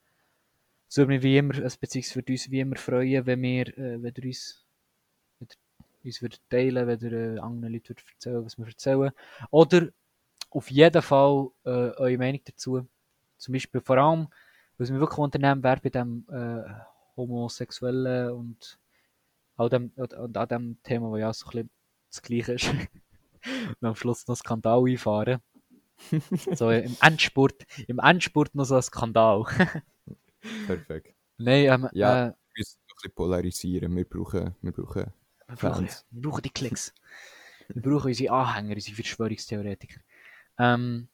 [0.89, 4.13] es würde mich wie immer, beziehungsweise für uns wie immer freuen, wenn wir, äh, wenn
[4.17, 4.65] ihr uns,
[6.03, 9.11] uns würdet teilen, wenn ihr äh, anderen Leuten erzählen, was wir erzählen.
[9.51, 9.89] Oder
[10.49, 12.87] auf jeden Fall äh, eure Meinung dazu.
[13.37, 14.27] Zum Beispiel vor allem,
[14.77, 16.63] was mich wirklich unternehmen wäre bei dem äh,
[17.15, 18.79] Homosexuellen und
[19.55, 21.69] auch dem, und an dem Thema, wo ja so ein bisschen
[22.09, 22.69] das Gleiche ist.
[22.69, 22.87] und
[23.81, 25.41] am Schluss noch Skandal einfahren.
[26.53, 29.43] so im Endspurt, im Endspurt noch so ein Skandal.
[30.67, 31.15] Perfekt.
[31.37, 33.95] Nein, ähm, Ja, äh, wir müssen ein bisschen polarisieren.
[33.95, 35.11] Wir brauchen, wir brauchen
[35.47, 36.93] wir, brauchen, wir brauchen die Klicks.
[37.69, 39.99] wir brauchen unsere Anhänger, unsere Verschwörungstheoretiker.
[40.59, 41.07] Ähm,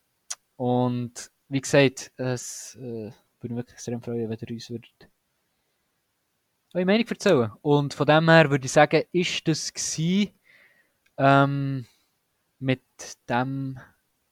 [0.55, 5.09] und wie gesagt, es äh, würde mich wirklich extrem freuen, wenn ihr uns würdet
[6.73, 7.51] eure Meinung erzählen.
[7.61, 10.33] Und von dem her würde ich sagen, ist das gsi
[11.17, 11.85] ähm,
[12.59, 12.81] mit
[13.29, 13.79] dem,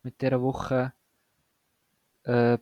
[0.03, 0.93] mit dieser Woche
[2.23, 2.57] äh,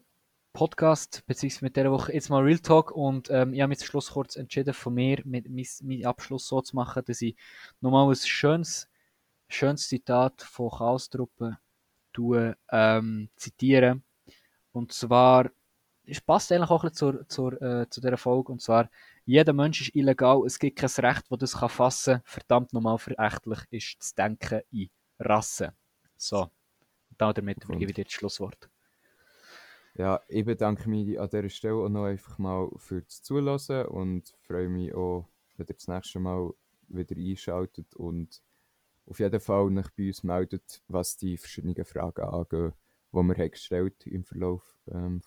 [0.52, 3.88] Podcast, beziehungsweise mit dieser Woche jetzt mal Real Talk und ähm, ich habe mich zum
[3.88, 7.36] Schluss kurz entschieden von mir, mit meinen Abschluss so zu machen, dass ich
[7.80, 8.90] nochmal ein schönes,
[9.48, 11.60] schönes Zitat von Chaos-Truppe
[12.72, 14.04] ähm, zitieren.
[14.72, 15.50] Und zwar,
[16.06, 18.90] es passt eigentlich auch ein bisschen zur, zur, äh, zu dieser Folge, und zwar,
[19.26, 22.22] jeder Mensch ist illegal, es gibt kein Recht, das das kann fassen kann.
[22.26, 25.72] Verdammt nochmal verächtlich ist das Denken in Rassen.
[26.18, 26.52] So, und
[27.22, 28.70] damit übergebe ich dir das Schlusswort.
[29.96, 34.70] Ja, ich bedanke mich an dieser Stelle auch noch einfach mal fürs Zuhören und freue
[34.70, 35.28] mich auch,
[35.58, 36.54] wenn ihr das nächste Mal
[36.88, 38.42] wieder einschaltet und
[39.10, 42.74] auf jeden Fall euch bei uns meldet, was die verschiedenen Fragen angeht,
[43.12, 45.22] die wir haben gestellt im Verlauf ähm,